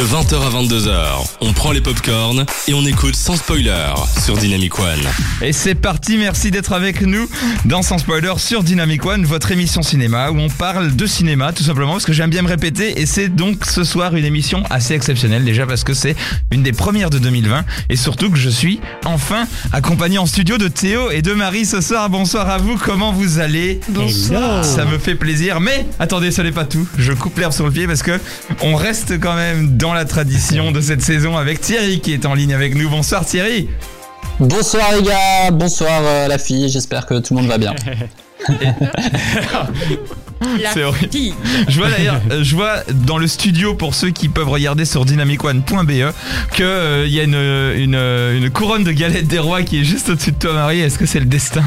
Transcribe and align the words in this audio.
De 0.00 0.04
20h 0.06 0.34
à 0.34 0.62
22h, 0.62 1.28
on 1.42 1.52
prend 1.52 1.72
les 1.72 1.82
popcorns 1.82 2.46
et 2.66 2.72
on 2.72 2.86
écoute 2.86 3.14
sans 3.14 3.36
spoiler 3.36 3.92
sur 4.24 4.38
Dynamic 4.38 4.78
One. 4.78 5.06
Et 5.42 5.52
c'est 5.52 5.74
parti, 5.74 6.16
merci 6.16 6.50
d'être 6.50 6.72
avec 6.72 7.02
nous 7.02 7.28
dans 7.66 7.82
Sans 7.82 7.98
Spoiler 7.98 8.32
sur 8.38 8.62
Dynamic 8.62 9.04
One, 9.04 9.26
votre 9.26 9.52
émission 9.52 9.82
cinéma 9.82 10.30
où 10.30 10.38
on 10.38 10.48
parle 10.48 10.96
de 10.96 11.04
cinéma 11.04 11.52
tout 11.52 11.64
simplement 11.64 11.92
parce 11.92 12.06
que 12.06 12.14
j'aime 12.14 12.30
bien 12.30 12.40
me 12.40 12.48
répéter 12.48 12.98
et 12.98 13.04
c'est 13.04 13.28
donc 13.28 13.66
ce 13.66 13.84
soir 13.84 14.16
une 14.16 14.24
émission 14.24 14.62
assez 14.70 14.94
exceptionnelle 14.94 15.44
déjà 15.44 15.66
parce 15.66 15.84
que 15.84 15.92
c'est 15.92 16.16
une 16.50 16.62
des 16.62 16.72
premières 16.72 17.10
de 17.10 17.18
2020 17.18 17.66
et 17.90 17.96
surtout 17.96 18.30
que 18.30 18.38
je 18.38 18.48
suis 18.48 18.80
enfin 19.04 19.46
accompagné 19.70 20.16
en 20.16 20.24
studio 20.24 20.56
de 20.56 20.68
Théo 20.68 21.10
et 21.10 21.20
de 21.20 21.34
Marie 21.34 21.66
ce 21.66 21.82
soir. 21.82 22.08
Bonsoir 22.08 22.48
à 22.48 22.56
vous, 22.56 22.78
comment 22.78 23.12
vous 23.12 23.38
allez? 23.38 23.80
Bonsoir. 23.90 24.64
Ça 24.64 24.86
me 24.86 24.96
fait 24.96 25.14
plaisir, 25.14 25.60
mais 25.60 25.84
attendez, 25.98 26.30
ce 26.30 26.40
n'est 26.40 26.52
pas 26.52 26.64
tout. 26.64 26.88
Je 26.96 27.12
coupe 27.12 27.38
l'herbe 27.38 27.52
sur 27.52 27.66
le 27.66 27.70
pied 27.70 27.86
parce 27.86 28.02
que 28.02 28.18
on 28.62 28.76
reste 28.76 29.20
quand 29.20 29.34
même 29.34 29.76
dans 29.76 29.89
la 29.94 30.04
tradition 30.04 30.72
de 30.72 30.80
cette 30.80 31.02
saison 31.02 31.36
avec 31.36 31.60
Thierry 31.60 32.00
qui 32.00 32.12
est 32.12 32.26
en 32.26 32.34
ligne 32.34 32.54
avec 32.54 32.74
nous. 32.74 32.88
Bonsoir 32.88 33.24
Thierry. 33.24 33.68
Bonsoir 34.38 34.92
les 34.96 35.02
gars, 35.02 35.50
bonsoir 35.52 36.00
euh, 36.02 36.26
la 36.28 36.38
fille, 36.38 36.68
j'espère 36.70 37.06
que 37.06 37.18
tout 37.18 37.34
le 37.34 37.40
monde 37.42 37.50
va 37.50 37.58
bien. 37.58 37.74
C'est 40.72 40.82
horrible. 40.82 41.12
Je 41.68 41.78
vois 41.78 41.90
d'ailleurs, 41.90 42.20
euh, 42.30 42.42
je 42.42 42.56
vois 42.56 42.76
dans 43.06 43.18
le 43.18 43.26
studio 43.26 43.74
pour 43.74 43.94
ceux 43.94 44.10
qui 44.10 44.30
peuvent 44.30 44.48
regarder 44.48 44.86
sur 44.86 45.04
dynamicone.be 45.04 46.12
que 46.54 46.62
euh, 46.62 47.04
il 47.06 47.12
y 47.12 47.20
a 47.20 47.24
une, 47.24 47.34
une, 47.34 47.94
une 47.94 48.50
couronne 48.50 48.84
de 48.84 48.92
galettes 48.92 49.26
des 49.28 49.38
rois 49.38 49.62
qui 49.62 49.80
est 49.80 49.84
juste 49.84 50.08
au-dessus 50.08 50.32
de 50.32 50.38
toi 50.38 50.54
Marie. 50.54 50.80
Est-ce 50.80 50.98
que 50.98 51.04
c'est 51.04 51.20
le 51.20 51.26
destin? 51.26 51.62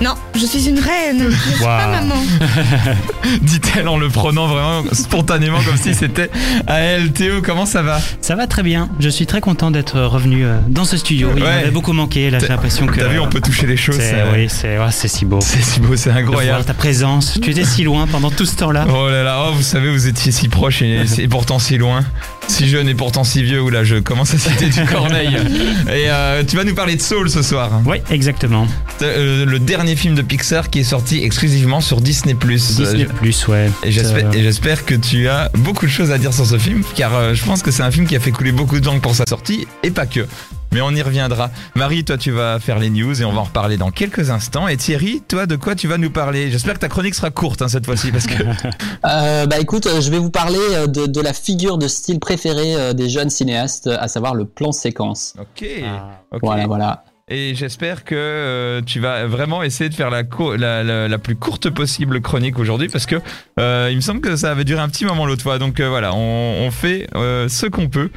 Non, 0.00 0.14
je 0.36 0.46
suis 0.46 0.68
une 0.68 0.78
reine, 0.78 1.24
je 1.28 1.50
suis 1.56 1.64
pas 1.64 1.88
maman. 1.88 2.14
Dit-elle 3.42 3.88
en 3.88 3.98
le 3.98 4.08
prenant 4.08 4.46
vraiment 4.46 4.84
spontanément 4.92 5.58
comme 5.62 5.76
si 5.76 5.92
c'était 5.92 6.30
à 6.68 6.78
elle. 6.78 7.10
Théo, 7.10 7.42
comment 7.42 7.66
ça 7.66 7.82
va? 7.82 8.00
Ça 8.20 8.36
va 8.36 8.46
très 8.46 8.62
bien. 8.62 8.88
Je 9.00 9.08
suis 9.08 9.26
très 9.26 9.40
content 9.40 9.72
d'être 9.72 10.00
revenu 10.00 10.44
euh, 10.44 10.58
dans 10.68 10.84
ce 10.84 10.96
studio. 10.96 11.30
Il 11.36 11.42
Ouais. 11.42 11.48
m'avait 11.48 11.70
beaucoup 11.72 11.92
manqué. 11.92 12.30
Là, 12.30 12.38
j'ai 12.38 12.46
l'impression 12.46 12.86
que. 12.86 13.00
T'as 13.00 13.08
vu, 13.08 13.18
on 13.18 13.26
peut 13.28 13.40
toucher 13.40 13.66
les 13.66 13.76
choses. 13.76 13.96
C'est, 13.98 14.22
oui, 14.32 14.46
c'est, 14.48 14.78
ouais, 14.78 14.84
c'est 14.90 15.08
si 15.08 15.24
beau. 15.24 15.40
C'est 15.40 15.62
si 15.62 15.80
beau, 15.80 15.96
c'est 15.96 16.10
De 16.12 16.16
incroyable. 16.18 16.56
voir 16.58 16.64
ta 16.64 16.74
présence. 16.74 17.38
Tu 17.42 17.50
étais 17.50 17.64
si 17.64 17.82
loin 17.82 18.06
pendant 18.06 18.30
tout 18.30 18.46
ce 18.46 18.54
temps-là. 18.56 18.86
Oh 18.88 19.08
là 19.08 19.24
là, 19.24 19.46
oh, 19.48 19.52
vous 19.52 19.62
savez, 19.62 19.90
vous 19.90 20.06
étiez 20.06 20.30
si 20.30 20.48
proche 20.48 20.80
et, 20.82 21.02
et 21.18 21.26
pourtant 21.28 21.58
si 21.58 21.76
loin. 21.76 22.04
Si 22.46 22.68
jeune 22.68 22.88
et 22.88 22.94
pourtant 22.94 23.24
si 23.24 23.42
vieux. 23.42 23.60
Oula, 23.60 23.82
je 23.84 23.96
commence 23.96 24.32
à 24.32 24.38
citer 24.38 24.66
du 24.66 24.84
Corneille. 24.86 25.36
Et 25.88 26.04
euh, 26.08 26.42
tu 26.48 26.56
vas 26.56 26.64
nous 26.64 26.74
parler 26.74 26.96
de 26.96 27.00
Soul 27.02 27.28
ce 27.28 27.42
soir. 27.42 27.70
Oui, 27.84 27.98
exactement. 28.10 28.66
Euh, 29.02 29.44
le 29.44 29.58
dernier 29.58 29.87
film 29.96 30.14
de 30.14 30.22
Pixar 30.22 30.70
qui 30.70 30.80
est 30.80 30.84
sorti 30.84 31.22
exclusivement 31.22 31.80
sur 31.80 32.00
Disney+. 32.00 32.34
Disney 32.34 33.04
Plus, 33.04 33.46
ouais. 33.48 33.70
Et 33.84 33.90
j'espère, 33.92 34.26
Euh, 34.26 34.32
et 34.32 34.42
j'espère 34.42 34.84
que 34.84 34.94
tu 34.94 35.28
as 35.28 35.50
beaucoup 35.58 35.86
de 35.86 35.90
choses 35.90 36.10
à 36.10 36.18
dire 36.18 36.32
sur 36.32 36.46
ce 36.46 36.58
film, 36.58 36.82
car 36.94 37.14
euh, 37.14 37.34
je 37.34 37.44
pense 37.44 37.62
que 37.62 37.70
c'est 37.70 37.82
un 37.82 37.90
film 37.90 38.06
qui 38.06 38.16
a 38.16 38.20
fait 38.20 38.30
couler 38.32 38.52
beaucoup 38.52 38.78
de 38.78 38.84
temps 38.84 38.98
pour 39.00 39.14
sa 39.14 39.24
sortie, 39.28 39.66
et 39.82 39.90
pas 39.90 40.06
que. 40.06 40.26
Mais 40.70 40.82
on 40.82 40.90
y 40.90 41.00
reviendra. 41.00 41.50
Marie, 41.76 42.04
toi, 42.04 42.18
tu 42.18 42.30
vas 42.30 42.58
faire 42.60 42.78
les 42.78 42.90
news 42.90 43.22
et 43.22 43.24
on 43.24 43.32
va 43.32 43.40
en 43.40 43.44
reparler 43.44 43.78
dans 43.78 43.90
quelques 43.90 44.28
instants. 44.28 44.68
Et 44.68 44.76
Thierry, 44.76 45.22
toi, 45.26 45.46
de 45.46 45.56
quoi 45.56 45.74
tu 45.74 45.88
vas 45.88 45.96
nous 45.96 46.10
parler? 46.10 46.50
J'espère 46.50 46.74
que 46.74 46.80
ta 46.80 46.88
chronique 46.90 47.14
sera 47.14 47.30
courte 47.30 47.62
hein, 47.62 47.68
cette 47.68 47.86
fois-ci, 47.86 48.12
parce 48.12 48.26
que 48.26 48.34
Euh, 49.06 49.46
bah 49.46 49.58
écoute, 49.60 49.86
euh, 49.86 50.02
je 50.02 50.10
vais 50.10 50.18
vous 50.18 50.30
parler 50.30 50.58
euh, 50.72 50.86
de, 50.86 51.06
de 51.06 51.20
la 51.22 51.32
figure 51.32 51.78
de 51.78 51.88
style 51.88 52.18
préférée 52.20 52.74
euh, 52.74 52.92
des 52.92 53.08
jeunes 53.08 53.30
cinéastes, 53.30 53.86
euh, 53.86 53.96
à 53.98 54.08
savoir 54.08 54.34
le 54.34 54.44
plan 54.44 54.72
séquence. 54.72 55.32
Ok. 55.40 55.66
ah, 55.86 56.20
ok. 56.32 56.40
Voilà, 56.42 56.66
voilà. 56.66 57.04
Et 57.30 57.54
j'espère 57.54 58.04
que 58.04 58.14
euh, 58.14 58.80
tu 58.80 59.00
vas 59.00 59.26
vraiment 59.26 59.62
essayer 59.62 59.90
de 59.90 59.94
faire 59.94 60.10
la, 60.10 61.18
plus 61.18 61.36
courte 61.36 61.68
possible 61.70 62.20
chronique 62.20 62.58
aujourd'hui 62.58 62.88
parce 62.88 63.06
que 63.06 63.16
euh, 63.60 63.88
il 63.90 63.96
me 63.96 64.00
semble 64.00 64.20
que 64.20 64.34
ça 64.36 64.50
avait 64.50 64.64
duré 64.64 64.80
un 64.80 64.88
petit 64.88 65.04
moment 65.04 65.26
l'autre 65.26 65.42
fois. 65.42 65.58
Donc 65.58 65.80
euh, 65.80 65.88
voilà, 65.88 66.14
on, 66.14 66.70
fait 66.70 67.06
ce 67.14 67.66
qu'on 67.66 67.88
peut. 67.88 68.10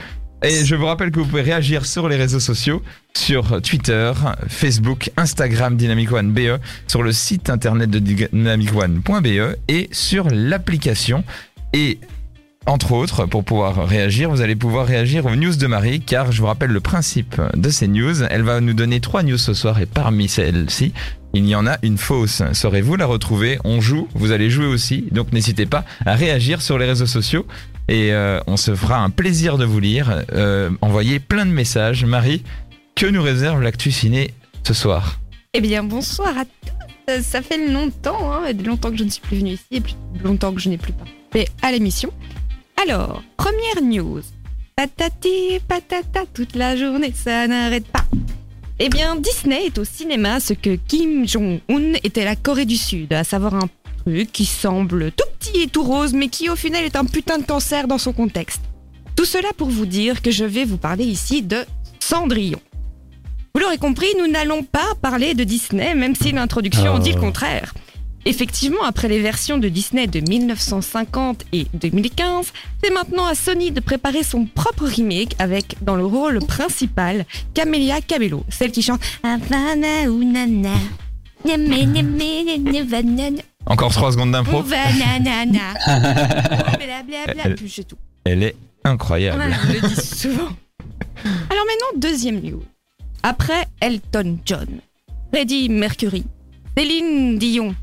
Et 0.44 0.66
je 0.66 0.76
vous 0.76 0.88
rappelle 0.88 1.12
que 1.12 1.20
vous 1.20 1.26
pouvez 1.26 1.44
réagir 1.44 1.86
sur 1.86 2.10
les 2.10 2.16
réseaux 2.16 2.40
sociaux, 2.40 2.82
sur 3.16 3.62
Twitter, 3.62 4.12
Facebook, 4.48 5.12
Instagram 5.16 5.76
Dynamic 5.76 6.12
One 6.12 6.32
BE, 6.32 6.58
sur 6.88 7.04
le 7.04 7.12
site 7.12 7.50
internet 7.52 7.92
de 7.92 8.00
dynamicone.be 8.00 9.56
et 9.68 9.90
sur 9.92 10.30
l'application. 10.32 11.24
Et 11.74 12.00
entre 12.68 12.92
autres, 12.92 13.26
pour 13.26 13.44
pouvoir 13.44 13.88
réagir, 13.88 14.30
vous 14.30 14.42
allez 14.42 14.56
pouvoir 14.56 14.86
réagir 14.86 15.26
aux 15.26 15.36
news 15.36 15.56
de 15.56 15.68
Marie, 15.68 16.00
car 16.00 16.32
je 16.32 16.42
vous 16.42 16.48
rappelle 16.48 16.70
le 16.70 16.80
principe 16.80 17.42
de 17.56 17.70
ces 17.70 17.88
news. 17.88 18.24
Elle 18.24 18.44
va 18.44 18.62
nous 18.62 18.74
donner 18.74 19.00
trois 19.00 19.24
news 19.24 19.38
ce 19.38 19.54
soir, 19.54 19.80
et 19.80 19.88
parmi 19.88 20.28
celles-ci, 20.28 20.94
il 21.34 21.48
y 21.48 21.56
en 21.56 21.66
a 21.66 21.78
une 21.82 21.98
fausse. 21.98 22.44
Saurez-vous 22.54 22.98
la 22.98 23.08
retrouver? 23.08 23.58
On 23.64 23.82
joue, 23.82 24.08
vous 24.14 24.32
allez 24.32 24.50
jouer 24.50 24.68
aussi, 24.68 25.06
donc 25.12 25.32
n'hésitez 25.32 25.66
pas 25.66 25.86
à 26.06 26.16
réagir 26.16 26.62
sur 26.62 26.78
les 26.78 26.86
réseaux 26.86 27.08
sociaux, 27.08 27.48
et 27.88 28.14
euh, 28.14 28.40
on 28.46 28.58
se 28.58 28.76
fera 28.76 28.98
un 29.00 29.10
plaisir 29.10 29.58
de 29.58 29.66
vous 29.66 29.80
lire. 29.80 30.24
Euh, 30.34 30.70
envoyez 30.82 31.20
plein 31.20 31.48
de 31.48 31.52
messages. 31.52 32.06
Marie, 32.06 32.44
que 32.96 33.08
nous 33.08 33.24
réserve 33.24 33.62
l'actu 33.62 33.92
ciné 33.92 34.36
ce 34.64 34.74
soir? 34.76 35.20
Eh 35.54 35.62
bien, 35.62 35.84
bonsoir 35.84 36.38
à 36.38 36.46
tous. 36.46 37.24
Ça 37.24 37.42
fait 37.42 37.68
longtemps, 37.70 38.32
hein, 38.32 38.54
longtemps 38.64 38.92
que 38.92 38.98
je 38.98 39.04
ne 39.04 39.10
suis 39.10 39.22
plus 39.22 39.38
venue 39.38 39.54
ici, 39.54 39.66
et 39.72 39.82
plus 39.82 39.96
longtemps 40.24 40.54
que 40.54 40.62
je 40.62 40.70
n'ai 40.70 40.78
plus 40.78 40.94
participé 40.94 41.48
à 41.64 41.72
l'émission. 41.72 42.14
Alors, 42.82 43.22
première 43.38 43.84
news. 43.84 44.22
Patati 44.76 45.60
patata, 45.68 46.22
toute 46.34 46.56
la 46.56 46.76
journée, 46.76 47.14
ça 47.16 47.48
n'arrête 47.48 47.88
pas. 47.88 48.06
Eh 48.80 48.90
bien, 48.90 49.18
Disney 49.18 49.68
est 49.68 49.78
au 49.78 49.84
cinéma 49.84 50.40
ce 50.40 50.54
que 50.54 50.78
Kim 50.88 51.28
Jong-un 51.28 51.94
était 52.04 52.26
la 52.26 52.36
Corée 52.36 52.66
du 52.66 52.78
Sud, 52.78 53.14
à 53.14 53.24
savoir 53.24 53.54
un 53.54 53.70
truc 54.04 54.32
qui 54.32 54.46
semble 54.46 55.12
tout 55.12 55.26
petit 55.38 55.62
et 55.64 55.68
tout 55.68 55.84
rose, 55.84 56.14
mais 56.14 56.30
qui 56.30 56.50
au 56.50 56.56
final 56.56 56.84
est 56.84 56.96
un 56.96 57.06
putain 57.06 57.38
de 57.38 57.44
cancer 57.44 57.88
dans 57.88 58.00
son 58.00 58.14
contexte. 58.14 58.62
Tout 59.16 59.26
cela 59.26 59.50
pour 59.56 59.70
vous 59.70 59.86
dire 59.86 60.24
que 60.24 60.32
je 60.32 60.46
vais 60.46 60.66
vous 60.66 60.78
parler 60.78 61.06
ici 61.06 61.44
de 61.44 61.66
Cendrillon. 62.00 62.62
Vous 63.54 63.62
l'aurez 63.62 63.78
compris, 63.78 64.08
nous 64.18 64.28
n'allons 64.28 64.64
pas 64.64 64.96
parler 65.04 65.36
de 65.36 65.44
Disney, 65.44 65.94
même 65.94 66.16
si 66.16 66.32
l'introduction 66.32 66.98
dit 66.98 67.12
le 67.12 67.20
contraire. 67.20 67.76
Effectivement, 68.26 68.84
après 68.84 69.08
les 69.08 69.20
versions 69.20 69.58
de 69.58 69.68
Disney 69.68 70.06
de 70.08 70.20
1950 70.20 71.46
et 71.54 71.66
2015, 71.74 72.54
c'est 72.84 72.92
maintenant 72.92 73.26
à 73.26 73.34
Sony 73.34 73.72
de 73.72 73.80
préparer 73.80 74.24
son 74.24 74.46
propre 74.46 74.86
remake 74.86 75.36
avec, 75.40 75.76
dans 75.82 75.96
le 75.96 76.06
rôle 76.06 76.40
principal, 76.46 77.26
Camélia 77.56 78.00
Cabello, 78.02 78.44
celle 78.50 78.72
qui 78.72 78.84
chante 78.84 79.02
Encore 83.66 83.92
trois 83.92 84.12
secondes 84.12 84.32
d'impro. 84.32 84.62
Elle- 88.26 88.44
est 88.44 88.56
incroyable. 88.84 89.44
Le 89.84 89.90
souvent. 89.90 90.50
Alors 91.24 91.66
maintenant, 91.66 91.98
deuxième 92.00 92.42
news. 92.42 92.64
Après 93.24 93.66
Elton 93.80 94.38
John, 94.46 94.68
Freddie 95.34 95.70
Mercury, 95.70 96.24
Céline 96.78 97.38
Dion, 97.38 97.76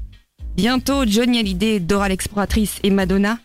bientôt 0.59 1.05
Johnny 1.07 1.39
Hallyday, 1.39 1.79
Dora 1.79 2.09
l'exploratrice 2.09 2.81
et 2.83 2.91
Madonna, 2.91 3.39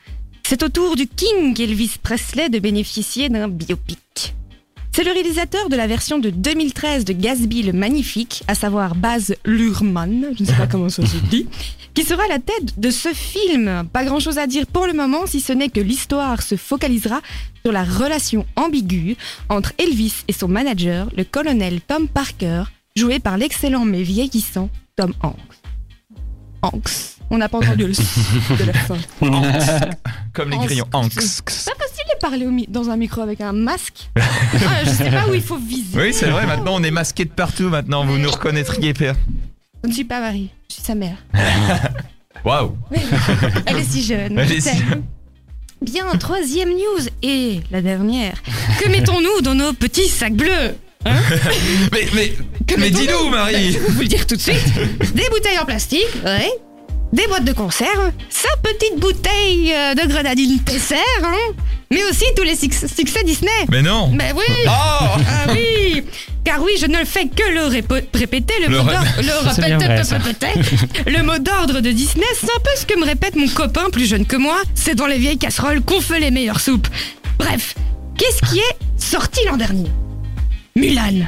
c'est 0.47 0.63
au 0.63 0.69
tour 0.69 0.95
du 0.95 1.05
King 1.05 1.55
Elvis 1.61 1.97
Presley 2.01 2.49
de 2.49 2.57
bénéficier 2.57 3.29
d'un 3.29 3.47
biopic. 3.47 4.33
C'est 4.91 5.03
le 5.03 5.11
réalisateur 5.11 5.69
de 5.69 5.75
la 5.75 5.85
version 5.85 6.17
de 6.17 6.31
2013 6.31 7.05
de 7.05 7.13
Gatsby 7.13 7.61
le 7.61 7.71
Magnifique, 7.71 8.41
à 8.47 8.55
savoir 8.55 8.95
Baz 8.95 9.35
Luhrmann, 9.45 10.29
je 10.35 10.41
ne 10.41 10.47
sais 10.47 10.55
pas 10.55 10.65
comment 10.65 10.89
ça 10.89 11.05
se 11.05 11.17
dit, 11.29 11.45
qui 11.93 12.03
sera 12.03 12.23
à 12.23 12.29
la 12.29 12.39
tête 12.39 12.79
de 12.79 12.89
ce 12.89 13.09
film. 13.09 13.87
Pas 13.93 14.05
grand 14.05 14.19
chose 14.19 14.39
à 14.39 14.47
dire 14.47 14.65
pour 14.65 14.87
le 14.87 14.93
moment, 14.93 15.27
si 15.27 15.39
ce 15.39 15.53
n'est 15.53 15.69
que 15.69 15.81
l'histoire 15.81 16.41
se 16.41 16.55
focalisera 16.55 17.21
sur 17.63 17.71
la 17.71 17.83
relation 17.83 18.47
ambiguë 18.55 19.17
entre 19.49 19.73
Elvis 19.77 20.23
et 20.27 20.33
son 20.33 20.47
manager, 20.47 21.11
le 21.15 21.25
colonel 21.25 21.79
Tom 21.81 22.07
Parker, 22.07 22.63
joué 22.95 23.19
par 23.19 23.37
l'excellent 23.37 23.85
mais 23.85 24.01
vieillissant 24.01 24.71
Tom 24.95 25.13
Hanks. 25.21 25.62
Hanks. 26.63 26.89
On 27.29 27.37
n'a 27.37 27.49
pas 27.49 27.57
entendu 27.59 27.87
le 27.87 27.93
son 27.93 28.03
de 28.59 28.63
la 28.63 28.73
fin. 28.73 28.97
Comme 30.33 30.49
les 30.51 30.57
grillons. 30.57 30.85
Hanks. 30.93 31.13
Pas 31.15 31.21
facile 31.21 32.05
de 32.13 32.19
parler 32.19 32.45
au 32.47 32.51
mi- 32.51 32.67
dans 32.69 32.89
un 32.89 32.97
micro 32.97 33.21
avec 33.21 33.41
un 33.41 33.53
masque. 33.53 34.09
Ah, 34.65 34.83
je 34.85 34.89
sais 34.91 35.09
pas 35.11 35.27
où 35.27 35.33
il 35.33 35.41
faut 35.41 35.57
viser. 35.57 35.99
Oui, 35.99 36.13
c'est 36.13 36.29
vrai, 36.29 36.45
maintenant 36.45 36.75
on 36.75 36.83
est 36.83 36.91
masqué 36.91 37.25
de 37.25 37.31
partout, 37.31 37.69
maintenant 37.69 38.05
vous 38.05 38.17
nous 38.17 38.29
reconnaîtriez, 38.31 38.93
Père. 38.93 39.15
Je 39.83 39.89
ne 39.89 39.93
suis 39.93 40.03
pas 40.05 40.19
Marie, 40.21 40.49
je 40.69 40.75
suis 40.75 40.83
sa 40.83 40.95
mère. 40.95 41.17
Waouh 42.45 42.75
elle 43.65 43.77
est 43.77 43.83
si 43.83 44.03
jeune. 44.03 44.37
Elle 44.37 44.51
est 44.51 44.55
je 44.55 44.61
si 44.61 44.61
sais. 44.61 44.77
jeune. 44.77 45.03
Bien, 45.81 46.05
troisième 46.17 46.69
news 46.69 47.07
et 47.23 47.61
la 47.71 47.81
dernière. 47.81 48.41
Que 48.79 48.89
mettons-nous 48.89 49.41
dans 49.41 49.55
nos 49.55 49.73
petits 49.73 50.07
sacs 50.07 50.33
bleus 50.35 50.75
Mais, 51.91 52.07
mais, 52.13 52.29
Que 52.29 52.43
mais 52.77 52.89
dis-nous, 52.89 53.29
Marie 53.29 53.73
Je 53.73 53.79
vais 53.79 53.89
vous 53.89 54.01
le 54.01 54.07
dire 54.07 54.25
tout 54.27 54.35
de 54.35 54.41
suite. 54.41 54.73
Des 55.13 55.29
bouteilles 55.29 55.59
en 55.59 55.65
plastique, 55.65 56.07
ouais. 56.25 56.49
Des 57.11 57.27
boîtes 57.27 57.45
de 57.45 57.53
conserve, 57.53 58.11
sa 58.29 58.49
petite 58.63 58.99
bouteille 58.99 59.71
euh, 59.71 59.93
de 59.93 60.07
grenadine 60.07 60.59
Tesser, 60.63 60.95
hein. 61.23 61.35
Mais 61.91 62.03
aussi 62.05 62.25
tous 62.35 62.41
les 62.41 62.55
suc- 62.55 62.73
succès 62.73 63.23
Disney. 63.23 63.51
Mais 63.69 63.83
non 63.83 64.07
Ben 64.07 64.33
oui 64.35 64.43
Oh 64.65 64.69
Ah 64.71 65.51
oui 65.51 66.03
Car 66.43 66.59
oui, 66.63 66.71
je 66.81 66.87
ne 66.87 66.97
le 66.97 67.05
fais 67.05 67.27
que 67.27 67.43
le 67.53 67.65
répéter, 67.67 68.55
le, 68.61 68.69
Le 68.69 68.77
mot 68.79 68.89
d'ordre- 68.89 69.05
le 71.05 71.23
mot 71.23 71.37
d'ordre 71.37 71.81
de 71.81 71.91
Disney, 71.91 72.25
c'est 72.35 72.47
un 72.49 72.59
peu 72.63 72.71
ce 72.79 72.87
que 72.87 72.99
me 72.99 73.05
répète 73.05 73.35
mon 73.35 73.47
copain 73.47 73.91
plus 73.91 74.07
jeune 74.07 74.25
que 74.25 74.35
moi. 74.37 74.59
C'est 74.73 74.95
dans 74.95 75.05
les 75.05 75.19
vieilles 75.19 75.37
casseroles 75.37 75.81
qu'on 75.81 76.01
fait 76.01 76.19
les 76.19 76.31
meilleures 76.31 76.61
soupes. 76.61 76.87
Bref, 77.37 77.75
qui 78.17 78.25
est 78.57 78.77
sorti 78.97 79.41
l'an 79.45 79.57
dernier? 79.57 79.89
Mulan. 80.75 81.27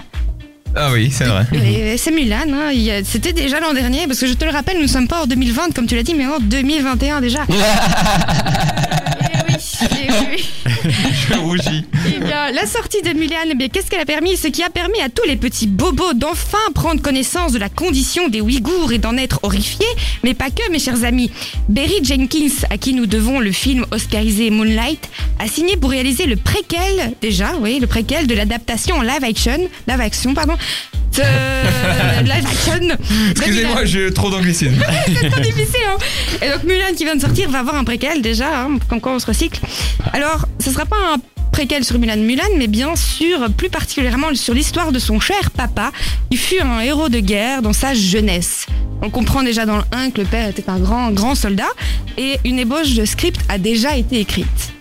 Ah 0.75 0.89
oui, 0.91 1.09
c'est 1.11 1.23
vrai. 1.25 1.45
Et 1.53 1.97
C'est 1.97 2.11
Mulan, 2.11 2.35
hein. 2.53 2.71
Il 2.73 2.81
y 2.81 2.91
a- 2.91 3.03
c'était 3.03 3.31
déjà 3.33 3.59
l'an 3.59 3.73
dernier, 3.73 4.07
parce 4.07 4.19
que 4.19 4.27
je 4.27 4.33
te 4.33 4.43
le 4.45 4.51
rappelle, 4.51 4.75
nous 4.77 4.83
ne 4.83 4.87
sommes 4.87 5.07
pas 5.07 5.21
en 5.23 5.25
2020, 5.25 5.73
comme 5.73 5.87
tu 5.87 5.95
l'as 5.95 6.03
dit, 6.03 6.13
mais 6.15 6.25
en 6.25 6.39
2021 6.39 7.21
déjà. 7.21 7.39
Je 11.29 11.33
rougis. 11.39 11.85
Eh 12.07 12.19
bien, 12.19 12.51
la 12.51 12.65
sortie 12.65 13.01
de 13.01 13.13
Mulan, 13.13 13.49
eh 13.51 13.55
bien, 13.55 13.69
qu'est-ce 13.69 13.89
qu'elle 13.89 13.99
a 13.99 14.05
permis? 14.05 14.37
Ce 14.37 14.47
qui 14.47 14.63
a 14.63 14.69
permis 14.69 14.99
à 15.01 15.09
tous 15.09 15.27
les 15.27 15.35
petits 15.35 15.67
bobos 15.67 16.13
d'enfin 16.13 16.57
prendre 16.73 17.01
connaissance 17.01 17.51
de 17.51 17.59
la 17.59 17.69
condition 17.69 18.27
des 18.27 18.41
Ouïghours 18.41 18.91
et 18.91 18.97
d'en 18.97 19.17
être 19.17 19.39
horrifiés, 19.43 19.85
mais 20.23 20.33
pas 20.33 20.49
que, 20.49 20.71
mes 20.71 20.79
chers 20.79 21.03
amis. 21.03 21.31
Berry 21.69 22.03
Jenkins, 22.03 22.65
à 22.69 22.77
qui 22.77 22.93
nous 22.93 23.05
devons 23.05 23.39
le 23.39 23.51
film 23.51 23.85
oscarisé 23.91 24.49
Moonlight, 24.49 25.09
a 25.39 25.47
signé 25.47 25.77
pour 25.77 25.91
réaliser 25.91 26.25
le 26.25 26.35
préquel, 26.35 27.13
déjà, 27.21 27.55
oui, 27.59 27.79
le 27.79 27.87
préquel 27.87 28.27
de 28.27 28.35
l'adaptation 28.35 28.95
en 28.97 29.01
live 29.01 29.23
action, 29.23 29.69
live 29.87 30.01
action, 30.01 30.33
pardon, 30.33 30.55
action. 32.31 32.79
de 32.79 33.31
Excusez-moi, 33.31 33.85
j'ai 33.85 34.13
trop 34.13 34.29
d'anglicisme. 34.29 34.75
C'est 35.21 35.29
trop 35.29 35.41
difficile, 35.41 35.81
hein. 35.87 35.97
Et 36.41 36.49
donc 36.49 36.63
Mulan 36.63 36.93
qui 36.95 37.03
vient 37.05 37.15
de 37.15 37.21
sortir 37.21 37.49
va 37.49 37.59
avoir 37.59 37.75
un 37.75 37.83
préquel 37.83 38.21
déjà, 38.21 38.63
hein, 38.63 38.77
comme 38.89 39.01
quoi 39.01 39.13
on 39.13 39.19
se 39.19 39.25
recycle. 39.25 39.59
Alors, 40.13 40.47
ce 40.59 40.71
sera 40.71 40.85
pas 40.85 40.97
un 41.13 41.17
préquel 41.51 41.85
sur 41.85 41.97
Mulan 41.99 42.17
Mulan, 42.17 42.43
mais 42.57 42.67
bien 42.67 42.95
sûr, 42.95 43.49
plus 43.55 43.69
particulièrement 43.69 44.33
sur 44.35 44.53
l'histoire 44.53 44.91
de 44.91 44.99
son 44.99 45.19
cher 45.19 45.51
papa, 45.51 45.91
qui 46.29 46.37
fut 46.37 46.59
un 46.59 46.81
héros 46.81 47.09
de 47.09 47.19
guerre 47.19 47.61
dans 47.61 47.73
sa 47.73 47.93
jeunesse. 47.93 48.65
On 49.01 49.09
comprend 49.09 49.43
déjà 49.43 49.65
dans 49.65 49.77
le 49.77 49.83
1 49.91 50.11
que 50.11 50.21
le 50.21 50.27
père 50.27 50.49
était 50.49 50.69
un 50.69 50.79
grand, 50.79 51.11
grand 51.11 51.35
soldat, 51.35 51.69
et 52.17 52.39
une 52.43 52.59
ébauche 52.59 52.93
de 52.93 53.05
script 53.05 53.39
a 53.49 53.57
déjà 53.57 53.95
été 53.95 54.19
écrite. 54.19 54.73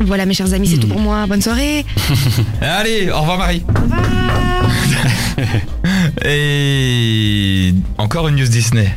Voilà 0.00 0.26
mes 0.26 0.34
chers 0.34 0.52
amis, 0.54 0.68
c'est 0.68 0.78
tout 0.78 0.88
pour 0.88 0.98
moi. 0.98 1.26
Bonne 1.26 1.42
soirée. 1.42 1.84
Allez, 2.60 3.10
au 3.10 3.20
revoir 3.20 3.38
Marie. 3.38 3.62
Au 3.68 3.80
revoir. 3.82 4.02
Et 6.24 7.74
encore 7.98 8.28
une 8.28 8.36
news 8.36 8.48
Disney. 8.48 8.88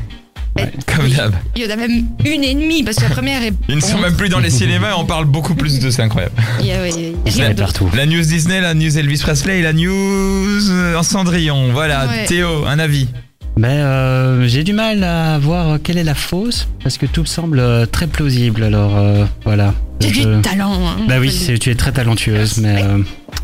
Ouais. 0.57 0.71
Comme 0.87 1.09
d'hab. 1.09 1.33
Il 1.57 1.63
y 1.63 1.65
en 1.67 1.69
a 1.71 1.75
même 1.75 2.05
une 2.23 2.43
et 2.43 2.53
demie, 2.53 2.81
parce 2.83 2.95
que 2.97 3.03
la 3.03 3.09
première 3.09 3.43
est... 3.43 3.51
Ils 3.67 3.75
ne 3.75 3.81
sont 3.81 3.97
même 3.97 4.15
plus 4.15 4.29
dans 4.29 4.39
les 4.39 4.49
cinémas 4.49 4.91
et 4.91 4.93
on 4.97 5.03
parle 5.05 5.25
beaucoup 5.25 5.53
plus 5.53 5.79
de 5.79 5.89
c'est 5.89 6.01
incroyable. 6.01 6.33
Il 6.61 6.67
y 6.67 6.71
a- 6.71 6.81
ouais, 6.81 6.91
il 6.95 7.01
y 7.01 7.05
a 7.07 7.09
Il 7.25 7.31
rien 7.33 7.45
est 7.49 7.53
d'autre. 7.55 7.73
partout. 7.73 7.89
La 7.93 8.05
news 8.05 8.21
Disney, 8.21 8.61
la 8.61 8.73
news 8.73 8.97
Elvis 8.97 9.17
Presley 9.17 9.59
et 9.59 9.61
la 9.61 9.73
news 9.73 10.69
euh, 10.71 10.95
en 10.97 11.03
Cendrillon. 11.03 11.73
Voilà, 11.73 12.07
Ouais. 12.07 12.25
Théo, 12.25 12.63
un 12.65 12.79
avis. 12.79 13.09
Mais 13.57 13.69
euh, 13.69 14.47
j'ai 14.47 14.63
du 14.65 14.73
mal 14.73 15.03
à 15.03 15.37
voir 15.39 15.77
quelle 15.81 15.97
est 15.97 16.03
la 16.03 16.13
fausse 16.15 16.67
parce 16.83 16.97
que 16.97 17.05
tout 17.05 17.21
me 17.21 17.25
semble 17.25 17.59
euh, 17.59 17.85
très 17.85 18.07
plausible. 18.07 18.63
Alors 18.63 18.97
euh, 18.97 19.23
voilà. 19.45 19.73
J'ai 20.01 20.09
Je- 20.13 20.35
du 20.35 20.41
talent. 20.41 20.73
Hein, 20.85 20.97
Bah 21.07 21.15
oui, 21.21 21.31
c'est- 21.31 21.57
tu 21.57 21.71
es 21.71 21.75
très 21.75 21.93
talentueuse, 21.93 22.57
mais 22.57 22.83
euh, 22.83 22.97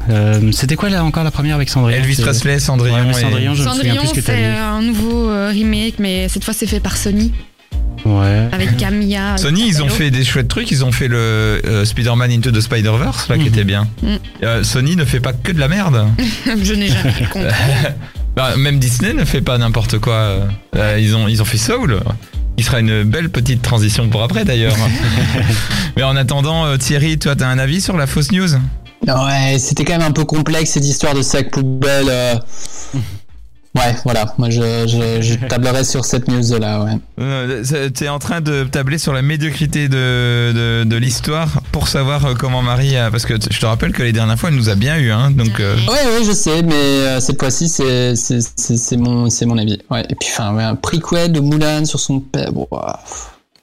euh, 0.09 0.51
c'était 0.51 0.75
quoi 0.75 0.89
là 0.89 1.05
encore 1.05 1.23
la 1.23 1.31
première 1.31 1.55
avec 1.55 1.69
Cendrillon? 1.69 1.97
Elvis 1.99 2.15
C'est- 2.15 2.23
Presley, 2.23 2.59
Cendrillon. 2.59 2.95
Ouais, 3.05 3.09
et- 3.11 3.13
Cendrillon, 3.13 3.53
je 3.53 3.63
me 3.63 3.67
souviens 3.69 3.73
Cendrillon, 3.73 3.95
plus 4.01 4.07
ce 4.09 4.13
que 4.15 4.19
t'as 4.19 4.33
c'est 4.33 4.45
un 4.57 4.81
nouveau 4.81 5.29
remake, 5.47 5.95
mais 5.99 6.27
cette 6.27 6.43
fois 6.43 6.53
c'est 6.53 6.67
fait 6.67 6.81
par 6.81 6.97
Sony, 6.97 7.31
Ouais. 8.03 8.49
avec 8.51 8.75
Camilla. 8.77 9.37
Sony, 9.37 9.63
ils 9.65 9.81
ont 9.81 9.87
fait 9.87 10.11
des 10.11 10.25
chouettes 10.25 10.49
trucs. 10.49 10.69
Ils 10.71 10.83
ont 10.83 10.91
fait 10.91 11.07
le 11.07 11.17
euh, 11.17 11.85
Spider-Man 11.85 12.31
Into 12.31 12.51
the 12.51 12.59
Spider-Verse, 12.59 13.29
là, 13.29 13.35
qui 13.37 13.43
Mhm. 13.43 13.47
était 13.47 13.63
bien. 13.63 13.87
Euh, 14.43 14.61
Sony 14.63 14.97
ne 14.97 15.05
fait 15.05 15.21
pas 15.21 15.31
que 15.31 15.53
de 15.53 15.59
la 15.59 15.69
merde. 15.69 16.05
Je 16.63 16.73
n'ai 16.73 16.87
jamais 16.89 17.13
compris. 17.31 17.47
Bah, 18.35 18.55
même 18.57 18.79
Disney 18.79 19.13
ne 19.13 19.25
fait 19.25 19.41
pas 19.41 19.57
n'importe 19.57 19.99
quoi. 19.99 20.47
Euh, 20.75 20.97
ils, 20.99 21.15
ont, 21.15 21.27
ils 21.27 21.41
ont 21.41 21.45
fait 21.45 21.57
Soul. 21.57 21.99
Qui 22.57 22.63
sera 22.63 22.79
une 22.79 23.03
belle 23.03 23.29
petite 23.29 23.61
transition 23.61 24.07
pour 24.09 24.23
après 24.23 24.45
d'ailleurs. 24.45 24.75
Mais 25.97 26.03
en 26.03 26.15
attendant, 26.15 26.65
euh, 26.65 26.77
Thierry, 26.77 27.17
toi, 27.17 27.35
t'as 27.35 27.47
un 27.47 27.57
avis 27.57 27.81
sur 27.81 27.97
la 27.97 28.07
fausse 28.07 28.31
news? 28.31 28.49
Ouais, 29.07 29.57
c'était 29.57 29.83
quand 29.83 29.97
même 29.97 30.07
un 30.07 30.11
peu 30.11 30.25
complexe 30.25 30.71
cette 30.71 30.85
histoire 30.85 31.13
de 31.15 31.21
sac 31.23 31.49
poubelle. 31.49 32.05
euh. 32.07 32.35
Ouais, 33.73 33.95
voilà. 34.03 34.33
Moi, 34.37 34.49
je, 34.49 34.61
je, 34.85 35.21
je 35.21 35.35
tablerai 35.47 35.85
sur 35.85 36.03
cette 36.03 36.27
news 36.27 36.59
là. 36.59 36.83
Ouais. 36.83 36.91
Euh, 37.21 37.63
c'est- 37.63 37.91
T'es 37.91 38.09
en 38.09 38.19
train 38.19 38.41
de 38.41 38.65
tabler 38.65 38.97
sur 38.97 39.13
la 39.13 39.21
médiocrité 39.21 39.87
de, 39.87 40.51
de, 40.51 40.83
de 40.83 40.95
l'histoire 40.97 41.61
pour 41.71 41.87
savoir 41.87 42.25
euh, 42.25 42.33
comment 42.33 42.61
Marie 42.61 42.97
a... 42.97 43.09
Parce 43.09 43.25
que 43.25 43.35
je 43.49 43.59
te 43.59 43.65
rappelle 43.65 43.93
que 43.93 44.03
les 44.03 44.11
dernières 44.11 44.37
fois, 44.37 44.49
elle 44.49 44.55
nous 44.57 44.67
a 44.69 44.75
bien 44.75 44.97
eu. 44.97 45.11
Hein, 45.11 45.31
donc, 45.31 45.59
euh, 45.61 45.75
Ouais, 45.87 45.93
ouais, 46.17 46.23
je 46.25 46.33
sais, 46.33 46.63
mais 46.63 46.73
euh, 46.73 47.19
cette 47.21 47.39
fois-ci, 47.39 47.69
c'est 47.69 48.15
c'est 48.17 48.39
c'est 48.41 48.75
c'est 48.77 48.97
mon 48.97 49.29
c'est 49.29 49.45
mon 49.45 49.57
avis. 49.57 49.79
Ouais. 49.89 50.03
Et 50.09 50.15
puis, 50.15 50.27
enfin, 50.31 50.53
ouais, 50.53 50.63
un 50.63 50.75
prequel 50.75 51.31
de 51.31 51.39
Mulan 51.39 51.85
sur 51.85 51.99
son 52.01 52.19
père. 52.19 52.51
Bon, 52.51 52.67
ouah. 52.71 52.99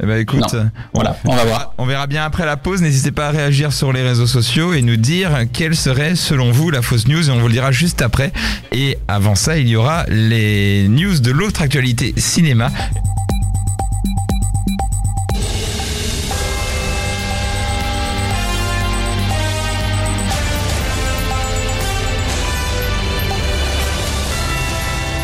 Eh 0.00 0.06
ben, 0.06 0.18
écoute, 0.18 0.40
Non. 0.52 0.58
euh, 0.60 0.64
Voilà, 0.94 1.16
on 1.24 1.34
va 1.34 1.44
voir. 1.44 1.74
On 1.76 1.84
verra 1.84 2.06
bien 2.06 2.24
après 2.24 2.46
la 2.46 2.56
pause. 2.56 2.80
N'hésitez 2.82 3.10
pas 3.10 3.28
à 3.28 3.30
réagir 3.30 3.72
sur 3.72 3.92
les 3.92 4.02
réseaux 4.02 4.28
sociaux 4.28 4.72
et 4.72 4.80
nous 4.82 4.96
dire 4.96 5.30
quelle 5.52 5.74
serait, 5.74 6.14
selon 6.14 6.52
vous, 6.52 6.70
la 6.70 6.82
fausse 6.82 7.08
news. 7.08 7.28
Et 7.28 7.32
on 7.32 7.38
vous 7.40 7.48
le 7.48 7.52
dira 7.54 7.72
juste 7.72 8.00
après. 8.00 8.32
Et 8.70 8.96
avant 9.08 9.34
ça, 9.34 9.58
il 9.58 9.68
y 9.68 9.74
aura 9.74 10.04
les 10.08 10.86
news 10.88 11.18
de 11.18 11.30
l'autre 11.32 11.62
actualité 11.62 12.14
cinéma. 12.16 12.70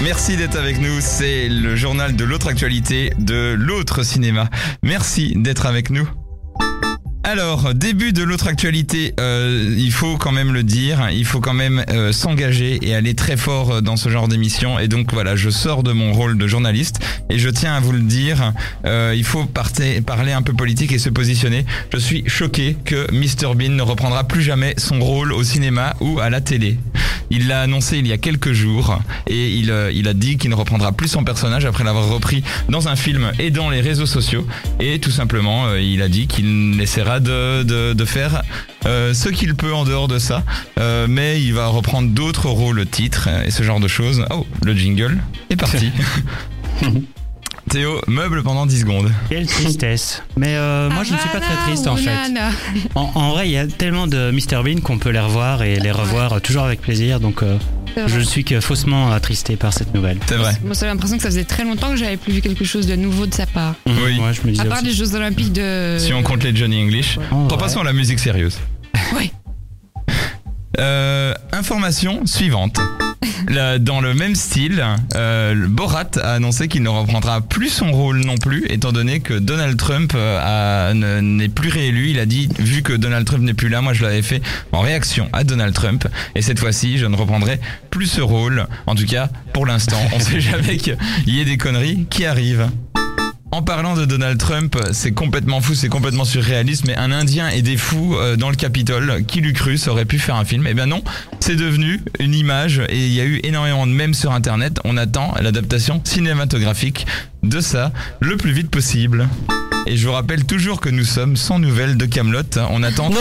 Merci 0.05 0.37
d'être 0.37 0.59
avec 0.59 0.79
nous. 0.83 1.01
C'est 1.01 1.49
le 1.49 1.77
journal 1.77 2.15
de 2.15 2.25
l'autre 2.25 2.49
actualité 2.49 3.11
de 3.19 3.55
l'autre 3.59 4.03
cinéma. 4.03 4.51
Merci 4.83 5.33
d'être 5.35 5.65
avec 5.65 5.89
nous. 5.89 6.07
Alors, 7.27 7.73
début 7.73 8.13
de 8.13 8.23
l'autre 8.23 8.49
actualité, 8.49 9.15
euh, 9.19 9.75
il 9.79 9.91
faut 9.93 10.19
quand 10.19 10.31
même 10.31 10.53
le 10.53 10.63
dire, 10.63 11.09
il 11.11 11.25
faut 11.25 11.41
quand 11.41 11.55
même 11.55 11.83
euh, 11.89 12.13
s'engager 12.13 12.79
et 12.83 12.95
aller 12.95 13.15
très 13.15 13.39
fort 13.39 13.71
euh, 13.73 13.81
dans 13.81 13.97
ce 13.97 14.11
genre 14.11 14.29
d'émission. 14.29 14.79
Et 14.79 14.89
donc 14.89 15.11
voilà, 15.11 15.35
je 15.35 15.49
sors 15.49 15.83
de 15.83 15.93
mon 15.93 16.13
rôle 16.13 16.37
de 16.37 16.47
journaliste 16.47 17.01
et 17.31 17.39
je 17.39 17.49
tiens 17.49 17.77
à 17.77 17.81
vous 17.81 17.93
le 17.93 18.01
dire, 18.01 18.53
il 18.85 19.25
faut 19.25 19.47
parler 19.47 20.33
un 20.33 20.43
peu 20.43 20.53
politique 20.53 20.93
et 20.93 20.99
se 20.99 21.09
positionner. 21.09 21.65
Je 21.95 21.99
suis 21.99 22.29
choqué 22.29 22.77
que 22.85 23.11
Mr 23.11 23.55
Bean 23.55 23.71
ne 23.71 23.83
reprendra 23.83 24.25
plus 24.25 24.43
jamais 24.43 24.75
son 24.77 25.01
rôle 25.01 25.33
au 25.33 25.43
cinéma 25.43 25.95
ou 26.01 26.21
à 26.21 26.29
la 26.29 26.43
télé. 26.43 26.79
Il 27.31 27.49
l'a 27.49 27.63
annoncé 27.63 27.97
il 27.97 28.07
y 28.07 28.13
a 28.13 28.19
quelques 28.19 28.53
jours 28.53 28.99
et 29.27 29.49
il, 29.49 29.73
il 29.95 30.09
a 30.09 30.13
dit 30.13 30.37
qu'il 30.37 30.51
ne 30.51 30.55
reprendra 30.55 30.93
plus 30.93 31.09
son 31.09 31.25
personnage 31.25 31.65
après 31.65 31.83
l'avoir 31.85 32.07
repris 32.09 32.45
dans 32.69 32.89
un 32.89 32.97
film 32.97 33.33
et 33.39 33.51
dans 33.51 33.71
les 33.71 33.81
réseaux 33.81 34.07
sociaux. 34.07 34.47
Et 34.79 34.99
tout 34.99 35.11
simplement, 35.11 35.75
il 35.75 36.03
a 36.03 36.09
dit 36.09 36.27
qu'il 36.27 36.77
essaiera 37.15 37.21
de, 37.21 37.63
de, 37.63 37.93
de 37.93 38.05
faire 38.05 38.43
euh, 38.87 39.15
ce 39.15 39.29
qu'il 39.29 39.55
peut 39.55 39.73
en 39.73 39.85
dehors 39.85 40.09
de 40.09 40.19
ça. 40.19 40.43
Euh, 40.79 41.07
mais 41.09 41.41
il 41.43 41.55
va 41.55 41.67
reprendre 41.67 42.11
d'autres 42.11 42.49
rôles 42.49 42.85
titres 42.87 43.29
et 43.45 43.51
ce 43.51 43.63
genre 43.63 43.81
de 43.81 43.89
choses. 43.89 44.25
Oh, 44.31 44.47
le 44.63 44.75
jingle 44.75 45.19
est 45.51 45.57
parti. 45.57 45.91
Théo, 47.71 48.01
meuble 48.07 48.43
pendant 48.43 48.67
10 48.67 48.81
secondes. 48.81 49.11
Quelle 49.29 49.47
tristesse. 49.47 50.23
Mais 50.37 50.55
euh, 50.57 50.91
moi, 50.91 51.03
je 51.03 51.13
ne 51.15 51.19
suis 51.19 51.29
pas 51.31 51.41
très 51.41 51.57
triste 51.65 51.87
en 51.87 51.97
fait. 51.97 52.11
En, 52.95 53.11
en 53.15 53.31
vrai, 53.31 53.49
il 53.49 53.53
y 53.53 53.59
a 53.59 53.67
tellement 53.67 54.07
de 54.07 54.31
Mr 54.31 54.63
Bean 54.63 54.81
qu'on 54.81 54.99
peut 54.99 55.11
les 55.11 55.19
revoir 55.21 55.63
et 55.63 55.77
les 55.81 55.91
revoir 55.91 56.41
toujours 56.41 56.63
avec 56.65 56.81
plaisir. 56.81 57.21
Donc, 57.21 57.43
euh, 57.43 57.57
je 58.07 58.19
ne 58.19 58.25
suis 58.25 58.45
que 58.45 58.61
faussement 58.61 59.11
attristé 59.11 59.57
par 59.57 59.73
cette 59.73 59.95
nouvelle. 59.95 60.19
C'est 60.27 60.37
vrai. 60.37 60.53
Moi, 60.65 60.75
j'ai 60.79 60.87
l'impression 60.87 61.17
que 61.17 61.23
ça 61.23 61.31
faisait 61.31 61.45
très 61.45 61.65
longtemps 61.65 61.91
que 61.91 61.97
j'avais 61.97 62.17
plus 62.17 62.33
vu 62.35 62.41
quelque 62.43 62.65
chose 62.65 62.87
de 62.87 62.97
nouveau 62.97 63.27
de 63.27 63.35
sa 63.35 63.47
part. 63.47 63.75
Oui. 63.87 64.19
Moi, 64.19 64.33
je 64.33 64.43
me 64.43 64.51
disais 64.53 64.63
À 64.63 64.67
part 64.67 64.79
aussi. 64.79 64.87
les 64.87 64.93
Jeux 64.93 65.15
Olympiques 65.15 65.53
de. 65.53 65.97
Si 65.99 66.13
on 66.13 66.23
compte 66.23 66.45
les 66.45 66.55
Johnny 66.55 66.81
English. 66.83 67.19
Repassons 67.49 67.77
ouais. 67.77 67.83
à 67.83 67.87
la 67.87 67.93
musique 67.93 68.19
sérieuse. 68.21 68.59
Euh, 70.79 71.35
information 71.53 72.27
suivante. 72.27 72.79
Dans 73.81 74.01
le 74.01 74.15
même 74.15 74.35
style, 74.35 74.85
euh, 75.15 75.67
Borat 75.69 76.11
a 76.23 76.35
annoncé 76.35 76.69
qu'il 76.69 76.83
ne 76.83 76.89
reprendra 76.89 77.41
plus 77.41 77.69
son 77.69 77.93
rôle 77.93 78.21
non 78.25 78.37
plus, 78.37 78.65
étant 78.69 78.93
donné 78.93 79.21
que 79.21 79.35
Donald 79.35 79.77
Trump 79.77 80.13
euh, 80.15 81.21
n'est 81.21 81.49
plus 81.49 81.69
réélu. 81.69 82.11
Il 82.11 82.19
a 82.19 82.27
dit, 82.27 82.49
vu 82.59 82.83
que 82.83 82.93
Donald 82.93 83.27
Trump 83.27 83.43
n'est 83.43 83.55
plus 83.55 83.69
là, 83.69 83.81
moi 83.81 83.93
je 83.93 84.03
l'avais 84.03 84.23
fait 84.23 84.43
en 84.73 84.81
réaction 84.81 85.29
à 85.33 85.45
Donald 85.45 85.75
Trump, 85.75 86.07
et 86.35 86.43
cette 86.43 86.59
fois-ci, 86.59 86.99
je 86.99 87.07
ne 87.07 87.17
reprendrai 87.17 87.61
plus 87.91 88.07
ce 88.07 88.21
rôle. 88.21 88.67
En 88.87 88.95
tout 88.95 89.07
cas, 89.07 89.29
pour 89.53 89.67
l'instant, 89.67 90.01
on 90.13 90.21
sait 90.21 90.41
jamais 90.41 90.77
qu'il 90.77 90.97
y 91.27 91.41
ait 91.41 91.45
des 91.45 91.57
conneries 91.57 92.07
qui 92.11 92.25
arrivent. 92.25 92.69
En 93.55 93.63
parlant 93.63 93.95
de 93.95 94.05
Donald 94.05 94.37
Trump, 94.37 94.77
c'est 94.91 95.13
complètement 95.13 95.61
fou, 95.61 95.77
c'est 95.77 95.89
complètement 95.89 96.25
surréaliste, 96.25 96.89
mais 96.89 96.97
un 96.97 97.13
Indien 97.13 97.51
et 97.51 97.63
des 97.63 97.77
fous 97.77 98.17
euh, 98.17 98.35
dans 98.35 98.51
le 98.51 98.57
Capitole, 98.57 99.23
qui 99.29 99.41
l'eût 99.41 99.53
cru, 99.53 99.79
ça 99.79 99.93
aurait 99.93 100.07
pu 100.07 100.19
faire 100.19 100.35
un 100.35 100.45
film 100.45 100.67
Eh 100.67 100.75
bien 100.75 100.87
non, 100.87 101.05
c'est 101.39 101.55
devenu 101.55 102.03
une 102.19 102.35
image 102.35 102.83
et 102.89 103.07
il 103.07 103.13
y 103.13 103.21
a 103.21 103.25
eu 103.25 103.39
énormément 103.45 103.87
de 103.87 103.93
mèmes 103.93 104.13
sur 104.13 104.33
Internet. 104.33 104.81
On 104.83 104.97
attend 104.97 105.35
l'adaptation 105.41 106.01
cinématographique 106.03 107.07
de 107.45 107.61
ça 107.61 107.93
le 108.19 108.37
plus 108.37 108.51
vite 108.51 108.73
possible. 108.73 109.29
Et 109.87 109.97
je 109.97 110.05
vous 110.09 110.15
rappelle 110.15 110.45
toujours 110.47 110.81
que 110.81 110.89
nous 110.89 111.05
sommes 111.05 111.37
sans 111.37 111.61
nouvelles 111.61 111.97
de 111.97 112.07
Camelot. 112.07 112.59
On 112.71 112.83
attend 112.83 113.09
Non 113.09 113.19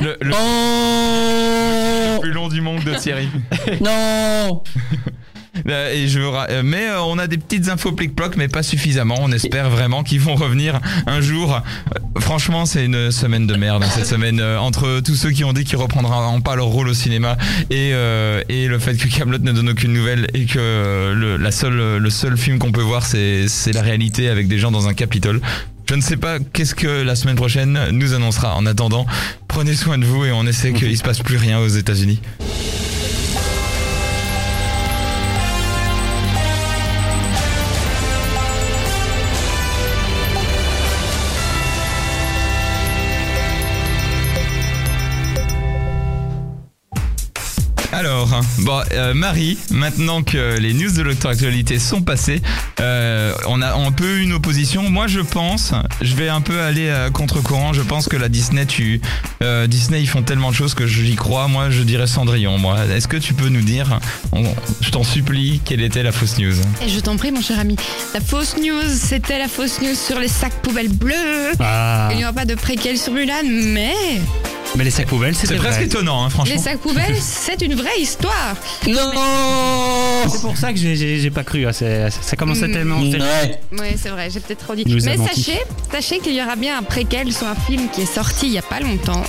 le, 0.00 0.16
le 0.20 0.30
Non 0.30 2.20
plus 2.20 2.32
long 2.32 2.48
du 2.48 2.60
monde 2.60 2.82
de 2.82 2.94
Thierry. 2.94 3.28
Non 3.80 4.64
Ra- 5.66 6.46
euh, 6.50 6.62
mais 6.64 6.88
euh, 6.88 7.02
on 7.02 7.18
a 7.18 7.26
des 7.26 7.38
petites 7.38 7.68
infos 7.68 7.92
plic-ploc, 7.92 8.36
mais 8.36 8.48
pas 8.48 8.62
suffisamment. 8.62 9.16
On 9.20 9.32
espère 9.32 9.70
vraiment 9.70 10.02
qu'ils 10.02 10.20
vont 10.20 10.34
revenir 10.34 10.80
un 11.06 11.20
jour. 11.20 11.54
Euh, 11.54 11.98
Franchement, 12.20 12.64
c'est 12.64 12.84
une 12.84 13.10
semaine 13.10 13.46
de 13.46 13.54
merde 13.56 13.82
hein, 13.82 13.88
cette 13.92 14.06
semaine 14.06 14.38
euh, 14.40 14.58
entre 14.58 15.00
tous 15.00 15.16
ceux 15.16 15.30
qui 15.30 15.42
ont 15.44 15.52
dit 15.52 15.64
qu'ils 15.64 15.76
reprendront 15.78 16.40
pas 16.40 16.54
leur 16.54 16.66
rôle 16.66 16.88
au 16.88 16.94
cinéma 16.94 17.36
et 17.70 17.90
euh, 17.92 18.40
et 18.48 18.68
le 18.68 18.78
fait 18.78 18.94
que 18.96 19.08
Camelot 19.08 19.38
ne 19.38 19.50
donne 19.52 19.68
aucune 19.68 19.92
nouvelle 19.92 20.28
et 20.32 20.44
que 20.46 20.58
euh, 20.58 21.12
le 21.12 21.36
la 21.36 21.50
seule 21.50 21.96
le 21.98 22.10
seul 22.10 22.36
film 22.36 22.58
qu'on 22.60 22.70
peut 22.70 22.80
voir 22.82 23.04
c'est 23.04 23.48
c'est 23.48 23.72
la 23.72 23.82
réalité 23.82 24.28
avec 24.28 24.46
des 24.46 24.58
gens 24.58 24.70
dans 24.70 24.86
un 24.86 24.94
Capitole. 24.94 25.40
Je 25.90 25.94
ne 25.96 26.00
sais 26.00 26.16
pas 26.16 26.38
qu'est-ce 26.38 26.74
que 26.76 27.02
la 27.02 27.16
semaine 27.16 27.36
prochaine 27.36 27.78
nous 27.90 28.14
annoncera. 28.14 28.54
En 28.54 28.64
attendant, 28.64 29.06
prenez 29.48 29.74
soin 29.74 29.98
de 29.98 30.04
vous 30.06 30.24
et 30.24 30.30
on 30.32 30.46
essaie 30.46 30.72
qu'il 30.72 30.96
se 30.96 31.02
passe 31.02 31.18
plus 31.18 31.36
rien 31.36 31.58
aux 31.58 31.68
États-Unis. 31.68 32.20
Bon, 48.58 48.80
euh, 48.92 49.14
Marie, 49.14 49.58
maintenant 49.70 50.22
que 50.22 50.58
les 50.58 50.72
news 50.74 50.90
de 50.92 51.02
l'autre 51.02 51.28
actualité 51.28 51.78
sont 51.78 52.02
passées, 52.02 52.42
euh, 52.80 53.32
on 53.46 53.60
a 53.62 53.74
un 53.74 53.92
peu 53.92 54.18
une 54.18 54.32
opposition. 54.32 54.88
Moi, 54.90 55.06
je 55.06 55.20
pense, 55.20 55.72
je 56.00 56.14
vais 56.14 56.28
un 56.28 56.40
peu 56.40 56.60
aller 56.60 56.90
à 56.90 57.10
contre-courant. 57.10 57.72
Je 57.72 57.82
pense 57.82 58.08
que 58.08 58.16
la 58.16 58.28
Disney, 58.28 58.66
tu, 58.66 59.00
euh, 59.42 59.66
Disney, 59.66 60.00
ils 60.00 60.08
font 60.08 60.22
tellement 60.22 60.50
de 60.50 60.56
choses 60.56 60.74
que 60.74 60.86
j'y 60.86 61.14
crois. 61.16 61.48
Moi, 61.48 61.70
je 61.70 61.82
dirais 61.82 62.06
Cendrillon. 62.06 62.58
Moi, 62.58 62.78
est-ce 62.94 63.08
que 63.08 63.16
tu 63.16 63.34
peux 63.34 63.48
nous 63.48 63.62
dire, 63.62 64.00
on- 64.32 64.54
je 64.80 64.90
t'en 64.90 65.04
supplie, 65.04 65.60
quelle 65.64 65.82
était 65.82 66.02
la 66.02 66.12
fausse 66.12 66.38
news? 66.38 66.54
Et 66.84 66.88
je 66.88 67.00
t'en 67.00 67.16
prie, 67.16 67.30
mon 67.32 67.42
cher 67.42 67.58
ami. 67.58 67.76
La 68.14 68.20
fausse 68.20 68.56
news, 68.56 68.82
c'était 68.88 69.38
la 69.38 69.48
fausse 69.48 69.80
news 69.80 69.94
sur 69.94 70.18
les 70.18 70.28
sacs 70.28 70.60
poubelles 70.62 70.88
bleus. 70.92 71.52
Ah, 71.60 72.08
Il 72.12 72.16
n'y 72.18 72.24
aura 72.24 72.32
pas 72.32 72.44
de 72.44 72.54
préquel 72.54 72.98
sur 72.98 73.12
Mulan, 73.12 73.42
mais 73.44 73.92
mais 74.76 74.84
les 74.84 74.90
sacs 74.90 75.06
poubelles, 75.06 75.34
C'est 75.34 75.46
presque 75.56 75.76
vrai. 75.76 75.84
étonnant, 75.84 76.22
hein, 76.22 76.26
les 76.26 76.30
franchement. 76.30 76.58
sacs 76.62 76.78
poubelles, 76.78 77.16
c'est 77.20 77.60
une 77.62 77.74
vraie 77.74 78.00
histoire. 78.00 78.54
Non 78.86 79.10
C'est 80.28 80.40
pour 80.40 80.56
ça 80.56 80.72
que 80.72 80.78
j'ai- 80.78 81.30
pas 81.30 81.44
cru. 81.44 81.66
hein, 81.66 81.72
Ça 81.72 82.36
commençait 82.36 82.68
Mm. 82.68 82.72
tellement. 82.72 83.00
Ouais. 83.00 83.60
Oui, 83.72 83.86
c'est 84.00 84.08
vrai, 84.10 84.28
j'ai 84.30 84.40
peut-être 84.40 84.64
trop 84.64 84.74
dit. 84.74 84.84
Nous 84.86 84.96
Mais 85.04 85.16
sachez, 85.16 85.58
sachez 85.90 86.18
qu'il 86.18 86.34
y 86.34 86.42
aura 86.42 86.56
bien 86.56 86.78
un 86.78 86.82
préquel 86.82 87.32
sur 87.32 87.46
un 87.46 87.54
film 87.54 87.88
qui 87.92 88.02
est 88.02 88.12
sorti 88.12 88.46
il 88.46 88.52
y 88.52 88.58
a 88.58 88.62
pas 88.62 88.80
longtemps. 88.80 89.22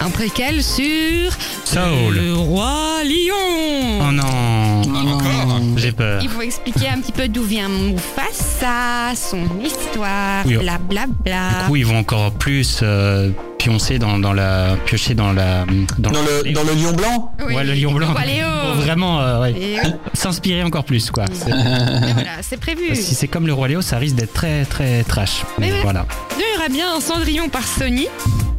Un 0.00 0.10
préquel 0.10 0.62
sur 0.62 1.30
Saul. 1.64 2.14
le 2.14 2.34
roi 2.34 3.02
lion. 3.04 4.00
Oh 4.08 4.12
non. 4.12 4.82
Encore 5.14 5.60
J'ai 5.76 5.92
peur. 5.92 6.20
Il 6.22 6.28
faut 6.28 6.42
expliquer 6.42 6.88
un 6.88 7.00
petit 7.00 7.12
peu 7.12 7.26
d'où 7.28 7.42
vient 7.44 7.68
Mufasa, 7.68 9.14
son 9.16 9.44
histoire, 9.64 10.44
Oui. 10.46 10.56
blablabla. 10.56 11.48
Du 11.62 11.66
coup, 11.68 11.76
ils 11.76 11.86
vont 11.86 11.98
encore 11.98 12.32
plus 12.32 12.80
euh, 12.82 13.30
pioncer 13.64 13.98
dans, 13.98 14.18
dans 14.18 14.34
la, 14.34 14.76
piocher 14.84 15.14
dans 15.14 15.32
la, 15.32 15.64
dans, 15.98 16.10
Dans 16.10 16.20
le, 16.20 16.52
dans 16.52 16.64
le 16.64 16.74
lion 16.74 16.92
blanc 16.92 17.32
Oui, 17.46 17.54
ouais, 17.54 17.64
le 17.64 17.72
lion 17.72 17.92
blanc. 17.92 18.08
Pour 18.08 18.74
vraiment 18.82 19.22
euh, 19.22 19.40
ouais, 19.40 19.54
s'inspirer 20.12 20.62
encore 20.62 20.84
plus, 20.84 21.10
quoi. 21.10 21.24
C'est- 21.32 21.48
voilà, 21.48 22.58
prévu. 22.60 22.94
Si 22.94 23.14
c'est 23.14 23.26
comme 23.26 23.46
le 23.46 23.54
roi 23.54 23.68
Léo, 23.68 23.80
ça 23.80 23.96
risque 23.96 24.16
d'être 24.16 24.34
très 24.34 24.66
très 24.66 25.02
trash. 25.04 25.44
Mais 25.58 25.70
voilà. 25.80 26.06
Il 26.36 26.42
y 26.42 26.58
aura 26.58 26.68
bien 26.68 26.94
un 26.94 27.00
Cendrillon 27.00 27.48
par 27.48 27.66
Sony, 27.66 28.06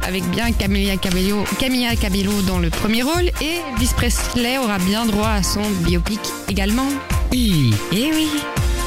avec 0.06 0.24
bien 0.30 0.50
Camilla 0.50 0.96
Cabello, 0.96 1.44
Camilla 1.60 1.94
Cabello 1.94 2.32
dans 2.42 2.58
le 2.58 2.70
premier 2.70 3.02
rôle, 3.02 3.30
et 3.40 3.60
Elvis 3.74 3.92
Presley 3.96 4.58
aura 4.58 4.78
bien 4.78 5.06
droit 5.06 5.28
à 5.30 5.42
son 5.44 5.62
biopic 5.84 6.20
également. 6.48 6.88
Oui. 7.30 7.72
Et 7.92 8.10
oui. 8.12 8.28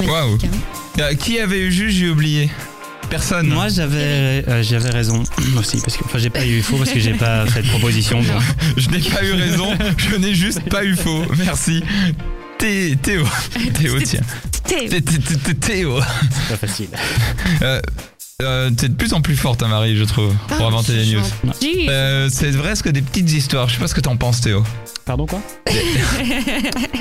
Waouh. 0.05 0.33
Hein. 0.35 0.47
Euh, 0.99 1.13
Qui 1.15 1.39
avait 1.39 1.59
eu 1.61 1.71
juste, 1.71 1.97
j'ai 1.97 2.09
oublié. 2.09 2.49
Personne. 3.09 3.47
Moi, 3.47 3.69
j'avais 3.69 4.43
euh, 4.47 4.61
j'avais 4.63 4.89
raison 4.89 5.23
aussi 5.57 5.81
parce 5.81 5.97
que 5.97 6.03
enfin 6.05 6.19
j'ai 6.19 6.29
pas 6.29 6.45
eu 6.45 6.61
faux 6.61 6.77
parce 6.77 6.91
que 6.91 6.99
j'ai 6.99 7.13
pas 7.13 7.45
fait 7.47 7.61
de 7.63 7.67
proposition. 7.69 8.21
donc. 8.21 8.41
Je 8.77 8.89
n'ai 8.89 8.99
pas 8.99 9.23
eu 9.23 9.33
raison, 9.33 9.75
je 9.97 10.15
n'ai 10.15 10.33
juste 10.33 10.61
pas 10.69 10.83
eu 10.83 10.95
faux. 10.95 11.23
Merci. 11.37 11.83
Thé- 12.57 12.95
Théo. 13.01 13.25
Théo, 13.73 13.99
tiens. 14.01 14.21
C'était- 14.53 14.87
Thé- 14.89 15.01
thé- 15.01 15.17
thé- 15.19 15.35
thé- 15.37 15.55
Théo. 15.55 15.99
C'est 16.31 16.49
pas 16.59 16.67
facile. 16.67 16.89
Euh, 17.61 17.81
euh, 18.41 18.69
T'es 18.71 18.87
de 18.89 18.93
plus 18.93 19.13
en 19.13 19.21
plus 19.21 19.35
forte, 19.35 19.63
hein, 19.63 19.67
Marie, 19.67 19.95
je 19.97 20.03
trouve, 20.03 20.33
pour 20.47 20.57
Ah, 20.61 20.67
inventer 20.67 20.93
les 20.93 21.13
news. 21.15 21.21
Euh, 21.89 22.29
c'est 22.31 22.51
vrai, 22.51 22.75
ce 22.75 22.83
que 22.83 22.89
des 22.89 23.01
petites 23.01 23.31
histoires. 23.31 23.67
Je 23.69 23.73
sais 23.75 23.79
pas 23.79 23.87
ce 23.87 23.95
que 23.95 24.01
t'en 24.01 24.15
penses, 24.17 24.41
Théo. 24.41 24.63
Pardon 25.05 25.25
quoi 25.25 25.41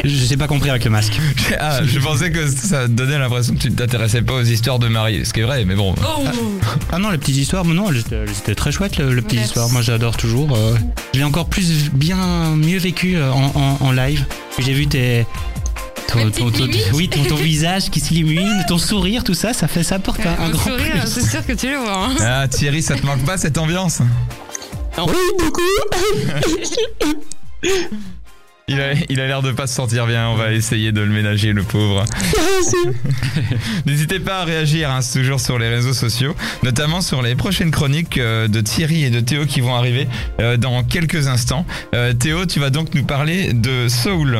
J'ai 0.04 0.36
pas 0.36 0.46
compris 0.46 0.70
avec 0.70 0.84
le 0.84 0.90
masque. 0.90 1.14
Ah, 1.60 1.80
je 1.84 1.98
pensais 1.98 2.30
que 2.30 2.46
ça 2.46 2.86
donnait 2.88 3.18
l'impression 3.18 3.54
que 3.54 3.58
tu 3.58 3.70
ne 3.70 3.74
t'intéressais 3.74 4.22
pas 4.22 4.34
aux 4.34 4.42
histoires 4.42 4.78
de 4.78 4.86
Marie. 4.88 5.24
Ce 5.26 5.32
qui 5.32 5.40
est 5.40 5.44
vrai, 5.44 5.64
mais 5.64 5.74
bon. 5.74 5.94
Oh. 5.98 6.24
Ah 6.92 6.98
non, 6.98 7.10
les 7.10 7.18
petites 7.18 7.36
histoires, 7.36 7.64
mais 7.64 7.74
non, 7.74 7.90
elles 7.90 7.98
étaient 7.98 8.16
elles 8.16 8.30
étaient 8.30 8.54
très 8.54 8.70
chouettes, 8.70 8.98
le, 8.98 9.12
le 9.14 9.22
petites 9.22 9.40
histoires. 9.42 9.68
Moi, 9.70 9.82
j'adore 9.82 10.16
toujours. 10.16 10.54
euh, 10.56 10.74
je 11.14 11.18
l'ai 11.18 11.24
encore 11.24 11.48
plus, 11.48 11.90
bien 11.92 12.54
mieux 12.54 12.78
vécu 12.78 13.16
euh, 13.16 13.32
en, 13.32 13.50
en- 13.54 13.78
en 13.86 13.92
live. 13.92 14.24
J'ai 14.58 14.72
vu 14.72 14.86
tes. 14.86 15.26
Ton, 16.08 16.20
oui, 16.94 17.08
ton, 17.08 17.22
ton 17.22 17.34
visage 17.36 17.90
qui 17.90 18.00
s'illumine, 18.00 18.64
ton 18.66 18.78
sourire, 18.78 19.22
tout 19.24 19.34
ça, 19.34 19.52
ça 19.52 19.68
fait 19.68 19.82
ça 19.82 19.98
porte 19.98 20.24
un, 20.24 20.42
un 20.42 20.48
grand 20.50 20.70
sourire, 20.70 21.02
plus. 21.02 21.10
c'est 21.10 21.28
sûr 21.28 21.46
que 21.46 21.52
tu 21.52 21.68
le 21.70 21.76
vois. 21.76 22.06
hein. 22.06 22.14
Ah, 22.20 22.48
Thierry, 22.48 22.80
ça 22.82 22.96
te 22.96 23.04
manque 23.04 23.24
pas 23.26 23.36
cette 23.36 23.58
ambiance 23.58 24.00
Oui, 24.96 25.12
beaucoup 25.38 25.60
Il 28.70 28.78
a 28.82 28.92
il 29.08 29.18
a 29.18 29.26
l'air 29.26 29.40
de 29.40 29.50
pas 29.52 29.66
se 29.66 29.74
sentir 29.74 30.06
bien. 30.06 30.28
On 30.28 30.34
va 30.34 30.52
essayer 30.52 30.92
de 30.92 31.00
le 31.00 31.08
ménager, 31.10 31.54
le 31.54 31.62
pauvre. 31.62 32.04
N'hésitez 33.86 34.20
pas 34.20 34.40
à 34.40 34.44
réagir, 34.44 34.90
hein, 34.90 35.00
c'est 35.00 35.20
toujours 35.20 35.40
sur 35.40 35.58
les 35.58 35.70
réseaux 35.70 35.94
sociaux, 35.94 36.34
notamment 36.62 37.00
sur 37.00 37.22
les 37.22 37.34
prochaines 37.34 37.70
chroniques 37.70 38.18
euh, 38.18 38.46
de 38.46 38.60
Thierry 38.60 39.04
et 39.04 39.10
de 39.10 39.20
Théo 39.20 39.46
qui 39.46 39.62
vont 39.62 39.74
arriver 39.74 40.06
euh, 40.40 40.58
dans 40.58 40.82
quelques 40.84 41.28
instants. 41.28 41.64
Euh, 41.94 42.12
Théo, 42.12 42.44
tu 42.44 42.60
vas 42.60 42.68
donc 42.68 42.94
nous 42.94 43.04
parler 43.04 43.54
de 43.54 43.88
Soul. 43.88 44.38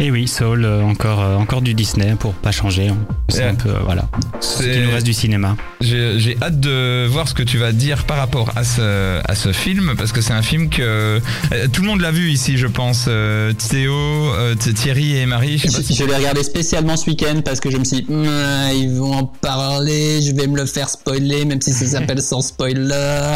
Et 0.00 0.10
oui, 0.10 0.26
Soul, 0.26 0.64
euh, 0.64 0.82
encore, 0.82 1.20
euh, 1.22 1.36
encore 1.36 1.62
du 1.62 1.74
Disney 1.74 2.14
pour 2.18 2.32
pas 2.34 2.50
changer. 2.50 2.90
C'est 3.28 3.44
un 3.44 3.54
peu, 3.54 3.70
voilà. 3.84 4.08
Ce 4.40 4.62
C'est- 4.62 4.72
qui 4.72 4.78
nous 4.80 4.90
reste 4.90 5.06
du 5.06 5.12
cinéma. 5.12 5.56
J'ai 5.80 6.18
j'ai 6.18 6.36
hâte 6.42 6.58
de 6.60 7.06
voir 7.06 7.28
ce 7.28 7.34
que 7.34 7.42
tu 7.42 7.58
vas 7.58 7.72
dire 7.72 8.04
par 8.04 8.16
rapport 8.16 8.50
à 8.56 8.64
ce, 8.64 9.20
à 9.24 9.34
ce 9.34 9.52
film, 9.52 9.94
parce 9.96 10.12
que 10.12 10.20
c'est 10.20 10.32
un 10.32 10.42
film 10.42 10.68
que 10.70 10.82
euh, 10.82 11.20
tout 11.72 11.82
le 11.82 11.88
monde 11.88 12.00
l'a 12.00 12.10
vu 12.10 12.30
ici, 12.30 12.56
je 12.58 12.66
pense. 12.66 13.08
Théo, 13.68 14.32
Thierry 14.74 15.16
et 15.18 15.26
Marie, 15.26 15.58
je 15.58 15.68
sais 15.68 15.76
pas 15.76 15.82
si... 15.82 15.94
Je 15.94 16.04
l'ai 16.04 16.16
regardé 16.16 16.42
spécialement 16.42 16.96
ce 16.96 17.08
week-end 17.10 17.40
parce 17.44 17.60
que 17.60 17.70
je 17.70 17.76
me 17.76 17.84
suis 17.84 18.02
dit, 18.02 18.06
Hmm, 18.12 18.26
ils 18.74 18.90
vont 18.98 19.12
en 19.14 19.24
parler, 19.24 20.20
je 20.22 20.32
vais 20.34 20.46
me 20.46 20.56
le 20.56 20.66
faire 20.66 20.88
spoiler, 20.88 21.44
même 21.44 21.60
si 21.60 21.72
ça 21.72 21.86
s'appelle 21.86 22.20
sans 22.22 22.40
spoiler. 22.42 23.34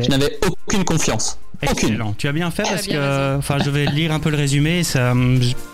Je 0.00 0.08
n'avais 0.08 0.38
aucune 0.66 0.84
confiance. 0.84 1.38
Aucune. 1.62 1.88
Excellent. 1.90 2.14
Tu 2.18 2.28
as 2.28 2.32
bien 2.32 2.50
fait 2.50 2.62
parce 2.64 2.86
bien 2.86 2.96
que, 2.98 3.36
enfin, 3.38 3.56
je 3.64 3.70
vais 3.70 3.86
lire 3.86 4.12
un 4.12 4.18
peu 4.20 4.30
le 4.30 4.36
résumé. 4.36 4.82
Ça, 4.84 5.14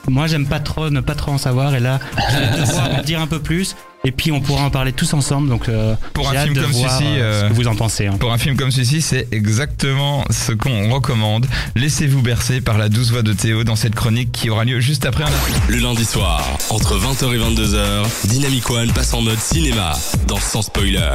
moi, 0.08 0.26
j'aime 0.26 0.46
pas 0.46 0.60
trop 0.60 0.90
ne 0.90 1.00
pas 1.00 1.14
trop 1.14 1.32
en 1.32 1.38
savoir, 1.38 1.74
et 1.74 1.80
là, 1.80 1.98
je 2.30 2.36
vais 2.38 2.60
devoir 2.66 2.98
en 2.98 3.02
dire 3.02 3.20
un 3.20 3.26
peu 3.26 3.38
plus. 3.40 3.74
Et 4.02 4.12
puis, 4.12 4.32
on 4.32 4.40
pourra 4.40 4.62
en 4.64 4.70
parler 4.70 4.92
tous 4.94 5.12
ensemble. 5.12 5.50
Donc, 5.50 5.68
euh, 5.68 5.94
Pour 6.14 6.26
un 6.30 6.32
film 6.34 6.54
de 6.54 6.62
comme 6.62 6.72
celui-ci, 6.72 7.04
euh, 7.04 7.42
ce 7.42 7.48
que 7.48 7.52
vous 7.52 7.66
en 7.68 7.74
pensez. 7.74 8.06
hein. 8.06 8.16
Pour 8.18 8.32
un 8.32 8.38
film 8.38 8.56
comme 8.56 8.70
celui-ci, 8.70 9.02
c'est 9.02 9.28
exactement 9.30 10.24
ce 10.30 10.52
qu'on 10.52 10.88
recommande. 10.90 11.46
Laissez-vous 11.76 12.22
bercer 12.22 12.62
par 12.62 12.78
la 12.78 12.88
douce 12.88 13.10
voix 13.10 13.20
de 13.22 13.34
Théo 13.34 13.62
dans 13.62 13.76
cette 13.76 13.94
chronique 13.94 14.32
qui 14.32 14.48
aura 14.48 14.64
lieu 14.64 14.80
juste 14.80 15.04
après. 15.04 15.24
un- 15.24 15.28
Le 15.68 15.78
lundi 15.80 16.06
soir, 16.06 16.42
entre 16.70 16.96
20h 16.96 17.34
et 17.34 17.38
22h, 17.38 18.06
Dynamic 18.24 18.70
One 18.70 18.90
passe 18.92 19.12
en 19.12 19.20
mode 19.20 19.38
cinéma 19.38 19.92
dans 20.26 20.38
Sans 20.38 20.62
Spoiler. 20.62 21.10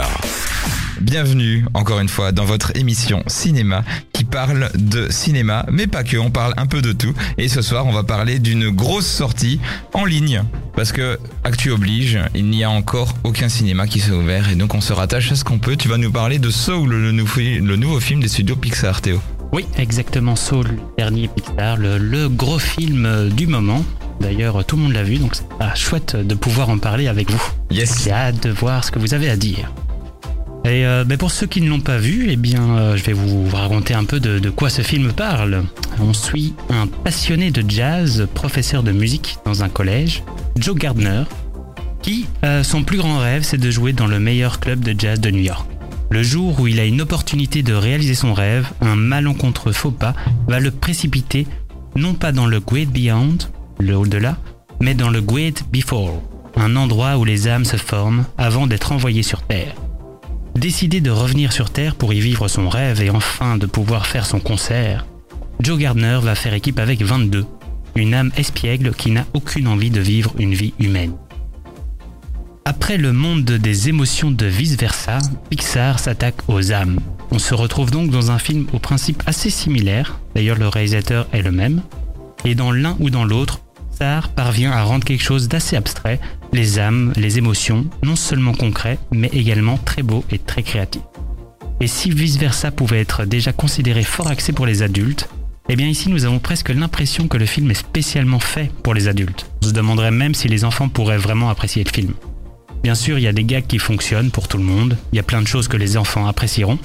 Bienvenue 1.02 1.66
encore 1.74 2.00
une 2.00 2.08
fois 2.08 2.32
dans 2.32 2.46
votre 2.46 2.76
émission 2.78 3.22
cinéma 3.28 3.84
qui 4.14 4.24
parle 4.24 4.70
de 4.76 5.12
cinéma, 5.12 5.66
mais 5.70 5.88
pas 5.88 6.04
que, 6.04 6.16
on 6.16 6.30
parle 6.30 6.54
un 6.56 6.68
peu 6.68 6.82
de 6.82 6.94
tout. 6.94 7.14
Et 7.38 7.50
ce 7.50 7.62
soir, 7.62 7.86
on 7.86 7.92
va 7.92 8.04
parler 8.04 8.40
d'une 8.40 8.70
grosse 8.70 9.06
sortie 9.06 9.60
en 9.94 10.06
ligne. 10.06 10.44
Parce 10.74 10.94
que, 10.94 11.20
actu 11.44 11.72
oblige, 11.72 12.20
il 12.34 12.46
n'y 12.46 12.64
a 12.64 12.70
encore 12.70 13.14
aucun 13.24 13.50
cinéma 13.50 13.88
qui 13.88 14.00
s'est 14.00 14.12
ouvert 14.12 14.50
et 14.50 14.56
donc 14.56 14.74
on 14.74 14.82
se 14.82 14.94
rattache 14.94 15.32
à 15.34 15.36
ce 15.36 15.44
qu'on 15.44 15.60
peut. 15.60 15.76
Tu 15.76 15.90
vas 15.90 15.98
nous 15.98 16.12
parler 16.12 16.40
de 16.40 16.50
Soul, 16.50 16.90
le 16.90 17.12
nouveau, 17.12 17.42
le 17.42 17.76
nouveau 17.76 18.00
film 18.00 18.22
des 18.22 18.30
studios 18.30 18.56
Pixar, 18.56 19.02
Théo. 19.02 19.20
Oui, 19.52 19.66
exactement. 19.78 20.38
Soul, 20.38 20.68
le 20.68 20.80
dernier 20.98 21.28
Pixar, 21.28 21.76
le, 21.76 21.98
le 21.98 22.30
gros 22.30 22.60
film 22.60 23.06
euh, 23.06 23.30
du 23.30 23.48
moment. 23.48 23.84
D'ailleurs, 24.22 24.64
tout 24.66 24.78
le 24.78 24.84
monde 24.84 24.94
l'a 24.94 25.04
vu, 25.04 25.18
donc 25.18 25.36
c'est 25.36 25.46
ah, 25.60 25.76
chouette 25.76 26.16
de 26.16 26.36
pouvoir 26.36 26.70
en 26.70 26.78
parler 26.78 27.08
avec 27.10 27.30
vous. 27.30 27.44
Yes. 27.70 28.04
J'ai 28.06 28.12
hâte 28.12 28.42
de 28.44 28.50
voir 28.50 28.86
ce 28.86 28.92
que 28.92 29.00
vous 29.00 29.14
avez 29.14 29.30
à 29.30 29.36
dire. 29.36 29.70
Et 30.66 30.84
euh, 30.84 31.04
ben, 31.04 31.16
pour 31.16 31.30
ceux 31.30 31.46
qui 31.46 31.62
ne 31.62 31.70
l'ont 31.70 31.80
pas 31.80 32.00
vu, 32.00 32.26
eh 32.30 32.38
bien, 32.38 32.78
euh, 32.78 32.98
je 32.98 33.04
vais 33.04 33.14
vous 33.14 33.48
raconter 33.56 33.94
un 33.94 34.04
peu 34.04 34.20
de, 34.20 34.50
quoi 34.50 34.72
ce 34.72 34.82
film 34.82 35.14
parle. 35.14 35.64
On 36.00 36.12
suit 36.12 36.56
un 36.72 36.88
passionné 36.88 37.52
de 37.52 37.64
jazz, 37.70 38.28
professeur 38.34 38.82
de 38.82 38.92
musique 38.92 39.38
dans 39.46 39.64
un 39.64 39.70
collège, 39.70 40.24
Joe 40.58 40.76
Gardner, 40.76 41.24
qui, 42.02 42.26
euh, 42.44 42.64
son 42.64 42.84
plus 42.84 42.98
grand 42.98 43.20
rêve, 43.20 43.44
c'est 43.44 43.60
de 43.60 43.70
jouer 43.70 43.94
dans 43.94 44.08
le 44.08 44.20
meilleur 44.20 44.60
club 44.60 44.80
de 44.80 45.00
jazz 45.00 45.20
de 45.20 45.30
New 45.30 45.44
York. 45.44 45.70
Le 46.10 46.24
jour 46.24 46.60
où 46.60 46.66
il 46.66 46.80
a 46.80 46.86
une 46.86 47.02
opportunité 47.02 47.62
de 47.62 47.74
réaliser 47.74 48.16
son 48.16 48.34
rêve, 48.34 48.68
un 48.82 48.96
malencontreux 48.96 49.74
faux 49.74 49.92
pas 49.92 50.16
va 50.48 50.60
le 50.60 50.72
précipiter 50.72 51.46
non 51.96 52.16
pas 52.16 52.32
dans 52.32 52.48
le 52.48 52.60
Great 52.60 52.90
Beyond, 52.90 53.38
le 53.80 53.96
au-delà, 53.96 54.38
mais 54.82 54.96
dans 54.96 55.10
le 55.10 55.22
Great 55.22 55.64
Before, 55.72 56.24
un 56.56 56.76
endroit 56.76 57.18
où 57.18 57.24
les 57.24 57.48
âmes 57.48 57.66
se 57.66 57.78
forment 57.78 58.26
avant 58.38 58.66
d'être 58.66 58.92
envoyées 58.92 59.24
sur 59.24 59.44
Terre. 59.44 59.76
Décidé 60.56 61.02
de 61.02 61.12
revenir 61.12 61.52
sur 61.52 61.70
Terre 61.70 61.96
pour 61.96 62.14
y 62.14 62.22
vivre 62.22 62.48
son 62.48 62.70
rêve 62.70 63.02
et 63.02 63.10
enfin 63.10 63.58
de 63.58 63.66
pouvoir 63.66 64.08
faire 64.08 64.26
son 64.26 64.40
concert, 64.40 65.06
Joe 65.60 65.78
Gardner 65.78 66.20
va 66.22 66.34
faire 66.34 66.54
équipe 66.54 66.80
avec 66.80 67.02
22, 67.02 67.46
une 67.96 68.14
âme 68.14 68.32
espiègle 68.38 68.94
qui 68.94 69.12
n'a 69.12 69.26
aucune 69.34 69.68
envie 69.68 69.90
de 69.90 70.00
vivre 70.00 70.34
une 70.40 70.54
vie 70.54 70.74
humaine. 70.80 71.14
Après 72.64 72.98
le 72.98 73.12
monde 73.12 73.44
des 73.44 73.90
émotions 73.90 74.32
de 74.32 74.46
vice-versa, 74.46 75.20
Pixar 75.50 76.00
s'attaque 76.00 76.48
aux 76.48 76.72
âmes. 76.72 77.00
On 77.32 77.40
se 77.40 77.54
retrouve 77.54 77.92
donc 77.92 78.10
dans 78.10 78.32
un 78.32 78.40
film 78.40 78.66
au 78.72 78.80
principe 78.80 79.24
assez 79.26 79.50
similaire, 79.50 80.20
d'ailleurs 80.36 80.58
le 80.58 80.70
réalisateur 80.70 81.28
est 81.34 81.42
le 81.42 81.52
même, 81.52 81.82
et 82.46 82.56
dans 82.56 82.72
l'un 82.72 82.96
ou 83.02 83.10
dans 83.10 83.26
l'autre, 83.26 83.60
Pixar 83.92 84.30
parvient 84.30 84.72
à 84.72 84.84
rendre 84.84 85.04
quelque 85.04 85.24
chose 85.24 85.50
d'assez 85.50 85.76
abstrait, 85.76 86.22
les 86.56 86.80
âmes, 86.80 87.12
les 87.18 87.38
émotions, 87.38 87.86
non 88.02 88.16
seulement 88.16 88.54
concrets, 88.54 88.98
mais 89.12 89.30
également 89.34 89.78
très 89.78 90.04
beau 90.04 90.24
et 90.32 90.40
très 90.40 90.64
créatif. 90.64 91.02
Et 91.82 91.88
si 91.88 92.10
vice-versa 92.10 92.72
pouvait 92.72 93.02
être 93.02 93.26
déjà 93.26 93.52
considéré 93.52 94.04
fort 94.04 94.28
axé 94.28 94.54
pour 94.54 94.66
les 94.66 94.82
adultes, 94.82 95.30
eh 95.68 95.76
bien 95.76 95.88
ici 95.88 96.10
nous 96.10 96.26
avons 96.26 96.40
presque 96.40 96.70
l'impression 96.70 97.28
que 97.28 97.38
le 97.38 97.46
film 97.46 97.70
est 97.72 97.76
spécialement 97.76 98.40
fait 98.40 98.72
pour 98.84 98.94
les 98.94 99.10
adultes. 99.10 99.52
On 99.62 99.68
se 99.68 99.74
demanderait 99.74 100.12
même 100.12 100.34
si 100.34 100.48
les 100.48 100.64
enfants 100.64 100.88
pourraient 100.88 101.18
vraiment 101.18 101.50
apprécier 101.50 101.84
le 101.84 101.92
film. 101.92 102.14
Bien 102.84 102.96
sûr, 102.96 103.18
il 103.18 103.24
y 103.24 103.28
a 103.28 103.34
des 103.34 103.44
gags 103.44 103.68
qui 103.68 103.80
fonctionnent 103.80 104.32
pour 104.32 104.48
tout 104.48 104.58
le 104.58 104.64
monde, 104.64 104.98
il 105.12 105.18
y 105.18 105.20
a 105.20 105.24
plein 105.24 105.42
de 105.42 105.48
choses 105.48 105.68
que 105.68 105.76
les 105.76 105.98
enfants 105.98 106.28
apprécieront, 106.28 106.80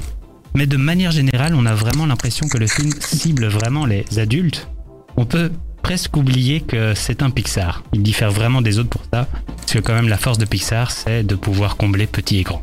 mais 0.55 0.67
de 0.67 0.77
manière 0.77 1.13
générale, 1.13 1.55
on 1.55 1.67
a 1.67 1.75
vraiment 1.75 2.07
l'impression 2.07 2.49
que 2.49 2.59
le 2.59 2.67
film 2.67 2.91
cible 2.99 3.47
vraiment 3.47 3.87
les 3.87 4.05
adultes. 4.19 4.69
On 5.17 5.27
peut 5.27 5.53
presque 5.83 6.17
oublier 6.17 6.61
que 6.61 6.95
c'est 6.95 7.23
un 7.23 7.31
Pixar. 7.31 7.83
Il 7.93 8.03
diffère 8.03 8.31
vraiment 8.31 8.63
des 8.63 8.79
autres 8.79 8.91
pour 8.91 9.03
ça, 9.13 9.27
parce 9.57 9.73
que 9.73 9.79
quand 9.79 9.95
même 9.95 10.09
la 10.09 10.19
force 10.19 10.39
de 10.39 10.45
Pixar, 10.45 10.91
c'est 10.91 11.23
de 11.23 11.35
pouvoir 11.35 11.77
combler 11.77 12.07
petit 12.07 12.39
et 12.39 12.43
grand. 12.43 12.63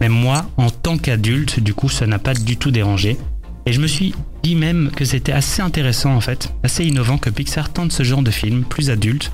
Mais 0.00 0.08
moi, 0.08 0.46
en 0.56 0.70
tant 0.70 0.96
qu'adulte, 0.98 1.60
du 1.60 1.74
coup, 1.74 1.88
ça 1.88 2.06
n'a 2.06 2.18
pas 2.18 2.34
du 2.34 2.56
tout 2.56 2.70
dérangé. 2.70 3.16
Et 3.66 3.72
je 3.72 3.80
me 3.80 3.86
suis 3.86 4.14
dit 4.42 4.54
même 4.54 4.90
que 4.94 5.04
c'était 5.04 5.32
assez 5.32 5.60
intéressant 5.60 6.14
en 6.14 6.20
fait, 6.20 6.52
assez 6.62 6.84
innovant 6.84 7.18
que 7.18 7.30
Pixar 7.30 7.72
tente 7.72 7.92
ce 7.92 8.02
genre 8.02 8.22
de 8.22 8.30
film 8.30 8.64
plus 8.64 8.90
adulte 8.90 9.30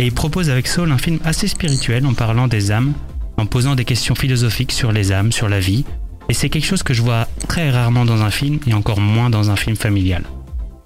et 0.00 0.06
il 0.06 0.12
propose 0.12 0.48
avec 0.48 0.68
Soul 0.68 0.92
un 0.92 0.98
film 0.98 1.18
assez 1.24 1.48
spirituel 1.48 2.06
en 2.06 2.14
parlant 2.14 2.46
des 2.46 2.70
âmes, 2.70 2.92
en 3.36 3.46
posant 3.46 3.74
des 3.74 3.84
questions 3.84 4.14
philosophiques 4.14 4.70
sur 4.70 4.92
les 4.92 5.10
âmes, 5.10 5.32
sur 5.32 5.48
la 5.48 5.58
vie. 5.58 5.84
Et 6.28 6.34
c'est 6.34 6.48
quelque 6.50 6.66
chose 6.66 6.84
que 6.84 6.94
je 6.94 7.02
vois 7.02 7.26
très 7.48 7.70
rarement 7.70 8.04
dans 8.04 8.22
un 8.22 8.30
film 8.30 8.60
et 8.66 8.74
encore 8.74 9.00
moins 9.00 9.28
dans 9.28 9.50
un 9.50 9.56
film 9.56 9.74
familial. 9.74 10.22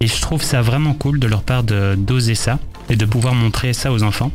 Et 0.03 0.07
je 0.07 0.19
trouve 0.19 0.43
ça 0.43 0.61
vraiment 0.61 0.93
cool 0.93 1.17
de 1.17 1.27
leur 1.27 1.43
part 1.43 1.63
d'oser 1.63 2.35
ça 2.35 2.59
et 2.89 2.97
de 2.97 3.05
pouvoir 3.05 3.35
montrer 3.35 3.71
ça 3.71 3.93
aux 3.93 4.03
enfants. 4.03 4.33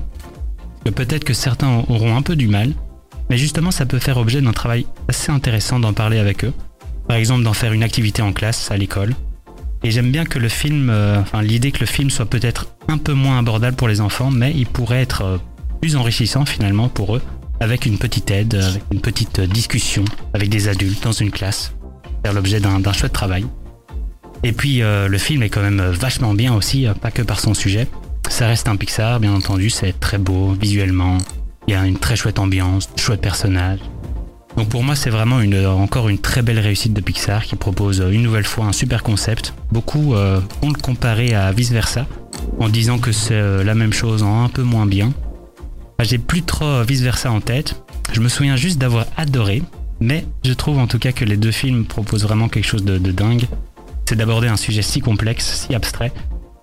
Peut-être 0.96 1.24
que 1.24 1.34
certains 1.34 1.84
auront 1.90 2.16
un 2.16 2.22
peu 2.22 2.36
du 2.36 2.48
mal, 2.48 2.72
mais 3.28 3.36
justement 3.36 3.70
ça 3.70 3.84
peut 3.84 3.98
faire 3.98 4.16
objet 4.16 4.40
d'un 4.40 4.54
travail 4.54 4.86
assez 5.08 5.30
intéressant 5.30 5.78
d'en 5.78 5.92
parler 5.92 6.18
avec 6.18 6.46
eux. 6.46 6.54
Par 7.06 7.18
exemple 7.18 7.42
d'en 7.42 7.52
faire 7.52 7.74
une 7.74 7.82
activité 7.82 8.22
en 8.22 8.32
classe 8.32 8.70
à 8.70 8.78
l'école, 8.78 9.14
et 9.84 9.90
j'aime 9.90 10.10
bien 10.10 10.24
que 10.24 10.38
le 10.38 10.48
film, 10.48 10.88
euh, 10.88 11.20
enfin 11.20 11.42
l'idée 11.42 11.70
que 11.70 11.80
le 11.80 11.86
film 11.86 12.08
soit 12.08 12.24
peut-être 12.24 12.68
un 12.88 12.96
peu 12.96 13.12
moins 13.12 13.38
abordable 13.38 13.76
pour 13.76 13.88
les 13.88 14.00
enfants, 14.00 14.30
mais 14.30 14.54
il 14.56 14.64
pourrait 14.64 15.02
être 15.02 15.22
euh, 15.22 15.36
plus 15.82 15.96
enrichissant 15.96 16.46
finalement 16.46 16.88
pour 16.88 17.14
eux, 17.14 17.22
avec 17.60 17.84
une 17.84 17.98
petite 17.98 18.30
aide, 18.30 18.54
avec 18.54 18.84
une 18.90 19.02
petite 19.02 19.42
discussion 19.42 20.06
avec 20.32 20.48
des 20.48 20.68
adultes 20.68 21.04
dans 21.04 21.12
une 21.12 21.30
classe, 21.30 21.74
faire 22.24 22.32
l'objet 22.32 22.58
d'un 22.58 22.92
chouette 22.94 23.12
travail. 23.12 23.44
Et 24.44 24.52
puis 24.52 24.82
euh, 24.82 25.08
le 25.08 25.18
film 25.18 25.42
est 25.42 25.48
quand 25.48 25.62
même 25.62 25.80
vachement 25.80 26.34
bien 26.34 26.54
aussi, 26.54 26.86
pas 27.00 27.10
que 27.10 27.22
par 27.22 27.40
son 27.40 27.54
sujet. 27.54 27.88
Ça 28.28 28.46
reste 28.46 28.68
un 28.68 28.76
Pixar, 28.76 29.20
bien 29.20 29.32
entendu, 29.32 29.70
c'est 29.70 29.98
très 29.98 30.18
beau 30.18 30.52
visuellement. 30.52 31.18
Il 31.66 31.72
y 31.72 31.74
a 31.74 31.86
une 31.86 31.98
très 31.98 32.16
chouette 32.16 32.38
ambiance, 32.38 32.88
chouette 32.96 33.20
personnage. 33.20 33.80
Donc 34.56 34.68
pour 34.68 34.82
moi, 34.82 34.96
c'est 34.96 35.10
vraiment 35.10 35.40
une, 35.40 35.66
encore 35.66 36.08
une 36.08 36.18
très 36.18 36.42
belle 36.42 36.58
réussite 36.58 36.92
de 36.92 37.00
Pixar 37.00 37.44
qui 37.44 37.56
propose 37.56 38.04
une 38.10 38.22
nouvelle 38.22 38.44
fois 38.44 38.66
un 38.66 38.72
super 38.72 39.02
concept. 39.02 39.54
Beaucoup 39.70 40.14
euh, 40.14 40.40
ont 40.62 40.70
le 40.70 40.80
comparé 40.80 41.34
à 41.34 41.52
Vice 41.52 41.70
Versa 41.70 42.06
en 42.58 42.68
disant 42.68 42.98
que 42.98 43.12
c'est 43.12 43.34
euh, 43.34 43.62
la 43.64 43.74
même 43.74 43.92
chose 43.92 44.22
en 44.22 44.44
un 44.44 44.48
peu 44.48 44.62
moins 44.62 44.86
bien. 44.86 45.12
J'ai 46.00 46.18
plus 46.18 46.42
trop 46.42 46.82
Vice 46.82 47.02
Versa 47.02 47.30
en 47.30 47.40
tête. 47.40 47.80
Je 48.12 48.20
me 48.20 48.28
souviens 48.28 48.56
juste 48.56 48.78
d'avoir 48.78 49.06
adoré, 49.16 49.62
mais 50.00 50.26
je 50.44 50.52
trouve 50.52 50.78
en 50.78 50.86
tout 50.86 50.98
cas 50.98 51.12
que 51.12 51.24
les 51.24 51.36
deux 51.36 51.50
films 51.50 51.84
proposent 51.84 52.24
vraiment 52.24 52.48
quelque 52.48 52.66
chose 52.66 52.84
de 52.84 52.98
dingue. 52.98 53.46
C'est 54.08 54.16
d'aborder 54.16 54.48
un 54.48 54.56
sujet 54.56 54.80
si 54.80 55.00
complexe, 55.00 55.44
si 55.44 55.74
abstrait, 55.74 56.12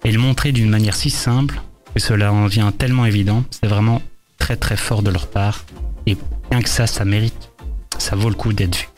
et 0.03 0.11
le 0.11 0.17
montrer 0.17 0.51
d'une 0.51 0.67
manière 0.67 0.95
si 0.95 1.11
simple 1.11 1.61
que 1.93 1.99
cela 2.01 2.33
en 2.33 2.47
vient 2.47 2.71
tellement 2.71 3.05
évident. 3.05 3.43
C'est 3.51 3.67
vraiment 3.67 4.01
très 4.39 4.55
très 4.55 4.75
fort 4.75 5.03
de 5.03 5.11
leur 5.11 5.27
part. 5.27 5.63
Et 6.07 6.17
bien 6.49 6.63
que 6.63 6.69
ça, 6.69 6.87
ça 6.87 7.05
mérite 7.05 7.51
ça 7.99 8.15
vaut 8.15 8.29
le 8.29 8.35
coup 8.35 8.51
d'être 8.51 8.75
vu. 8.75 8.89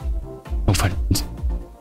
Donc 0.65 0.77
voilà. 0.77 0.95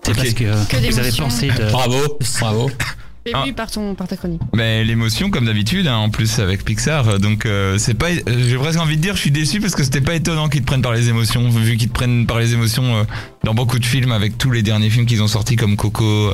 C'est 0.02 0.16
parce 0.16 0.34
que, 0.34 0.66
Que 0.66 0.90
vous 0.90 0.98
avez 0.98 1.12
pensé 1.12 1.46
de. 1.46 1.70
Bravo, 1.70 2.18
bravo. 2.40 2.70
J'ai 3.26 3.32
Ah. 3.34 3.44
par, 3.56 3.70
ton, 3.70 3.94
par 3.94 4.08
ta 4.08 4.16
chronique. 4.16 4.40
Mais 4.54 4.84
l'émotion, 4.84 5.30
comme 5.30 5.46
d'habitude, 5.46 5.86
hein, 5.86 5.96
en 5.96 6.10
plus 6.10 6.38
avec 6.38 6.64
Pixar, 6.64 7.18
donc 7.18 7.44
euh, 7.46 7.76
c'est 7.78 7.94
pas. 7.94 8.10
euh, 8.10 8.48
J'ai 8.48 8.56
presque 8.56 8.78
envie 8.80 8.96
de 8.96 9.02
dire, 9.02 9.16
je 9.16 9.20
suis 9.20 9.30
déçu 9.30 9.60
parce 9.60 9.74
que 9.74 9.82
c'était 9.84 10.00
pas 10.00 10.14
étonnant 10.14 10.48
qu'ils 10.48 10.62
te 10.62 10.66
prennent 10.66 10.82
par 10.82 10.92
les 10.92 11.08
émotions, 11.08 11.48
vu 11.50 11.76
qu'ils 11.76 11.88
te 11.88 11.94
prennent 11.94 12.26
par 12.26 12.38
les 12.38 12.52
émotions 12.54 12.96
euh, 12.96 13.02
dans 13.44 13.54
beaucoup 13.54 13.78
de 13.78 13.84
films, 13.86 14.12
avec 14.12 14.38
tous 14.38 14.50
les 14.50 14.62
derniers 14.62 14.90
films 14.90 15.06
qu'ils 15.06 15.22
ont 15.22 15.28
sortis 15.28 15.56
comme 15.56 15.76
Coco, 15.76 16.32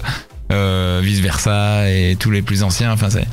euh, 0.52 1.00
vice 1.02 1.20
versa 1.20 1.90
et 1.90 2.16
tous 2.18 2.30
les 2.30 2.42
plus 2.42 2.62
anciens. 2.62 2.92
Enfin, 2.92 3.08
c'est. 3.10 3.26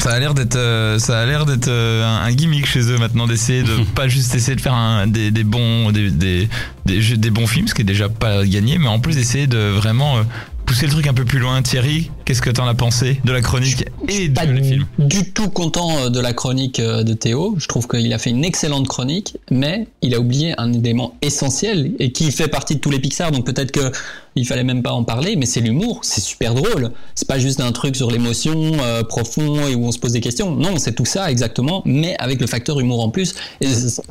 Ça 0.00 0.10
a 0.12 0.20
l'air 0.20 0.32
d'être, 0.32 0.54
euh, 0.54 1.00
ça 1.00 1.18
a 1.18 1.26
l'air 1.26 1.44
d'être 1.44 1.66
euh, 1.66 2.04
un, 2.06 2.24
un 2.24 2.32
gimmick 2.32 2.66
chez 2.66 2.82
eux 2.92 2.98
maintenant 2.98 3.26
d'essayer 3.26 3.64
de 3.64 3.82
pas 3.96 4.06
juste 4.06 4.32
essayer 4.32 4.54
de 4.54 4.60
faire 4.60 4.74
un, 4.74 5.08
des, 5.08 5.32
des 5.32 5.42
bons, 5.42 5.90
des, 5.90 6.12
des, 6.12 6.48
des, 6.86 7.30
bons 7.30 7.48
films, 7.48 7.66
ce 7.66 7.74
qui 7.74 7.82
est 7.82 7.84
déjà 7.84 8.08
pas 8.08 8.44
gagné, 8.46 8.78
mais 8.78 8.86
en 8.86 9.00
plus 9.00 9.16
d'essayer 9.16 9.48
de 9.48 9.58
vraiment 9.58 10.18
euh, 10.18 10.22
pousser 10.68 10.84
le 10.84 10.92
truc 10.92 11.06
un 11.06 11.14
peu 11.14 11.24
plus 11.24 11.38
loin. 11.38 11.62
Thierry, 11.62 12.10
qu'est-ce 12.26 12.42
que 12.42 12.50
t'en 12.50 12.66
as 12.66 12.74
pensé 12.74 13.18
de 13.24 13.32
la 13.32 13.40
chronique 13.40 13.86
et 14.06 14.28
de 14.28 14.52
les 14.52 14.62
films 14.62 14.84
du 14.98 15.32
tout 15.32 15.48
content 15.48 15.96
euh, 15.96 16.10
de 16.10 16.20
la 16.20 16.34
chronique 16.34 16.78
euh, 16.78 17.02
de 17.02 17.14
Théo. 17.14 17.54
Je 17.58 17.66
trouve 17.66 17.88
qu'il 17.88 18.12
a 18.12 18.18
fait 18.18 18.28
une 18.28 18.44
excellente 18.44 18.86
chronique, 18.86 19.38
mais 19.50 19.88
il 20.02 20.14
a 20.14 20.20
oublié 20.20 20.52
un 20.58 20.70
élément 20.74 21.16
essentiel 21.22 21.92
et 21.98 22.12
qui 22.12 22.30
fait 22.30 22.48
partie 22.48 22.74
de 22.74 22.80
tous 22.80 22.90
les 22.90 22.98
Pixar. 22.98 23.32
Donc 23.32 23.46
peut-être 23.46 23.72
que 23.72 23.90
il 24.36 24.46
fallait 24.46 24.62
même 24.62 24.82
pas 24.82 24.92
en 24.92 25.04
parler, 25.04 25.36
mais 25.36 25.46
c'est 25.46 25.60
l'humour. 25.60 26.00
C'est 26.02 26.20
super 26.20 26.52
drôle. 26.52 26.92
C'est 27.14 27.26
pas 27.26 27.38
juste 27.38 27.60
un 27.60 27.72
truc 27.72 27.96
sur 27.96 28.10
l'émotion 28.10 28.74
euh, 28.82 29.02
profond 29.02 29.66
et 29.68 29.74
où 29.74 29.86
on 29.86 29.92
se 29.92 29.98
pose 29.98 30.12
des 30.12 30.20
questions. 30.20 30.54
Non, 30.54 30.76
c'est 30.76 30.94
tout 30.94 31.06
ça 31.06 31.30
exactement, 31.30 31.82
mais 31.86 32.14
avec 32.18 32.42
le 32.42 32.46
facteur 32.46 32.78
humour 32.78 33.02
en 33.02 33.08
plus. 33.08 33.34
Et 33.62 33.68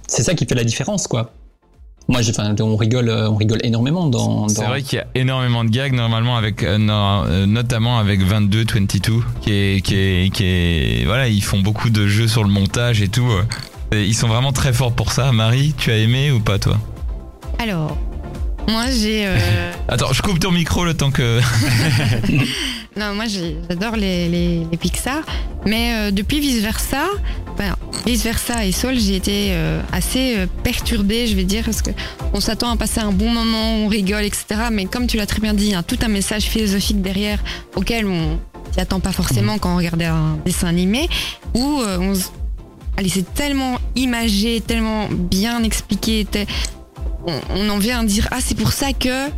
c'est 0.07 0.23
ça 0.23 0.33
qui 0.33 0.47
fait 0.47 0.55
la 0.55 0.63
différence, 0.63 1.05
quoi. 1.05 1.33
Moi, 2.09 2.21
j'ai, 2.21 2.31
enfin, 2.31 2.55
on 2.61 2.75
rigole, 2.77 3.09
euh, 3.09 3.29
on 3.29 3.35
rigole 3.35 3.59
énormément 3.63 4.07
dans. 4.07 4.47
C'est 4.47 4.61
dans- 4.61 4.67
vrai 4.69 4.81
qu'il 4.81 4.97
y 4.97 5.01
a 5.01 5.07
énormément 5.15 5.65
de 5.65 5.69
gags 5.69 5.93
normalement 5.93 6.37
avec 6.37 6.63
euh, 6.63 6.77
euh, 6.79 7.45
notamment 7.45 7.99
avec 7.99 8.21
22 8.21 8.63
22 8.65 9.23
qui 9.41 9.51
est 9.51 9.81
qui 9.81 9.95
est 9.95 10.33
qui 10.33 10.43
est 10.45 11.05
voilà, 11.05 11.27
ils 11.27 11.43
font 11.43 11.59
beaucoup 11.59 11.89
de 11.89 12.07
jeux 12.07 12.27
sur 12.29 12.43
le 12.43 12.49
montage 12.49 13.01
et 13.01 13.09
tout. 13.09 13.27
Et 13.91 14.03
Ils 14.05 14.13
sont 14.15 14.27
vraiment 14.27 14.53
très 14.53 14.71
forts 14.73 14.93
pour 14.93 15.11
ça. 15.11 15.31
Marie, 15.33 15.73
tu 15.77 15.91
as 15.91 15.97
aimé 15.97 16.31
ou 16.31 16.39
pas 16.39 16.59
toi? 16.59 16.77
Alors, 17.59 17.97
moi 18.69 18.85
j'ai. 18.89 19.25
euh, 19.27 19.71
Attends, 19.89 20.13
je 20.13 20.21
coupe 20.21 20.39
ton 20.39 20.51
micro 20.51 20.85
le 20.85 20.93
temps 20.93 21.11
que 21.11 21.39
non, 22.97 23.13
moi 23.13 23.25
j'adore 23.27 23.95
les, 23.95 24.27
les, 24.27 24.67
les 24.71 24.77
Pixar, 24.77 25.21
mais 25.65 25.93
euh, 25.93 26.11
depuis 26.11 26.39
Vice 26.39 26.61
Versa, 26.61 27.05
ben, 27.57 27.75
Vice 28.05 28.23
Versa 28.23 28.65
et 28.65 28.71
Soul, 28.71 28.97
j'ai 28.97 29.15
été 29.15 29.49
euh, 29.51 29.81
assez 29.91 30.37
euh, 30.37 30.47
perturbée, 30.63 31.27
je 31.27 31.35
vais 31.35 31.43
dire, 31.43 31.63
parce 31.63 31.81
que 31.81 31.91
on 32.33 32.39
s'attend 32.39 32.71
à 32.71 32.75
passer 32.75 32.99
un 32.99 33.11
bon 33.11 33.29
moment, 33.29 33.75
on 33.75 33.87
rigole, 33.87 34.23
etc. 34.23 34.45
Mais 34.71 34.85
comme 34.85 35.07
tu 35.07 35.17
l'as 35.17 35.27
très 35.27 35.39
bien 35.39 35.53
dit, 35.53 35.67
il 35.67 35.71
y 35.71 35.75
a 35.75 35.83
tout 35.83 35.99
un 36.01 36.07
message 36.07 36.43
philosophique 36.43 37.01
derrière 37.01 37.43
auquel 37.75 38.07
on 38.07 38.39
s'y 38.71 38.79
attend 38.79 38.99
pas 38.99 39.11
forcément 39.11 39.57
quand 39.59 39.73
on 39.73 39.77
regarde 39.77 40.01
un 40.01 40.37
dessin 40.45 40.67
animé, 40.67 41.07
où 41.53 41.81
on 41.83 42.13
Allez, 42.99 43.09
c'est 43.09 43.31
tellement 43.35 43.77
imagé, 43.95 44.59
tellement 44.59 45.07
bien 45.11 45.61
expliqué, 45.61 46.25
on 47.27 47.69
en 47.69 47.77
vient 47.77 47.99
à 47.99 48.03
dire 48.03 48.27
ah 48.31 48.37
c'est 48.39 48.57
pour 48.57 48.71
ça 48.71 48.91
que 48.91 49.29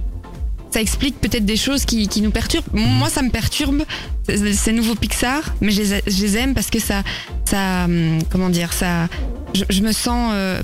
ça 0.72 0.82
explique 0.82 1.20
peut-être 1.20 1.46
des 1.46 1.58
choses 1.58 1.86
qui, 1.86 2.08
qui 2.08 2.22
nous 2.22 2.32
perturbent. 2.32 2.68
Moi, 2.74 3.10
ça 3.10 3.22
me 3.22 3.30
perturbe 3.30 3.84
ces 4.28 4.54
ces 4.54 4.72
nouveaux 4.72 4.96
Pixar, 4.96 5.42
mais 5.62 5.72
je 5.72 5.82
les, 5.82 6.02
je 6.06 6.22
les 6.22 6.38
aime 6.38 6.54
parce 6.54 6.70
que 6.70 6.80
ça, 6.80 7.04
ça, 7.46 7.86
hum, 7.86 8.20
comment 8.30 8.50
dire, 8.50 8.74
ça, 8.74 9.08
je, 9.54 9.64
je 9.70 9.82
me 9.82 9.92
sens 9.92 10.32
euh, 10.34 10.62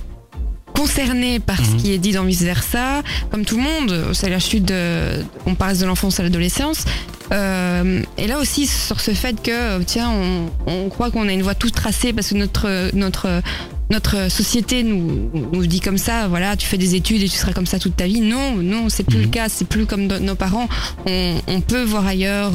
concernée 0.76 1.40
par 1.40 1.58
ce 1.58 1.72
Mhm. 1.72 1.78
qui 1.78 1.92
est 1.94 1.98
dit 1.98 2.12
dans 2.12 2.24
Vice 2.24 2.42
Versa. 2.44 3.02
Comme 3.32 3.46
tout 3.46 3.58
le 3.58 3.64
monde, 3.64 4.10
c'est 4.14 4.30
la 4.30 4.40
chute 4.40 4.66
de, 4.66 5.24
on 5.46 5.56
passe 5.56 5.80
de 5.80 5.86
l'enfance 5.86 6.20
à 6.20 6.24
l'adolescence. 6.24 6.86
Euh, 7.32 8.04
et 8.20 8.28
là 8.28 8.38
aussi 8.40 8.68
sur 8.68 9.00
ce 9.02 9.12
fait 9.12 9.42
que 9.42 9.50
euh, 9.52 9.80
tiens, 9.86 10.12
on, 10.12 10.52
on 10.72 10.90
croit 10.90 11.10
qu'on 11.10 11.28
a 11.28 11.34
une 11.34 11.42
voie 11.42 11.56
toute 11.56 11.74
tracée 11.74 12.14
parce 12.14 12.30
que 12.30 12.36
notre 12.36 12.92
notre 12.96 13.42
notre 13.90 14.30
société 14.32 14.84
nous, 14.84 15.30
nous 15.54 15.66
dit 15.68 15.80
comme 15.80 15.98
ça, 15.98 16.28
voilà, 16.28 16.56
tu 16.56 16.66
fais 16.68 16.78
des 16.78 16.94
études 16.96 17.22
et 17.24 17.30
tu 17.30 17.36
seras 17.38 17.54
comme 17.54 17.66
ça 17.68 17.80
toute 17.80 17.96
ta 17.96 18.06
vie. 18.08 18.22
Non, 18.22 18.56
non, 18.56 18.90
c'est 18.90 19.04
plus 19.04 19.18
Mhm. 19.18 19.24
le 19.24 19.30
cas. 19.30 19.50
C'est 19.50 19.66
plus 19.68 19.86
comme 19.88 20.06
nos 20.08 20.36
parents. 20.36 20.68
On, 21.08 21.36
on 21.48 21.62
peut 21.62 21.84
voir 21.84 22.06
ailleurs. 22.06 22.54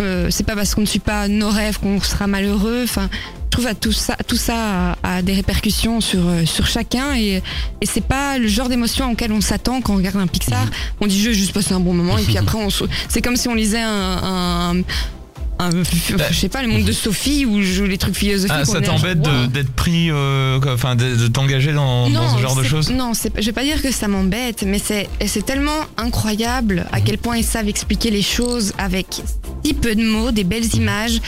Euh, 0.00 0.28
c'est 0.30 0.44
pas 0.44 0.54
parce 0.54 0.74
qu'on 0.74 0.82
ne 0.82 0.86
suit 0.86 0.98
pas 0.98 1.28
nos 1.28 1.50
rêves 1.50 1.78
qu'on 1.78 2.00
sera 2.00 2.26
malheureux. 2.26 2.82
Enfin, 2.84 3.08
je 3.46 3.50
trouve 3.50 3.66
à 3.66 3.74
tout 3.74 3.92
ça, 3.92 4.16
tout 4.26 4.36
ça 4.36 4.94
a, 5.02 5.16
a 5.16 5.22
des 5.22 5.32
répercussions 5.32 6.00
sur 6.00 6.28
euh, 6.28 6.44
sur 6.44 6.66
chacun 6.66 7.14
et 7.16 7.42
et 7.80 7.86
c'est 7.86 8.04
pas 8.04 8.38
le 8.38 8.46
genre 8.46 8.68
d'émotion 8.68 9.10
auquel 9.10 9.32
on 9.32 9.40
s'attend 9.40 9.80
quand 9.80 9.94
on 9.94 9.96
regarde 9.96 10.16
un 10.16 10.26
Pixar. 10.26 10.64
Mhm. 10.64 10.70
On 11.00 11.06
dit 11.06 11.20
je 11.20 11.28
vais 11.30 11.34
juste 11.34 11.52
passer 11.52 11.72
un 11.72 11.80
bon 11.80 11.94
moment 11.94 12.18
et 12.18 12.22
puis 12.22 12.38
après 12.38 12.58
on 12.58 12.68
c'est 13.08 13.22
comme 13.22 13.36
si 13.36 13.48
on 13.48 13.54
lisait 13.54 13.80
un, 13.80 14.72
un 14.72 14.82
un- 15.58 15.70
je 15.82 16.34
sais 16.34 16.48
pas, 16.48 16.62
le 16.62 16.68
monde 16.68 16.84
de 16.84 16.92
Sophie 16.92 17.44
ou 17.44 17.58
les 17.84 17.98
trucs 17.98 18.16
philosophiques. 18.16 18.48
Bah. 18.48 18.62
Ah, 18.62 18.64
ça 18.64 18.80
t'embête 18.80 19.18
wow. 19.26 19.46
d'être 19.46 19.72
pris, 19.72 20.10
euh, 20.10 20.60
enfin 20.68 20.94
de, 20.94 21.16
de 21.16 21.26
t'engager 21.28 21.72
dans, 21.72 22.08
dans 22.10 22.36
ce 22.36 22.40
genre 22.40 22.56
de 22.56 22.62
choses 22.62 22.90
Non, 22.90 23.12
je 23.14 23.44
vais 23.44 23.52
pas 23.52 23.64
dire 23.64 23.82
que 23.82 23.90
ça 23.90 24.08
m'embête, 24.08 24.62
mais 24.66 24.78
c'est, 24.78 25.08
tellement 25.44 25.80
incroyable 25.96 26.86
à 26.92 27.00
quel 27.00 27.16
point 27.16 27.36
ils 27.36 27.44
savent 27.44 27.68
expliquer 27.68 28.10
les 28.10 28.22
choses 28.22 28.72
avec 28.76 29.22
si 29.68 29.74
peu 29.74 29.94
de 29.94 30.02
mots, 30.02 30.30
des 30.30 30.44
belles 30.44 30.74
images. 30.74 31.20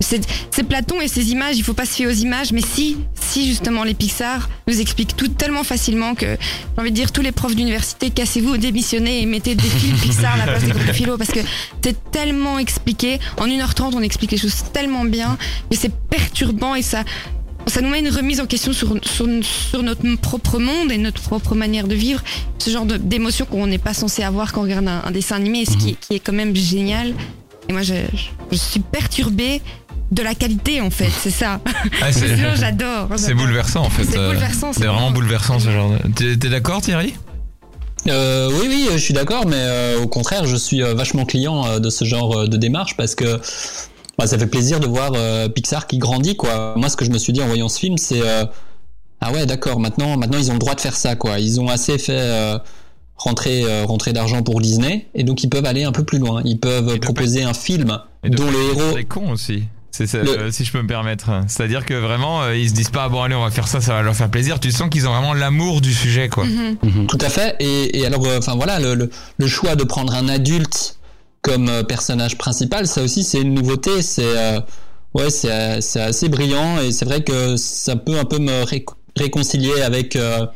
C'est, 0.00 0.20
Platon 0.68 1.00
et 1.00 1.08
ses 1.08 1.32
images, 1.32 1.56
il 1.56 1.64
faut 1.64 1.72
pas 1.72 1.86
se 1.86 1.94
fier 1.94 2.06
aux 2.06 2.10
images, 2.10 2.52
mais 2.52 2.60
si, 2.60 2.98
si 3.14 3.46
justement 3.46 3.84
les 3.84 3.94
Pixar 3.94 4.48
nous 4.66 4.80
expliquent 4.80 5.16
tout 5.16 5.28
tellement 5.28 5.64
facilement 5.64 6.14
que 6.14 6.26
j'ai 6.26 6.80
envie 6.80 6.90
de 6.90 6.94
dire 6.94 7.10
tous 7.10 7.22
les 7.22 7.32
profs 7.32 7.56
d'université, 7.56 8.10
cassez-vous, 8.10 8.58
démissionnez 8.58 9.22
et 9.22 9.26
mettez 9.26 9.54
des 9.54 9.68
films 9.68 9.96
Pixar 10.02 10.34
à 10.34 10.36
la 10.36 10.44
place 10.44 10.64
des 10.64 10.72
cours 10.72 10.84
de 10.84 10.92
philo 10.92 11.16
parce 11.16 11.30
que 11.30 11.40
c'est 11.82 12.10
tellement 12.10 12.58
expliqué. 12.58 13.18
En 13.38 13.46
1h30, 13.46 13.92
on 13.94 14.02
explique 14.02 14.32
les 14.32 14.38
choses 14.38 14.64
tellement 14.72 15.04
bien 15.04 15.38
et 15.70 15.76
c'est 15.76 15.92
perturbant 16.10 16.74
et 16.74 16.82
ça, 16.82 17.04
ça 17.66 17.80
nous 17.80 17.88
met 17.88 18.00
une 18.00 18.10
remise 18.10 18.40
en 18.40 18.46
question 18.46 18.72
sur, 18.72 18.94
sur, 19.02 19.26
sur 19.42 19.82
notre 19.82 20.16
propre 20.16 20.58
monde 20.58 20.92
et 20.92 20.98
notre 20.98 21.22
propre 21.22 21.54
manière 21.54 21.88
de 21.88 21.94
vivre. 21.94 22.22
Ce 22.58 22.70
genre 22.70 22.84
d'émotion 22.84 23.46
qu'on 23.46 23.66
n'est 23.66 23.78
pas 23.78 23.94
censé 23.94 24.22
avoir 24.22 24.52
quand 24.52 24.60
on 24.60 24.64
regarde 24.64 24.88
un, 24.88 25.02
un 25.04 25.10
dessin 25.10 25.36
animé, 25.36 25.64
ce 25.64 25.76
qui, 25.76 25.96
qui 25.96 26.14
est 26.14 26.20
quand 26.20 26.34
même 26.34 26.54
génial. 26.54 27.14
Et 27.68 27.72
moi, 27.72 27.82
je, 27.82 27.94
je 28.50 28.56
suis 28.56 28.80
perturbée 28.80 29.60
de 30.10 30.22
la 30.22 30.34
qualité, 30.34 30.80
en 30.80 30.90
fait, 30.90 31.10
c'est 31.10 31.30
ça. 31.30 31.60
Ah, 32.00 32.10
c'est- 32.12 32.34
Sinon, 32.36 32.54
j'adore. 32.56 33.08
C'est 33.16 33.28
j'adore. 33.28 33.44
bouleversant 33.44 33.82
en 33.82 33.90
fait. 33.90 34.04
C'est 34.04 34.18
euh, 34.18 34.28
bouleversant, 34.28 34.72
C'est 34.72 34.80
c'est 34.80 34.86
vraiment 34.86 35.10
bouleversant 35.10 35.58
ce 35.58 35.70
genre. 35.70 35.90
de- 35.90 36.08
T'es 36.14 36.36
t'es 36.36 36.48
d'accord 36.48 36.80
Thierry? 36.80 37.14
Euh, 38.06 38.48
oui, 38.60 38.66
oui, 38.68 38.88
je 38.92 38.98
suis 38.98 39.12
d'accord, 39.12 39.44
mais 39.46 39.56
euh, 39.58 40.00
au 40.00 40.06
contraire, 40.08 40.46
je 40.46 40.56
suis 40.56 40.82
euh, 40.82 40.94
vachement 40.94 41.26
client 41.26 41.66
euh, 41.66 41.78
de 41.78 41.90
ce 41.90 42.04
genre 42.06 42.34
euh, 42.38 42.46
de 42.46 42.56
démarche 42.56 42.96
parce 42.96 43.14
que 43.14 43.38
bah, 44.16 44.26
ça 44.26 44.38
fait 44.38 44.46
plaisir 44.46 44.80
de 44.80 44.86
voir 44.86 45.12
euh, 45.14 45.48
Pixar 45.48 45.86
qui 45.86 45.98
grandit, 45.98 46.36
quoi. 46.36 46.72
Moi, 46.76 46.88
ce 46.88 46.96
que 46.96 47.04
je 47.04 47.10
me 47.10 47.18
suis 47.18 47.32
dit 47.34 47.42
en 47.42 47.46
voyant 47.46 47.68
ce 47.68 47.78
film, 47.78 47.98
c'est 47.98 48.22
euh, 48.22 48.44
ah 49.20 49.32
ouais, 49.32 49.44
d'accord, 49.46 49.78
maintenant, 49.78 50.16
maintenant, 50.16 50.38
ils 50.38 50.48
ont 50.50 50.54
le 50.54 50.58
droit 50.60 50.74
de 50.74 50.80
faire 50.80 50.96
ça, 50.96 51.16
quoi. 51.16 51.38
Ils 51.38 51.60
ont 51.60 51.68
assez 51.68 51.98
fait 51.98 52.12
rentrer, 53.18 53.64
euh, 53.64 53.84
rentrer 53.84 54.12
d'argent 54.12 54.42
pour 54.42 54.60
Disney, 54.60 55.06
et 55.14 55.24
donc 55.24 55.42
ils 55.42 55.50
peuvent 55.50 55.66
aller 55.66 55.84
un 55.84 55.92
peu 55.92 56.04
plus 56.04 56.18
loin. 56.18 56.40
Ils 56.44 56.58
peuvent 56.58 56.94
Et 56.94 56.98
proposer 57.00 57.42
un 57.42 57.52
film 57.54 57.98
Et 58.24 58.30
dont 58.30 58.50
le 58.50 58.58
héros. 58.80 58.94
des 58.96 59.04
cons 59.04 59.30
aussi. 59.32 59.64
C'est 59.90 60.06
ça, 60.06 60.18
Le- 60.18 60.38
euh, 60.38 60.50
si 60.52 60.64
je 60.64 60.70
peux 60.70 60.80
me 60.80 60.86
permettre. 60.86 61.28
C'est-à-dire 61.48 61.84
que 61.84 61.94
vraiment, 61.94 62.42
euh, 62.42 62.56
ils 62.56 62.68
se 62.68 62.74
disent 62.74 62.90
pas 62.90 63.08
bon 63.08 63.22
allez 63.22 63.34
on 63.34 63.42
va 63.42 63.50
faire 63.50 63.66
ça, 63.66 63.80
ça 63.80 63.94
va 63.94 64.02
leur 64.02 64.14
faire 64.14 64.30
plaisir. 64.30 64.60
Tu 64.60 64.70
sens 64.70 64.88
qu'ils 64.90 65.08
ont 65.08 65.12
vraiment 65.12 65.34
l'amour 65.34 65.80
du 65.80 65.92
sujet 65.92 66.28
quoi. 66.28 66.44
Mhm. 66.44 67.06
Tout 67.08 67.18
à 67.20 67.28
fait. 67.28 67.56
Et, 67.58 67.98
et 67.98 68.06
alors, 68.06 68.24
euh, 68.26 68.38
enfin 68.38 68.54
voilà, 68.54 68.78
le, 68.78 68.94
le, 68.94 69.10
le 69.38 69.46
choix 69.48 69.74
de 69.74 69.82
prendre 69.82 70.14
un 70.14 70.28
adulte 70.28 70.96
comme 71.42 71.68
euh, 71.68 71.82
personnage 71.82 72.38
principal, 72.38 72.86
ça 72.86 73.02
aussi 73.02 73.24
c'est 73.24 73.40
une 73.40 73.54
nouveauté. 73.54 74.02
C'est 74.02 74.22
euh, 74.24 74.60
ouais, 75.14 75.30
c'est 75.30 75.80
c'est 75.80 76.00
assez 76.02 76.28
brillant 76.28 76.78
et 76.80 76.92
c'est 76.92 77.04
vrai 77.06 77.24
que 77.24 77.56
ça 77.56 77.96
peut 77.96 78.18
un 78.20 78.24
peu 78.24 78.38
me 78.38 78.62
ré- 78.62 78.84
réconcilier 79.16 79.80
avec 79.82 80.14
euh, 80.14 80.46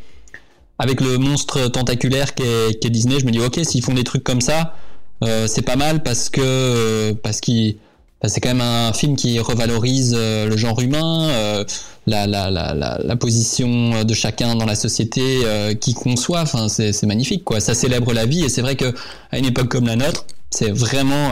avec 0.79 1.01
le 1.01 1.19
monstre 1.19 1.69
tentaculaire 1.69 2.35
qu'est 2.35 2.79
qu'est 2.81 2.91
Disney. 2.91 3.19
Je 3.21 3.27
me 3.27 3.31
dis 3.31 3.41
ok, 3.41 3.61
s'ils 3.65 3.83
font 3.85 3.95
des 3.95 4.05
trucs 4.05 4.25
comme 4.25 4.41
ça, 4.41 4.75
euh, 5.23 5.47
c'est 5.47 5.63
pas 5.63 5.77
mal 5.77 6.03
parce 6.03 6.29
que 6.29 6.41
euh, 6.43 7.15
parce 7.23 7.41
qu'il 7.41 7.77
bah, 8.21 8.29
c'est 8.29 8.41
quand 8.41 8.51
même 8.51 8.61
un 8.61 8.93
film 8.93 9.17
qui 9.17 9.39
revalorise 9.39 10.15
euh, 10.17 10.47
le 10.47 10.57
genre 10.57 10.81
humain, 10.81 11.29
euh, 11.31 11.65
la, 12.07 12.27
la, 12.27 12.51
la, 12.51 12.75
la, 12.75 13.17
position 13.17 14.05
de 14.05 14.15
chacun 14.15 14.55
dans 14.55 14.67
la 14.67 14.75
société 14.75 15.43
qui 15.81 15.95
conçoit. 15.95 16.41
Enfin, 16.41 16.69
c'est 16.69 17.03
magnifique, 17.05 17.45
quoi. 17.45 17.61
Ça 17.61 17.75
célèbre 17.75 18.13
la 18.13 18.27
vie 18.27 18.45
et 18.45 18.49
c'est 18.49 18.63
vrai 18.63 18.77
que 18.77 18.93
à 19.31 19.39
une 19.39 19.47
époque 19.47 19.69
comme 19.69 19.87
la 19.87 19.97
nôtre, 19.97 20.25
c'est 20.51 20.71
vraiment 20.71 21.31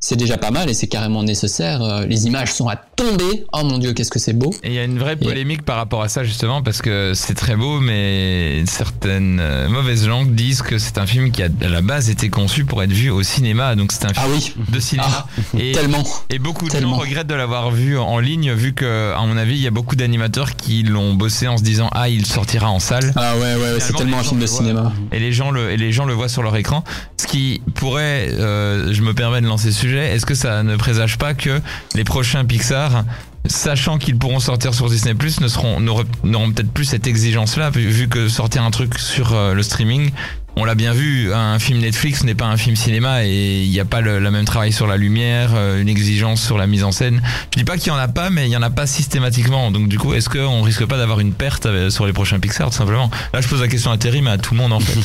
c'est 0.00 0.16
déjà 0.16 0.38
pas 0.38 0.50
mal 0.50 0.68
et 0.70 0.74
c'est 0.74 0.86
carrément 0.86 1.22
nécessaire. 1.22 1.82
Euh, 1.82 2.06
Les 2.06 2.26
images 2.26 2.52
sont 2.52 2.68
à 2.68 2.76
tomber. 2.76 3.44
Oh 3.52 3.64
mon 3.64 3.78
dieu, 3.78 3.92
qu'est-ce 3.92 4.10
que 4.10 4.18
c'est 4.18 4.32
beau. 4.32 4.50
Et 4.62 4.68
il 4.68 4.74
y 4.74 4.78
a 4.78 4.84
une 4.84 4.98
vraie 4.98 5.16
polémique 5.16 5.62
par 5.62 5.76
rapport 5.76 6.02
à 6.02 6.08
ça 6.08 6.22
justement 6.24 6.62
parce 6.62 6.82
que 6.82 7.12
c'est 7.14 7.34
très 7.34 7.56
beau 7.56 7.80
mais 7.80 8.62
certaines 8.66 9.38
euh, 9.40 9.68
mauvaises 9.68 10.06
langues 10.06 10.34
disent 10.34 10.62
que 10.62 10.78
c'est 10.78 10.98
un 10.98 11.06
film 11.06 11.30
qui 11.30 11.42
a 11.42 11.48
à 11.62 11.68
la 11.68 11.80
base 11.80 12.10
été 12.10 12.28
conçu 12.28 12.64
pour 12.64 12.82
être 12.82 12.92
vu 12.92 13.10
au 13.10 13.22
cinéma 13.22 13.74
donc 13.76 13.92
c'est 13.92 14.04
un 14.04 14.14
film 14.14 14.24
Ah 14.26 14.28
oui, 14.32 14.54
de 14.68 14.80
cinéma 14.80 15.26
et, 15.58 15.72
tellement. 15.72 16.04
et 16.30 16.38
beaucoup 16.38 16.68
de 16.68 16.78
gens 16.78 16.94
regrettent 16.96 17.26
de 17.26 17.34
l'avoir 17.34 17.70
vu 17.70 17.98
en 17.98 18.18
ligne 18.18 18.52
vu 18.52 18.72
que 18.74 19.12
à 19.16 19.24
mon 19.26 19.36
avis 19.36 19.54
il 19.54 19.60
y 19.62 19.66
a 19.66 19.70
beaucoup 19.70 19.96
d'animateurs 19.96 20.56
qui 20.56 20.82
l'ont 20.82 21.14
bossé 21.14 21.48
en 21.48 21.56
se 21.56 21.62
disant 21.62 21.88
ah 21.92 22.08
il 22.08 22.24
sortira 22.26 22.70
en 22.70 22.78
salle 22.80 23.12
Ah 23.16 23.34
ouais, 23.36 23.54
ouais, 23.56 23.80
c'est 23.80 23.92
tellement 23.94 24.18
un 24.18 24.22
film 24.22 24.40
de 24.40 24.46
voient. 24.46 24.58
cinéma. 24.58 24.92
et 25.12 25.18
les 25.18 25.32
gens 25.32 25.50
le 25.50 25.70
et 25.70 25.76
les 25.76 25.92
gens 25.92 26.04
le 26.04 26.14
voient 26.14 26.28
sur 26.28 26.42
leur 26.42 26.56
écran 26.56 26.84
ce 27.20 27.26
qui 27.26 27.60
pourrait 27.74 28.28
euh, 28.32 28.92
je 28.92 29.02
me 29.02 29.12
permets 29.14 29.40
de 29.40 29.46
lancer 29.46 29.68
le 29.68 29.74
sujet 29.88 30.14
est-ce 30.14 30.26
que 30.26 30.34
ça 30.34 30.62
ne 30.62 30.76
présage 30.76 31.18
pas 31.18 31.34
que 31.34 31.60
les 31.94 32.04
prochains 32.04 32.44
Pixar 32.44 33.04
sachant 33.46 33.98
qu'ils 33.98 34.18
pourront 34.18 34.40
sortir 34.40 34.74
sur 34.74 34.88
Disney 34.90 35.14
Plus 35.14 35.40
ne 35.40 35.48
seront 35.48 35.80
n'auront 35.80 36.52
peut-être 36.52 36.70
plus 36.72 36.84
cette 36.84 37.06
exigence 37.06 37.56
là 37.56 37.70
vu, 37.70 38.08
que 38.08 38.28
sortir 38.28 38.62
un 38.62 38.70
truc 38.70 38.98
sur 38.98 39.32
euh, 39.34 39.54
le 39.54 39.62
streaming 39.62 40.10
on 40.60 40.64
l'a 40.64 40.74
bien 40.74 40.92
vu, 40.92 41.32
un 41.32 41.60
film 41.60 41.78
Netflix 41.78 42.24
n'est 42.24 42.34
pas 42.34 42.46
un 42.46 42.56
film 42.56 42.74
cinéma 42.74 43.24
et 43.24 43.62
il 43.62 43.70
n'y 43.70 43.78
a 43.78 43.84
pas 43.84 44.00
le, 44.00 44.18
le 44.18 44.30
même 44.32 44.44
travail 44.44 44.72
sur 44.72 44.88
la 44.88 44.96
lumière, 44.96 45.50
euh, 45.54 45.80
une 45.80 45.88
exigence 45.88 46.42
sur 46.44 46.58
la 46.58 46.66
mise 46.66 46.82
en 46.82 46.90
scène. 46.90 47.22
Je 47.54 47.58
dis 47.60 47.64
pas 47.64 47.76
qu'il 47.78 47.88
y 47.88 47.90
en 47.92 47.96
a 47.96 48.08
pas, 48.08 48.28
mais 48.28 48.46
il 48.48 48.50
y 48.50 48.56
en 48.56 48.62
a 48.62 48.70
pas 48.70 48.88
systématiquement. 48.88 49.70
Donc 49.70 49.88
du 49.88 50.00
coup, 50.00 50.14
est-ce 50.14 50.28
qu'on 50.28 50.62
risque 50.62 50.84
pas 50.86 50.96
d'avoir 50.98 51.20
une 51.20 51.32
perte 51.32 51.66
euh, 51.66 51.90
sur 51.90 52.06
les 52.06 52.12
prochains 52.12 52.40
Pixar 52.40 52.70
tout 52.70 52.76
simplement? 52.76 53.08
Là, 53.32 53.40
je 53.40 53.46
pose 53.46 53.60
la 53.60 53.68
question 53.68 53.92
à 53.92 53.98
Terry, 53.98 54.20
mais 54.20 54.30
à 54.30 54.38
tout 54.38 54.52
le 54.54 54.58
monde 54.58 54.72
en 54.72 54.80
fait. 54.80 54.98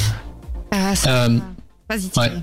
Ah, 0.71 0.95
ça- 0.95 1.25
Euh, 1.25 1.37
Vas-y, 1.87 2.09
Thierry. 2.09 2.29
ouais. 2.29 2.41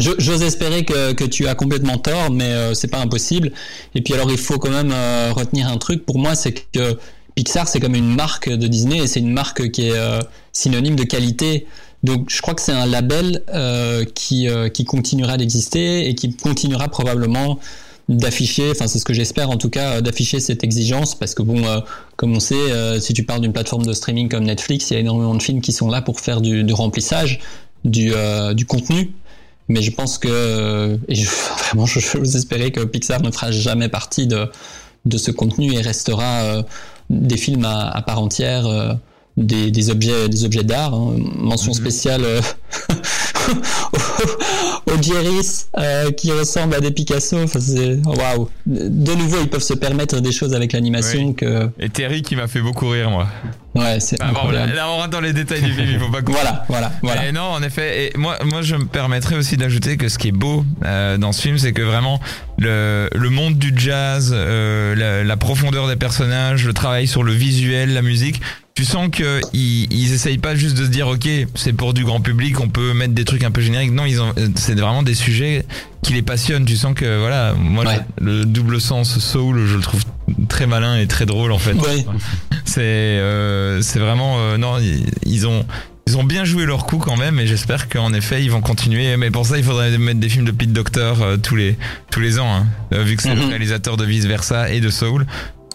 J'ose 0.00 0.42
espérer 0.42 0.84
que, 0.84 1.24
tu 1.24 1.46
as 1.46 1.54
complètement 1.54 1.98
tort, 1.98 2.30
mais 2.30 2.44
euh, 2.44 2.74
c'est 2.74 2.88
pas 2.88 3.00
impossible. 3.00 3.52
Et 3.94 4.00
puis 4.00 4.14
alors, 4.14 4.30
il 4.30 4.38
faut 4.38 4.58
quand 4.58 4.70
même 4.70 4.92
euh, 4.92 5.32
retenir 5.32 5.68
un 5.68 5.76
truc. 5.76 6.06
Pour 6.06 6.18
moi, 6.18 6.34
c'est 6.34 6.52
que 6.52 6.98
Pixar, 7.34 7.68
c'est 7.68 7.80
comme 7.80 7.94
une 7.94 8.14
marque 8.14 8.48
de 8.48 8.66
Disney 8.66 8.98
et 8.98 9.06
c'est 9.06 9.20
une 9.20 9.32
marque 9.32 9.70
qui 9.70 9.88
est 9.88 9.94
euh, 9.94 10.20
synonyme 10.52 10.96
de 10.96 11.04
qualité. 11.04 11.66
Donc, 12.02 12.30
je 12.30 12.40
crois 12.40 12.54
que 12.54 12.62
c'est 12.62 12.72
un 12.72 12.86
label 12.86 13.42
euh, 13.52 14.04
qui, 14.14 14.48
qui 14.72 14.84
continuera 14.84 15.36
d'exister 15.36 16.08
et 16.08 16.14
qui 16.14 16.34
continuera 16.34 16.88
probablement 16.88 17.58
d'afficher, 18.08 18.72
enfin 18.72 18.88
c'est 18.88 18.98
ce 18.98 19.04
que 19.04 19.12
j'espère 19.12 19.50
en 19.50 19.56
tout 19.56 19.70
cas, 19.70 20.00
d'afficher 20.00 20.40
cette 20.40 20.64
exigence 20.64 21.14
parce 21.14 21.32
que 21.32 21.42
bon, 21.42 21.62
comme 22.16 22.34
on 22.34 22.40
sait, 22.40 22.98
si 22.98 23.12
tu 23.12 23.22
parles 23.22 23.40
d'une 23.40 23.52
plateforme 23.52 23.86
de 23.86 23.92
streaming 23.92 24.28
comme 24.28 24.42
Netflix, 24.44 24.90
il 24.90 24.94
y 24.94 24.96
a 24.96 25.00
énormément 25.00 25.34
de 25.34 25.42
films 25.42 25.60
qui 25.60 25.70
sont 25.70 25.88
là 25.88 26.02
pour 26.02 26.18
faire 26.18 26.40
du, 26.40 26.72
remplissage, 26.72 27.38
du, 27.84 28.12
du 28.54 28.66
contenu. 28.66 29.12
Mais 29.70 29.82
je 29.82 29.92
pense 29.92 30.18
que, 30.18 30.98
et 31.08 31.14
je, 31.14 31.28
vraiment, 31.58 31.86
je 31.86 32.00
veux 32.18 32.36
espérer 32.36 32.72
que 32.72 32.80
Pixar 32.80 33.22
ne 33.22 33.30
fera 33.30 33.52
jamais 33.52 33.88
partie 33.88 34.26
de, 34.26 34.50
de 35.04 35.16
ce 35.16 35.30
contenu 35.30 35.72
et 35.74 35.80
restera 35.80 36.42
euh, 36.42 36.62
des 37.08 37.36
films 37.36 37.64
à, 37.64 37.88
à 37.88 38.02
part 38.02 38.20
entière, 38.20 38.66
euh, 38.66 38.92
des, 39.36 39.70
des 39.70 39.90
objets, 39.90 40.28
des 40.28 40.44
objets 40.44 40.64
d'art. 40.64 40.92
hein. 40.92 41.14
Mention 41.36 41.72
spéciale 41.72 42.22
euh, 42.24 42.40
Jerry's 45.00 45.68
euh, 45.78 46.10
qui 46.12 46.32
ressemblent 46.32 46.74
à 46.74 46.80
des 46.80 46.90
Picasso. 46.90 47.38
Enfin, 47.42 47.58
waouh. 48.04 48.48
De 48.66 49.14
nouveau, 49.14 49.38
ils 49.42 49.48
peuvent 49.48 49.62
se 49.62 49.74
permettre 49.74 50.20
des 50.20 50.32
choses 50.32 50.54
avec 50.54 50.72
l'animation 50.72 51.28
Oui. 51.28 51.34
que, 51.34 51.68
Et 51.78 51.88
Terry 51.88 52.22
qui 52.22 52.36
m'a 52.36 52.48
fait 52.48 52.60
beaucoup 52.60 52.88
rire 52.88 53.10
moi. 53.10 53.26
ouais, 53.74 54.00
c'est 54.00 54.16
Ah, 54.20 54.32
bon, 54.32 54.50
là, 54.50 54.66
on 54.88 54.96
rentre 54.96 55.10
dans 55.10 55.20
les 55.20 55.32
détails 55.32 55.62
du 55.62 55.72
film, 55.72 55.88
il 55.90 55.98
faut 55.98 56.10
pas 56.10 56.20
Voilà, 56.26 56.64
voilà, 56.68 56.92
voilà. 57.02 57.26
Et 57.28 57.32
non, 57.32 57.42
en 57.42 57.62
effet. 57.62 58.06
Et 58.14 58.18
moi, 58.18 58.38
moi, 58.44 58.62
je 58.62 58.76
me 58.76 58.84
permettrais 58.86 59.36
aussi 59.36 59.56
d'ajouter 59.56 59.96
que 59.96 60.08
ce 60.08 60.18
qui 60.18 60.28
est 60.28 60.32
beau 60.32 60.64
euh, 60.84 61.16
dans 61.18 61.32
ce 61.32 61.42
film, 61.42 61.58
c'est 61.58 61.72
que 61.72 61.82
vraiment 61.82 62.20
le, 62.58 63.08
le 63.14 63.30
monde 63.30 63.56
du 63.58 63.72
jazz, 63.76 64.32
euh, 64.34 64.94
la, 64.94 65.24
la 65.24 65.36
profondeur 65.36 65.88
des 65.88 65.96
personnages, 65.96 66.64
le 66.66 66.72
travail 66.72 67.06
sur 67.06 67.22
le 67.22 67.32
visuel, 67.32 67.94
la 67.94 68.02
musique. 68.02 68.40
Tu 68.80 68.86
sens 68.86 69.10
que 69.12 69.42
ils, 69.52 69.92
ils 69.92 70.14
essayent 70.14 70.38
pas 70.38 70.54
juste 70.54 70.74
de 70.78 70.86
se 70.86 70.88
dire 70.90 71.06
ok 71.06 71.28
c'est 71.54 71.74
pour 71.74 71.92
du 71.92 72.02
grand 72.02 72.22
public 72.22 72.58
on 72.60 72.70
peut 72.70 72.94
mettre 72.94 73.12
des 73.12 73.26
trucs 73.26 73.44
un 73.44 73.50
peu 73.50 73.60
génériques 73.60 73.92
non 73.92 74.06
ils 74.06 74.22
ont 74.22 74.32
euh, 74.38 74.48
c'est 74.54 74.72
vraiment 74.74 75.02
des 75.02 75.12
sujets 75.14 75.66
qui 76.02 76.14
les 76.14 76.22
passionnent 76.22 76.64
tu 76.64 76.76
sens 76.78 76.94
que 76.94 77.18
voilà 77.18 77.52
moi 77.58 77.84
Ouais. 77.84 78.00
le 78.22 78.46
double 78.46 78.80
sens 78.80 79.18
soul 79.18 79.66
je 79.66 79.76
le 79.76 79.82
trouve 79.82 80.02
très 80.48 80.66
malin 80.66 80.96
et 80.96 81.06
très 81.06 81.26
drôle 81.26 81.52
en 81.52 81.58
fait 81.58 81.74
Ouais. 81.74 82.06
c'est 82.64 82.80
euh, 82.80 83.82
c'est 83.82 83.98
vraiment 83.98 84.36
euh, 84.38 84.56
non 84.56 84.78
ils, 84.78 85.04
ils 85.26 85.46
ont 85.46 85.66
ils 86.06 86.16
ont 86.16 86.24
bien 86.24 86.44
joué 86.46 86.64
leur 86.64 86.86
coup 86.86 86.96
quand 86.96 87.18
même 87.18 87.38
et 87.38 87.46
j'espère 87.46 87.86
qu'en 87.90 88.14
effet 88.14 88.42
ils 88.42 88.50
vont 88.50 88.62
continuer 88.62 89.14
mais 89.18 89.30
pour 89.30 89.44
ça 89.44 89.58
il 89.58 89.62
faudrait 89.64 89.98
mettre 89.98 90.20
des 90.20 90.30
films 90.30 90.46
de 90.46 90.52
Pete 90.52 90.72
Docter 90.72 91.12
euh, 91.20 91.36
tous 91.36 91.54
les 91.56 91.76
tous 92.10 92.20
les 92.20 92.38
ans 92.38 92.50
hein, 92.50 92.66
euh, 92.94 93.02
vu 93.02 93.16
que 93.16 93.22
c'est 93.22 93.34
le 93.34 93.42
Mhm. 93.42 93.48
réalisateur 93.50 93.98
de 93.98 94.06
Vice 94.06 94.24
Versa 94.24 94.70
et 94.70 94.80
de 94.80 94.88
Soul 94.88 95.26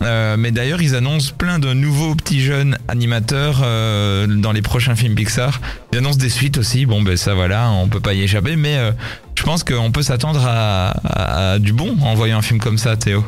Euh, 0.02 0.36
mais 0.38 0.52
d'ailleurs, 0.52 0.82
ils 0.82 0.96
annoncent 0.96 1.34
plein 1.38 1.60
de 1.60 1.74
nouveaux 1.74 2.16
petits 2.16 2.42
jeunes 2.42 2.78
animateurs 2.88 3.62
euh, 3.64 4.28
dans 4.28 4.52
les 4.52 4.62
prochains 4.62 4.96
films 4.96 5.16
Pixar. 5.16 5.62
Ils 5.94 6.00
annoncent 6.00 6.20
des 6.20 6.30
suites 6.30 6.58
aussi. 6.58 6.86
Bon, 6.86 7.02
ben 7.02 7.16
ça, 7.16 7.34
voilà, 7.34 7.72
on 7.72 7.88
peut 7.88 8.00
pas 8.00 8.14
y 8.14 8.22
échapper. 8.22 8.56
Mais 8.56 8.78
euh, 8.78 8.92
je 9.36 9.44
pense 9.44 9.64
qu'on 9.64 9.92
peut 9.92 10.02
s'attendre 10.02 10.44
à, 10.46 11.58
du 11.60 11.74
bon 11.74 11.98
en 12.02 12.14
voyant 12.14 12.40
un 12.40 12.42
film 12.42 12.60
comme 12.60 12.78
ça, 12.78 12.98
Théo. 12.98 13.24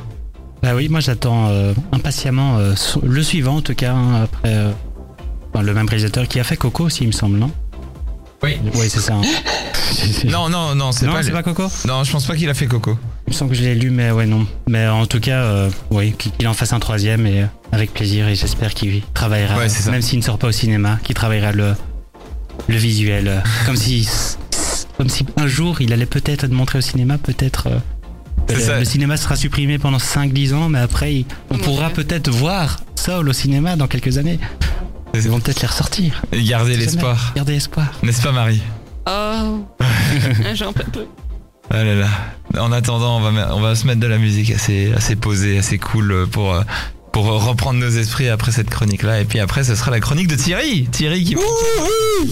Bah 0.64 0.74
oui, 0.76 0.90
moi 0.90 1.00
j'attends 1.02 1.52
impatiemment 1.92 2.58
le 3.04 3.24
suivant 3.24 3.58
en 3.58 3.62
tout 3.62 3.76
cas, 3.76 3.94
hein, 3.94 4.24
après 4.24 4.74
le 5.62 5.74
même 5.74 5.88
réalisateur 5.88 6.28
qui 6.28 6.40
a 6.40 6.44
fait 6.44 6.58
Coco 6.58 6.86
aussi, 6.86 7.04
il 7.04 7.08
me 7.08 7.12
semble, 7.12 7.38
non? 7.38 7.52
Oui. 8.44 8.58
Oui, 8.76 8.90
c'est 8.90 9.00
ça. 9.00 9.14
hein. 9.16 9.22
Non, 10.26 10.50
non, 10.50 10.76
non, 10.76 10.92
c'est 10.92 11.08
pas. 11.08 11.24
c'est 11.24 11.32
pas 11.32 11.44
Coco 11.44 11.68
Non, 11.88 12.04
je 12.04 12.12
pense 12.12 12.26
pas 12.26 12.36
qu'il 12.36 12.50
a 12.50 12.54
fait 12.54 12.68
Coco. 12.68 12.98
Il 13.26 13.32
me 13.32 13.36
semble 13.36 13.52
que 13.52 13.58
je 13.58 13.64
l'ai 13.64 13.74
lu, 13.74 13.90
mais 13.90 14.12
ouais, 14.12 14.26
non. 14.26 14.46
Mais 14.70 14.86
en 14.88 15.06
tout 15.06 15.20
cas, 15.20 15.40
euh, 15.42 15.70
oui, 15.90 16.12
qu'il 16.14 16.48
en 16.48 16.54
fasse 16.54 16.74
un 16.74 16.80
troisième 16.80 17.26
et 17.26 17.44
euh, 17.44 17.46
avec 17.72 17.94
plaisir 17.94 18.28
et 18.28 18.36
j'espère 18.36 18.74
qu'il 18.74 19.02
travaillera, 19.14 19.58
Ouais, 19.58 19.68
même 19.90 20.02
s'il 20.02 20.20
ne 20.20 20.24
sort 20.24 20.38
pas 20.38 20.48
au 20.48 20.52
cinéma, 20.52 21.00
qu'il 21.04 21.16
travaillera 21.16 21.52
le, 21.54 21.74
le 22.68 22.76
visuel, 22.76 23.28
euh, 23.28 23.40
comme 23.66 23.78
si, 23.78 24.08
comme 24.98 25.10
si 25.10 25.26
un 25.38 25.48
jour 25.48 25.82
il 25.82 25.94
allait 25.94 26.06
peut-être 26.06 26.44
être 26.44 26.52
montré 26.52 26.80
au 26.80 26.82
cinéma, 26.82 27.18
peut-être. 27.18 27.68
euh, 27.68 27.80
le, 28.50 28.80
le 28.80 28.86
cinéma 28.86 29.18
sera 29.18 29.36
supprimé 29.36 29.80
pendant 29.80 29.98
5-10 29.98 30.54
ans, 30.54 30.70
mais 30.70 30.80
après, 30.80 31.24
on 31.50 31.58
pourra 31.58 31.90
peut-être 31.90 32.30
voir 32.30 32.78
Soul 32.96 33.30
au 33.30 33.34
cinéma 33.34 33.76
dans 33.78 33.88
quelques 33.88 34.18
années. 34.18 34.40
Ils 35.26 35.32
vont 35.32 35.40
peut-être 35.40 35.62
les 35.62 35.68
ressortir. 35.68 36.22
Et 36.32 36.44
garder 36.44 36.78
l'espoir. 36.78 37.34
Gardez 37.36 37.56
espoir. 37.56 37.88
N'est-ce 38.04 38.22
pas, 38.22 38.32
Marie 38.32 38.62
Oh, 39.10 39.66
j'en 40.54 40.74
peux 40.74 40.84
plus. 40.84 41.08
Ah 41.70 41.84
là 41.84 41.96
là. 41.96 42.08
En 42.60 42.72
attendant, 42.72 43.18
on 43.18 43.32
va, 43.32 43.56
on 43.56 43.60
va 43.60 43.76
se 43.76 43.86
mettre 43.88 44.00
de 44.00 44.08
la 44.08 44.18
musique 44.18 44.52
assez, 44.52 44.94
assez 44.94 45.16
posée, 45.16 45.58
assez 45.58 45.78
cool 45.78 46.28
pour, 46.32 46.54
euh, 46.54 46.62
pour 47.24 47.44
reprendre 47.48 47.80
nos 47.80 47.90
esprits 47.90 48.30
après 48.30 48.52
cette 48.52 48.70
chronique-là. 48.70 49.22
Et 49.22 49.26
puis 49.26 49.40
après, 49.40 49.64
ce 49.64 49.74
sera 49.74 49.90
la 49.90 50.00
chronique 50.00 50.28
de 50.28 50.36
Thierry. 50.36 50.88
Thierry 50.92 51.24
qui 51.24 51.34
va 51.34 51.42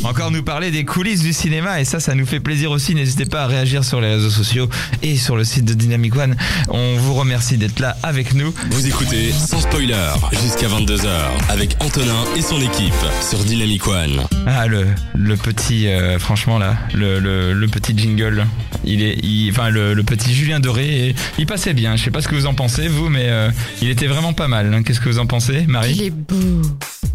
encore 0.08 0.30
nous 0.30 0.44
parler 0.44 0.70
des 0.70 0.86
coulisses 0.86 1.22
du 1.24 1.34
cinéma. 1.34 1.82
Et 1.82 1.86
ça, 1.86 2.00
ça 2.00 2.14
nous 2.14 2.26
fait 2.28 2.40
plaisir 2.40 2.70
aussi. 2.70 2.94
N'hésitez 2.94 3.26
pas 3.26 3.42
à 3.44 3.48
réagir 3.48 3.84
sur 3.84 4.00
les 4.00 4.10
réseaux 4.14 4.30
sociaux 4.30 4.70
et 5.02 5.16
sur 5.18 5.38
le 5.38 5.44
site 5.44 5.66
de 5.66 5.74
Dynamic 5.74 6.16
One. 6.16 6.36
On 6.70 6.98
vous 6.98 7.16
remercie 7.16 7.58
d'être 7.58 7.80
là 7.80 7.98
avec 8.04 8.36
nous. 8.36 8.54
Vous 8.70 8.86
écoutez 8.86 9.32
sans 9.32 9.60
spoiler 9.60 9.96
jusqu'à 10.44 10.68
22h 10.68 11.10
avec 11.50 11.76
Antonin 11.80 12.14
et 12.38 12.44
son 12.44 12.62
équipe 12.62 12.94
sur 13.28 13.40
Dynamic 13.40 13.88
One. 13.88 14.22
Ah, 14.46 14.68
le, 14.68 14.86
le 15.16 15.36
petit, 15.36 15.88
euh, 15.88 16.20
franchement 16.20 16.60
là, 16.60 16.78
le, 16.94 17.20
le, 17.20 17.54
le 17.54 17.68
petit 17.68 17.98
jingle. 17.98 18.46
Il 18.84 19.02
est, 19.02 19.18
il- 19.24 19.50
enfin, 19.50 19.70
le, 19.72 19.96
le 19.96 20.04
petit 20.04 20.32
Julien 20.32 20.60
Doré, 20.60 21.08
et 21.10 21.16
il 21.40 21.48
passait 21.48 21.74
bien. 21.74 21.96
Je 21.96 22.04
sais 22.04 22.12
pas 22.12 22.22
ce 22.22 22.28
que 22.28 22.36
vous 22.36 22.46
en 22.46 22.54
pensez, 22.54 22.88
vous, 22.88 23.10
mais 23.10 23.26
euh, 23.30 23.50
il 23.82 23.90
était 23.90 24.06
vraiment 24.06 24.34
pas 24.34 24.48
mal. 24.48 24.70
Hein. 24.76 24.84
Qu'est-ce 24.84 25.00
que 25.00 25.10
vous 25.10 25.20
en 25.20 25.26
pensez, 25.26 25.66
Marie 25.68 25.94
Il 25.96 26.02
est 26.04 26.10
beau. 26.12 26.36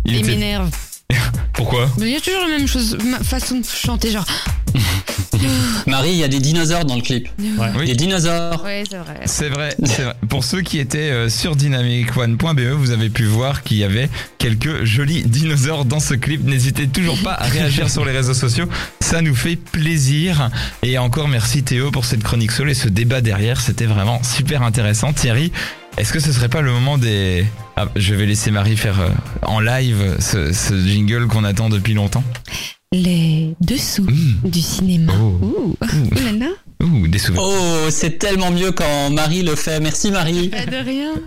Il 0.05 0.15
Il 0.15 0.19
était- 0.21 0.31
m'énerve. 0.33 0.71
Pourquoi 1.53 1.89
Mais 1.99 2.07
il 2.07 2.13
y 2.13 2.17
a 2.17 2.21
toujours 2.21 2.41
la 2.41 2.57
même 2.57 2.67
chose, 2.69 2.97
ma 3.05 3.19
façon 3.19 3.59
de 3.59 3.65
chanter, 3.65 4.11
genre. 4.13 4.25
Marie, 5.87 6.11
il 6.11 6.17
y 6.19 6.25
a 6.25 6.29
des 6.29 6.39
dinosaures 6.39 6.85
dans 6.85 6.97
le 6.97 7.03
clip. 7.03 7.29
Ouais. 7.39 7.69
Oui. 7.79 7.87
Des 7.87 7.95
dinosaures. 7.95 8.63
Ouais, 8.63 8.85
c'est 8.89 8.99
vrai. 8.99 9.21
C'est 9.25 9.49
vrai, 9.49 9.75
c'est 9.85 10.03
vrai. 10.03 10.15
Pour 10.29 10.45
ceux 10.45 10.61
qui 10.61 10.79
étaient 10.79 11.11
euh, 11.11 11.29
sur 11.29 11.57
dynamicone.be, 11.57 12.61
vous 12.77 12.91
avez 12.91 13.09
pu 13.11 13.25
voir 13.25 13.63
qu'il 13.63 13.79
y 13.79 13.85
avait 13.85 14.09
quelques 14.39 14.85
jolis 14.85 15.23
dinosaures 15.25 15.85
dans 15.85 16.01
ce 16.01 16.15
clip. 16.15 16.45
N'hésitez 16.45 16.87
toujours 16.89 17.19
pas 17.23 17.33
à 17.33 17.45
réagir 17.47 17.91
sur 17.91 18.05
les 18.05 18.13
réseaux 18.13 18.35
sociaux. 18.35 18.69
Ça 19.01 19.23
nous 19.23 19.35
fait 19.35 19.57
plaisir. 19.57 20.51
Et 20.83 20.99
encore 20.99 21.29
merci 21.29 21.63
Théo 21.63 21.91
pour 21.91 22.05
cette 22.05 22.23
chronique 22.23 22.53
solo 22.53 22.71
et 22.71 22.75
ce 22.75 22.89
débat 22.89 23.21
derrière. 23.21 23.61
C'était 23.61 23.87
vraiment 23.87 24.23
super 24.23 24.63
intéressant. 24.63 25.13
Thierry, 25.13 25.53
est-ce 26.01 26.13
que 26.13 26.21
ce 26.21 26.33
serait 26.33 26.49
pas 26.49 26.63
le 26.63 26.73
moment 26.73 26.97
des... 26.99 27.45
Ah, 27.77 27.87
je 27.95 28.15
vais 28.15 28.27
laisser 28.27 28.51
Marie 28.51 28.77
faire 28.77 29.01
euh, 29.01 29.09
en 29.43 29.61
live 29.61 30.17
ce, 30.19 30.53
ce 30.53 30.75
jingle 30.87 31.27
qu'on 31.27 31.45
attend 31.45 31.69
depuis 31.69 31.95
longtemps. 31.95 32.25
Les 32.93 33.55
dessous 33.61 34.03
Mmh. 34.05 34.49
du 34.49 34.61
cinéma. 34.61 35.13
Oh. 35.21 35.39
Ouh. 35.45 35.75
Ouh 35.83 36.15
là 36.15 36.33
là. 36.33 36.47
Ouh, 36.83 37.07
des 37.07 37.19
souvenirs. 37.19 37.45
Oh, 37.47 37.89
c'est 37.91 38.19
tellement 38.19 38.51
mieux 38.51 38.73
quand 38.73 39.11
Marie 39.11 39.43
le 39.43 39.55
fait. 39.55 39.79
Merci 39.79 40.11
Marie. 40.11 40.49
Pas 40.49 40.67
de 40.67 40.77
rien. 40.77 41.11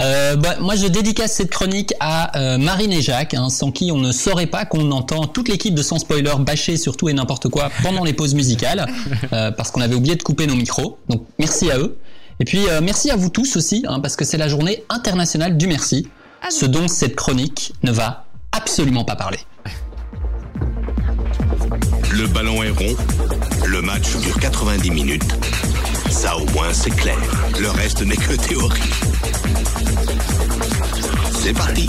Euh, 0.00 0.34
bah, 0.34 0.56
moi, 0.60 0.74
je 0.74 0.86
dédicace 0.88 1.34
cette 1.34 1.50
chronique 1.50 1.94
à 2.00 2.36
euh, 2.36 2.58
Marine 2.58 2.92
et 2.92 3.00
Jacques, 3.02 3.34
hein, 3.34 3.48
sans 3.48 3.70
qui 3.70 3.92
on 3.92 3.98
ne 3.98 4.10
saurait 4.10 4.46
pas 4.48 4.64
qu'on 4.64 4.90
entend 4.90 5.26
toute 5.26 5.48
l'équipe 5.48 5.74
de 5.74 5.82
Sans 5.82 6.00
Spoiler 6.00 6.32
bâcher 6.40 6.76
sur 6.76 6.96
tout 6.96 7.08
et 7.08 7.12
n'importe 7.12 7.48
quoi 7.48 7.70
pendant 7.82 8.02
les 8.02 8.12
pauses 8.12 8.34
musicales, 8.34 8.86
euh, 9.32 9.52
parce 9.52 9.70
qu'on 9.70 9.80
avait 9.82 9.94
oublié 9.94 10.16
de 10.16 10.22
couper 10.24 10.48
nos 10.48 10.56
micros. 10.56 10.98
Donc, 11.08 11.24
merci 11.38 11.70
à 11.70 11.78
eux. 11.78 11.96
Et 12.40 12.44
puis, 12.44 12.68
euh, 12.68 12.80
merci 12.82 13.10
à 13.10 13.16
vous 13.16 13.28
tous 13.28 13.56
aussi, 13.56 13.84
hein, 13.88 14.00
parce 14.00 14.16
que 14.16 14.24
c'est 14.24 14.36
la 14.38 14.48
journée 14.48 14.84
internationale 14.88 15.56
du 15.56 15.66
merci, 15.66 16.08
Ah 16.42 16.50
ce 16.50 16.66
dont 16.66 16.88
cette 16.88 17.14
chronique 17.14 17.74
ne 17.82 17.92
va 17.92 18.26
absolument 18.52 19.04
pas 19.04 19.16
parler. 19.16 19.38
Le 22.12 22.26
ballon 22.26 22.62
est 22.62 22.70
rond. 22.70 22.96
Le 23.66 23.82
match 23.82 24.16
dure 24.18 24.38
90 24.38 24.90
minutes. 24.90 25.24
Ça 26.10 26.36
au 26.36 26.44
moins 26.52 26.72
c'est 26.72 26.94
clair. 26.94 27.18
Le 27.60 27.70
reste 27.70 28.02
n'est 28.02 28.16
que 28.16 28.34
théorie. 28.34 28.80
C'est 31.42 31.52
parti. 31.52 31.88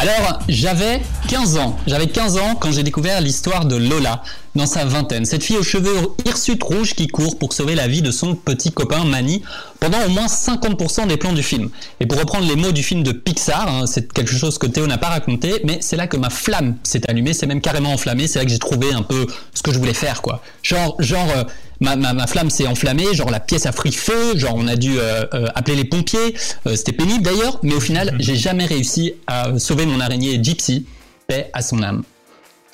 Alors, 0.00 0.38
j'avais 0.48 1.00
15 1.26 1.56
ans. 1.56 1.76
J'avais 1.88 2.06
15 2.06 2.36
ans 2.38 2.54
quand 2.54 2.70
j'ai 2.70 2.84
découvert 2.84 3.20
l'histoire 3.20 3.64
de 3.64 3.74
Lola 3.74 4.22
dans 4.54 4.64
sa 4.64 4.84
vingtaine. 4.84 5.24
Cette 5.24 5.42
fille 5.42 5.56
aux 5.56 5.64
cheveux 5.64 6.10
hirsutes 6.24 6.62
rouges 6.62 6.94
qui 6.94 7.08
court 7.08 7.36
pour 7.36 7.52
sauver 7.52 7.74
la 7.74 7.88
vie 7.88 8.00
de 8.00 8.12
son 8.12 8.36
petit 8.36 8.70
copain 8.70 9.04
Manny 9.04 9.42
pendant 9.80 9.98
au 10.06 10.08
moins 10.08 10.26
50% 10.26 11.08
des 11.08 11.16
plans 11.16 11.32
du 11.32 11.42
film. 11.42 11.70
Et 11.98 12.06
pour 12.06 12.16
reprendre 12.20 12.46
les 12.46 12.54
mots 12.54 12.70
du 12.70 12.84
film 12.84 13.02
de 13.02 13.10
Pixar, 13.10 13.66
hein, 13.68 13.86
c'est 13.86 14.12
quelque 14.12 14.30
chose 14.30 14.56
que 14.56 14.68
Théo 14.68 14.86
n'a 14.86 14.98
pas 14.98 15.08
raconté, 15.08 15.60
mais 15.64 15.78
c'est 15.80 15.96
là 15.96 16.06
que 16.06 16.16
ma 16.16 16.30
flamme 16.30 16.76
s'est 16.84 17.02
allumée, 17.10 17.32
c'est 17.32 17.46
même 17.46 17.60
carrément 17.60 17.92
enflammé, 17.92 18.28
c'est 18.28 18.38
là 18.38 18.44
que 18.44 18.52
j'ai 18.52 18.60
trouvé 18.60 18.92
un 18.92 19.02
peu 19.02 19.26
ce 19.52 19.64
que 19.64 19.72
je 19.72 19.80
voulais 19.80 19.94
faire, 19.94 20.22
quoi. 20.22 20.42
Genre, 20.62 20.94
genre, 21.00 21.28
euh, 21.36 21.42
ma, 21.80 21.96
ma, 21.96 22.12
ma 22.12 22.26
flamme 22.26 22.50
s'est 22.50 22.66
enflammée, 22.66 23.14
genre 23.14 23.30
la 23.30 23.40
pièce 23.40 23.66
a 23.66 23.72
pris 23.72 23.92
feu, 23.92 24.36
genre 24.36 24.54
on 24.56 24.66
a 24.68 24.76
dû 24.76 24.98
euh, 24.98 25.24
euh, 25.34 25.46
appeler 25.54 25.76
les 25.76 25.84
pompiers, 25.84 26.34
euh, 26.66 26.76
c'était 26.76 26.92
pénible 26.92 27.22
d'ailleurs, 27.22 27.58
mais 27.62 27.74
au 27.74 27.80
final, 27.80 28.14
j'ai 28.18 28.36
jamais 28.36 28.66
réussi 28.66 29.14
à 29.26 29.58
sauver 29.58 29.86
mon 29.86 30.00
araignée 30.00 30.42
Gypsy, 30.42 30.86
paix 31.26 31.50
à 31.52 31.62
son 31.62 31.82
âme. 31.82 32.02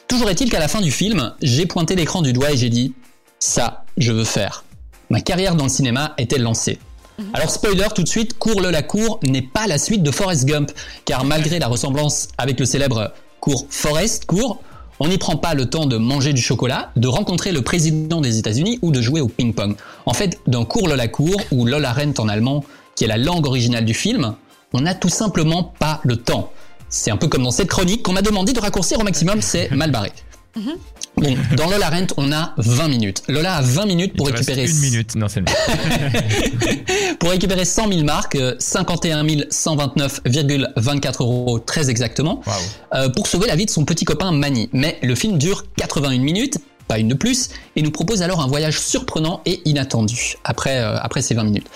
Toujours 0.08 0.28
est-il 0.30 0.50
qu'à 0.50 0.58
la 0.60 0.68
fin 0.68 0.80
du 0.80 0.90
film, 0.90 1.32
j'ai 1.42 1.66
pointé 1.66 1.96
l'écran 1.96 2.22
du 2.22 2.32
doigt 2.32 2.52
et 2.52 2.56
j'ai 2.56 2.70
dit 2.70 2.94
ça, 3.38 3.84
je 3.96 4.12
veux 4.12 4.24
faire. 4.24 4.64
Ma 5.10 5.20
carrière 5.20 5.54
dans 5.54 5.64
le 5.64 5.70
cinéma 5.70 6.14
était 6.18 6.38
lancée. 6.38 6.78
Alors 7.32 7.50
spoiler 7.50 7.86
tout 7.94 8.02
de 8.02 8.08
suite, 8.08 8.38
Cours 8.38 8.60
le 8.60 8.70
la 8.70 8.82
cour 8.82 9.20
n'est 9.22 9.42
pas 9.42 9.66
la 9.66 9.78
suite 9.78 10.02
de 10.02 10.10
Forrest 10.10 10.46
Gump, 10.46 10.72
car 11.04 11.24
malgré 11.24 11.58
la 11.58 11.68
ressemblance 11.68 12.28
avec 12.38 12.58
le 12.58 12.66
célèbre 12.66 13.12
cours 13.40 13.66
Forrest 13.70 14.24
Cours, 14.24 14.62
on 15.00 15.08
n'y 15.08 15.18
prend 15.18 15.36
pas 15.36 15.54
le 15.54 15.68
temps 15.68 15.86
de 15.86 15.96
manger 15.96 16.32
du 16.32 16.42
chocolat, 16.42 16.90
de 16.96 17.08
rencontrer 17.08 17.52
le 17.52 17.62
président 17.62 18.20
des 18.20 18.38
États-Unis 18.38 18.78
ou 18.82 18.92
de 18.92 19.00
jouer 19.00 19.20
au 19.20 19.28
ping-pong. 19.28 19.76
En 20.06 20.14
fait, 20.14 20.40
dans 20.46 20.64
Cours 20.64 20.88
le 20.88 20.94
la 20.94 21.08
cour 21.08 21.36
ou 21.50 21.66
Lola 21.66 21.92
Rent 21.92 22.14
en 22.18 22.28
allemand, 22.28 22.64
qui 22.94 23.04
est 23.04 23.08
la 23.08 23.18
langue 23.18 23.46
originale 23.46 23.84
du 23.84 23.94
film, 23.94 24.34
on 24.72 24.80
n'a 24.82 24.94
tout 24.94 25.08
simplement 25.08 25.74
pas 25.78 26.00
le 26.04 26.16
temps. 26.16 26.52
C'est 26.88 27.10
un 27.10 27.16
peu 27.16 27.28
comme 27.28 27.42
dans 27.42 27.50
cette 27.50 27.68
chronique 27.68 28.02
qu'on 28.02 28.12
m'a 28.12 28.22
demandé 28.22 28.52
de 28.52 28.60
raccourcir 28.60 29.00
au 29.00 29.04
maximum, 29.04 29.40
c'est 29.42 29.70
mal 29.70 29.90
barré. 29.90 30.12
Bon, 31.16 31.34
dans 31.56 31.70
Lola 31.70 31.90
Rent, 31.90 32.06
on 32.16 32.32
a 32.32 32.54
20 32.56 32.88
minutes. 32.88 33.22
Lola 33.28 33.56
a 33.56 33.62
20 33.62 33.86
minutes 33.86 34.16
pour 34.16 34.26
récupérer 34.26 34.68
une 34.68 34.78
minute. 34.78 35.14
Non, 35.14 35.28
c'est 35.28 35.42
pour 37.20 37.30
récupérer 37.30 37.64
100 37.64 37.88
000 37.88 38.04
marques, 38.04 38.34
euh, 38.34 38.56
51 38.58 39.24
129,24 39.24 41.22
euros 41.22 41.58
très 41.60 41.88
exactement, 41.90 42.42
euh, 42.94 43.08
pour 43.10 43.26
sauver 43.26 43.46
la 43.46 43.56
vie 43.56 43.66
de 43.66 43.70
son 43.70 43.84
petit 43.84 44.04
copain 44.04 44.32
Manny. 44.32 44.68
Mais 44.72 44.98
le 45.02 45.14
film 45.14 45.38
dure 45.38 45.64
81 45.76 46.18
minutes, 46.18 46.58
pas 46.86 46.98
une 46.98 47.08
de 47.08 47.14
plus, 47.14 47.48
et 47.76 47.82
nous 47.82 47.90
propose 47.90 48.22
alors 48.22 48.40
un 48.40 48.46
voyage 48.46 48.78
surprenant 48.78 49.40
et 49.46 49.60
inattendu 49.64 50.36
après, 50.44 50.78
euh, 50.78 50.96
après 50.98 51.22
ces 51.22 51.34
20 51.34 51.44
minutes. 51.44 51.66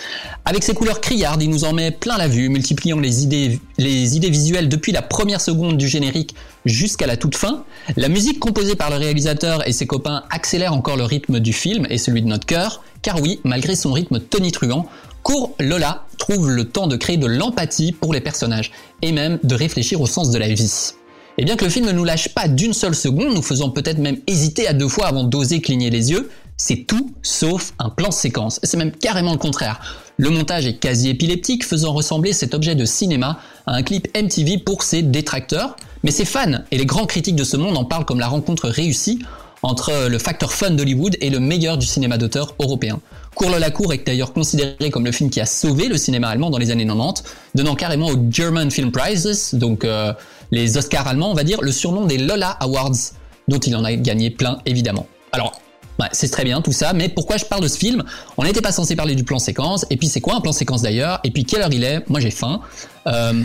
Avec 0.44 0.62
ses 0.62 0.75
couleurs 0.75 1.01
criardes, 1.01 1.42
il 1.42 1.51
nous 1.51 1.64
en 1.64 1.73
met 1.73 1.90
plein 1.90 2.16
la 2.16 2.29
vue, 2.29 2.49
multipliant 2.49 2.99
les 2.99 3.23
idées, 3.23 3.61
les 3.79 4.16
idées 4.16 4.31
visuelles 4.31 4.68
depuis 4.68 4.92
la 4.92 5.03
première 5.03 5.40
seconde 5.40 5.77
du 5.77 5.88
générique 5.88 6.35
jusqu'à 6.64 7.07
la 7.07 7.16
toute 7.16 7.37
fin. 7.37 7.64
La 7.97 8.09
musique 8.09 8.38
composée 8.38 8.77
par 8.77 8.90
le 8.90 8.97
réalisateur 8.97 9.66
et 9.66 9.73
ses 9.73 9.87
copains 9.87 10.25
accélère 10.31 10.73
encore 10.73 10.97
le 10.97 11.05
rythme 11.05 11.40
du 11.40 11.53
film 11.53 11.87
et 11.90 11.99
celui 11.99 12.23
de 12.23 12.27
notre 12.27 12.47
cœur, 12.47 12.83
car 13.03 13.21
oui, 13.21 13.40
malgré 13.44 13.77
son 13.77 13.92
rythme 13.92 14.21
tonitruant, 14.21 14.87
Court 15.23 15.55
Lola 15.61 16.07
trouve 16.16 16.51
le 16.51 16.64
temps 16.64 16.87
de 16.87 16.97
créer 16.97 17.16
de 17.16 17.27
l'empathie 17.27 17.92
pour 17.92 18.12
les 18.12 18.21
personnages 18.21 18.73
et 19.03 19.12
même 19.12 19.38
de 19.42 19.55
réfléchir 19.55 20.01
au 20.01 20.07
sens 20.07 20.31
de 20.31 20.38
la 20.38 20.49
vie. 20.49 20.94
Et 21.40 21.44
bien 21.44 21.55
que 21.55 21.64
le 21.64 21.70
film 21.70 21.87
ne 21.87 21.92
nous 21.92 22.03
lâche 22.03 22.31
pas 22.31 22.48
d'une 22.48 22.72
seule 22.72 22.96
seconde, 22.96 23.33
nous 23.33 23.42
faisant 23.42 23.70
peut-être 23.70 23.98
même 23.98 24.18
hésiter 24.27 24.66
à 24.66 24.72
deux 24.72 24.88
fois 24.88 25.07
avant 25.07 25.22
d'oser 25.22 25.61
cligner 25.61 25.88
les 25.88 26.11
yeux, 26.11 26.29
c'est 26.57 26.85
tout 26.85 27.14
sauf 27.22 27.74
un 27.79 27.90
plan 27.90 28.11
séquence. 28.11 28.59
C'est 28.64 28.77
même 28.77 28.90
carrément 28.90 29.31
le 29.31 29.38
contraire. 29.38 29.79
Le 30.16 30.31
montage 30.31 30.66
est 30.66 30.79
quasi 30.79 31.11
épileptique, 31.11 31.64
faisant 31.64 31.92
ressembler 31.92 32.33
cet 32.33 32.55
objet 32.55 32.74
de 32.74 32.85
cinéma 32.85 33.38
à 33.68 33.77
un 33.77 33.85
clip 33.85 34.09
MTV 34.20 34.59
pour 34.59 34.83
ses 34.83 35.03
détracteurs. 35.03 35.77
Mais 36.03 36.11
ses 36.11 36.24
fans 36.24 36.59
et 36.72 36.79
les 36.79 36.87
grands 36.87 37.07
critiques 37.07 37.37
de 37.37 37.44
ce 37.44 37.57
monde 37.57 37.77
en 37.77 37.85
parlent 37.85 38.05
comme 38.05 38.18
la 38.18 38.27
rencontre 38.27 38.68
réussie 38.68 39.20
entre 39.62 40.09
le 40.09 40.18
facteur 40.18 40.53
fun 40.53 40.70
d'Hollywood 40.70 41.16
et 41.20 41.31
le 41.31 41.38
meilleur 41.38 41.79
du 41.79 41.87
cinéma 41.87 42.18
d'auteur 42.18 42.57
européen. 42.59 43.01
Cours 43.38 43.51
la 43.51 43.70
cour 43.70 43.92
est 43.92 44.05
d'ailleurs 44.05 44.33
considéré 44.33 44.90
comme 44.90 45.05
le 45.05 45.12
film 45.12 45.31
qui 45.31 45.40
a 45.40 45.46
sauvé 45.46 45.87
le 45.87 45.96
cinéma 45.96 46.27
allemand 46.27 46.51
dans 46.51 46.59
les 46.59 46.72
années 46.72 46.85
90, 46.85 47.22
donnant 47.55 47.77
carrément 47.77 48.09
aux 48.09 48.18
German 48.31 48.68
Film 48.68 48.90
Prizes, 48.90 49.55
donc 49.55 49.85
euh, 49.85 50.12
les 50.51 50.77
Oscars 50.77 51.07
allemands 51.07 51.31
on 51.31 51.35
va 51.35 51.44
dire, 51.44 51.62
le 51.62 51.70
surnom 51.70 52.07
des 52.07 52.18
Lola 52.18 52.51
Awards, 52.59 52.96
dont 53.46 53.61
il 53.61 53.77
en 53.77 53.85
a 53.85 53.94
gagné 53.94 54.31
plein 54.31 54.59
évidemment. 54.66 55.07
Alors, 55.31 55.61
Ouais, 56.01 56.07
c'est 56.12 56.29
très 56.31 56.44
bien 56.44 56.62
tout 56.62 56.70
ça, 56.70 56.92
mais 56.92 57.09
pourquoi 57.09 57.38
je 57.38 57.44
parle 57.44 57.61
de 57.61 57.66
ce 57.66 57.77
film? 57.77 58.05
On 58.37 58.44
n'était 58.44 58.61
pas 58.61 58.70
censé 58.70 58.94
parler 58.94 59.16
du 59.16 59.24
plan 59.24 59.40
séquence, 59.40 59.85
et 59.90 59.96
puis 59.96 60.07
c'est 60.07 60.20
quoi 60.20 60.37
un 60.37 60.40
plan 60.40 60.53
séquence 60.53 60.83
d'ailleurs? 60.83 61.18
Et 61.24 61.33
puis 61.33 61.44
quelle 61.44 61.61
heure 61.61 61.72
il 61.72 61.83
est? 61.83 62.09
Moi 62.09 62.20
j'ai 62.20 62.31
faim. 62.31 62.61
Euh, 63.09 63.42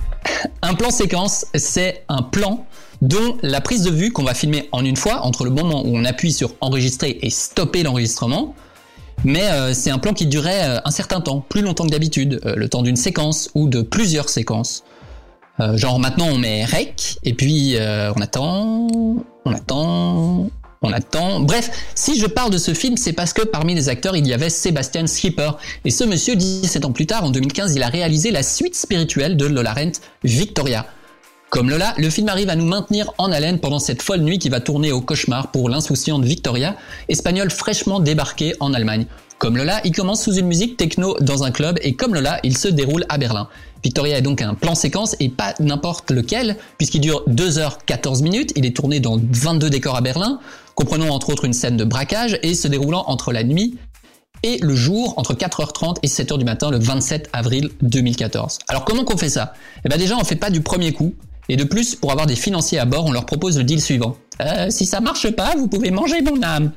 un 0.62 0.74
plan 0.74 0.90
séquence, 0.90 1.44
c'est 1.54 2.04
un 2.08 2.22
plan 2.22 2.64
dont 3.02 3.36
la 3.42 3.60
prise 3.60 3.82
de 3.82 3.90
vue 3.90 4.12
qu'on 4.12 4.22
va 4.22 4.32
filmer 4.32 4.68
en 4.72 4.82
une 4.82 4.96
fois, 4.96 5.26
entre 5.26 5.44
le 5.44 5.50
moment 5.50 5.82
où 5.84 5.94
on 5.94 6.06
appuie 6.06 6.32
sur 6.32 6.54
enregistrer 6.62 7.18
et 7.20 7.28
stopper 7.28 7.82
l'enregistrement, 7.82 8.54
mais 9.24 9.50
euh, 9.50 9.74
c'est 9.74 9.90
un 9.90 9.98
plan 9.98 10.12
qui 10.12 10.26
durait 10.26 10.68
euh, 10.68 10.80
un 10.84 10.90
certain 10.90 11.20
temps, 11.20 11.40
plus 11.40 11.62
longtemps 11.62 11.84
que 11.84 11.90
d'habitude, 11.90 12.40
euh, 12.44 12.54
le 12.56 12.68
temps 12.68 12.82
d'une 12.82 12.96
séquence 12.96 13.50
ou 13.54 13.68
de 13.68 13.82
plusieurs 13.82 14.28
séquences. 14.28 14.84
Genre 15.74 16.00
maintenant 16.00 16.26
on 16.32 16.36
met 16.36 16.64
rec 16.64 17.20
et 17.22 17.32
puis 17.32 17.76
on 17.78 18.20
attend, 18.20 18.88
on 19.44 19.52
attend, 19.52 20.50
on 20.82 20.92
attend. 20.92 21.38
Bref, 21.38 21.70
si 21.94 22.18
je 22.18 22.26
parle 22.26 22.50
de 22.50 22.58
ce 22.58 22.74
film, 22.74 22.96
c'est 22.96 23.12
parce 23.12 23.32
que 23.32 23.42
parmi 23.42 23.72
les 23.76 23.88
acteurs 23.88 24.16
il 24.16 24.26
y 24.26 24.32
avait 24.32 24.50
Sébastien 24.50 25.06
Schipper 25.06 25.52
et 25.84 25.92
ce 25.92 26.02
monsieur 26.02 26.34
17 26.34 26.84
ans 26.84 26.90
plus 26.90 27.06
tard, 27.06 27.22
en 27.22 27.30
2015, 27.30 27.76
il 27.76 27.84
a 27.84 27.88
réalisé 27.88 28.32
la 28.32 28.42
suite 28.42 28.74
spirituelle 28.74 29.36
de 29.36 29.46
Lola 29.46 29.74
Rent, 29.74 29.92
Victoria. 30.24 30.86
Comme 31.54 31.70
Lola, 31.70 31.94
le 31.98 32.10
film 32.10 32.28
arrive 32.28 32.50
à 32.50 32.56
nous 32.56 32.64
maintenir 32.64 33.12
en 33.16 33.30
haleine 33.30 33.60
pendant 33.60 33.78
cette 33.78 34.02
folle 34.02 34.22
nuit 34.22 34.40
qui 34.40 34.48
va 34.48 34.58
tourner 34.58 34.90
au 34.90 35.00
cauchemar 35.00 35.52
pour 35.52 35.68
l'insouciante 35.68 36.24
Victoria, 36.24 36.74
espagnole 37.08 37.48
fraîchement 37.48 38.00
débarquée 38.00 38.56
en 38.58 38.74
Allemagne. 38.74 39.06
Comme 39.38 39.56
Lola, 39.56 39.80
il 39.84 39.92
commence 39.92 40.24
sous 40.24 40.34
une 40.34 40.48
musique 40.48 40.76
techno 40.76 41.16
dans 41.20 41.44
un 41.44 41.52
club 41.52 41.78
et 41.82 41.94
comme 41.94 42.12
Lola, 42.12 42.40
il 42.42 42.58
se 42.58 42.66
déroule 42.66 43.04
à 43.08 43.18
Berlin. 43.18 43.46
Victoria 43.84 44.18
est 44.18 44.22
donc 44.22 44.42
un 44.42 44.54
plan 44.54 44.74
séquence 44.74 45.14
et 45.20 45.28
pas 45.28 45.54
n'importe 45.60 46.10
lequel, 46.10 46.56
puisqu'il 46.76 47.02
dure 47.02 47.22
2h14 47.28 48.24
minutes, 48.24 48.52
il 48.56 48.66
est 48.66 48.74
tourné 48.74 48.98
dans 48.98 49.16
22 49.16 49.70
décors 49.70 49.94
à 49.94 50.00
Berlin, 50.00 50.40
comprenant 50.74 51.14
entre 51.14 51.30
autres 51.30 51.44
une 51.44 51.52
scène 51.52 51.76
de 51.76 51.84
braquage 51.84 52.36
et 52.42 52.54
se 52.56 52.66
déroulant 52.66 53.04
entre 53.06 53.30
la 53.30 53.44
nuit 53.44 53.78
et 54.42 54.58
le 54.58 54.74
jour 54.74 55.14
entre 55.18 55.34
4h30 55.34 55.98
et 56.02 56.08
7h 56.08 56.36
du 56.36 56.44
matin 56.44 56.72
le 56.72 56.80
27 56.80 57.30
avril 57.32 57.70
2014. 57.80 58.58
Alors 58.66 58.84
comment 58.84 59.04
qu'on 59.04 59.16
fait 59.16 59.28
ça? 59.28 59.54
Eh 59.84 59.88
bien 59.88 59.98
déjà 59.98 60.16
on 60.16 60.24
fait 60.24 60.34
pas 60.34 60.50
du 60.50 60.60
premier 60.60 60.92
coup 60.92 61.14
et 61.48 61.56
de 61.56 61.64
plus 61.64 61.94
pour 61.94 62.10
avoir 62.10 62.26
des 62.26 62.36
financiers 62.36 62.78
à 62.78 62.84
bord 62.84 63.04
on 63.06 63.12
leur 63.12 63.26
propose 63.26 63.58
le 63.58 63.64
deal 63.64 63.80
suivant. 63.80 64.16
Euh, 64.40 64.70
si 64.70 64.86
ça 64.86 65.00
marche 65.00 65.30
pas 65.30 65.54
vous 65.56 65.68
pouvez 65.68 65.90
manger 65.90 66.22
mon 66.22 66.42
âme. 66.42 66.72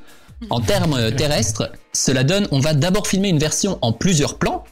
En 0.52 0.62
termes 0.62 1.12
terrestres, 1.16 1.72
cela 1.94 2.24
donne 2.24 2.48
on 2.52 2.60
va 2.60 2.74
d'abord 2.74 3.08
filmer 3.08 3.30
une 3.30 3.40
version 3.40 3.80
en 3.82 3.92
plusieurs 3.92 4.38
plans. 4.38 4.64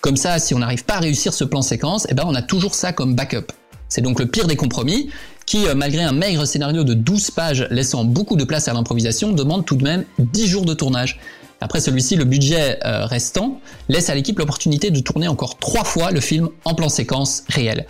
Comme 0.00 0.16
ça 0.16 0.38
si 0.38 0.54
on 0.54 0.58
n'arrive 0.58 0.84
pas 0.84 0.94
à 0.94 1.00
réussir 1.00 1.32
ce 1.32 1.44
plan 1.44 1.62
séquence, 1.62 2.06
eh 2.10 2.14
ben 2.14 2.24
on 2.26 2.34
a 2.34 2.42
toujours 2.42 2.74
ça 2.74 2.92
comme 2.92 3.14
backup. 3.14 3.52
C'est 3.88 4.00
donc 4.00 4.18
le 4.18 4.26
pire 4.26 4.46
des 4.46 4.56
compromis 4.56 5.10
qui, 5.46 5.66
euh, 5.66 5.74
malgré 5.74 6.02
un 6.02 6.12
maigre 6.12 6.44
scénario 6.44 6.84
de 6.84 6.94
12 6.94 7.30
pages 7.30 7.66
laissant 7.70 8.04
beaucoup 8.04 8.36
de 8.36 8.44
place 8.44 8.68
à 8.68 8.72
l'improvisation, 8.72 9.32
demande 9.32 9.64
tout 9.64 9.76
de 9.76 9.84
même 9.84 10.04
10 10.18 10.48
jours 10.48 10.64
de 10.64 10.74
tournage. 10.74 11.20
Après 11.60 11.80
celui-ci, 11.80 12.16
le 12.16 12.24
budget 12.24 12.78
euh, 12.84 13.06
restant 13.06 13.60
laisse 13.88 14.10
à 14.10 14.14
l'équipe 14.14 14.38
l'opportunité 14.38 14.90
de 14.90 15.00
tourner 15.00 15.28
encore 15.28 15.58
trois 15.58 15.84
fois 15.84 16.10
le 16.10 16.20
film 16.20 16.50
en 16.64 16.74
plan 16.74 16.88
séquence 16.88 17.44
réel. 17.48 17.86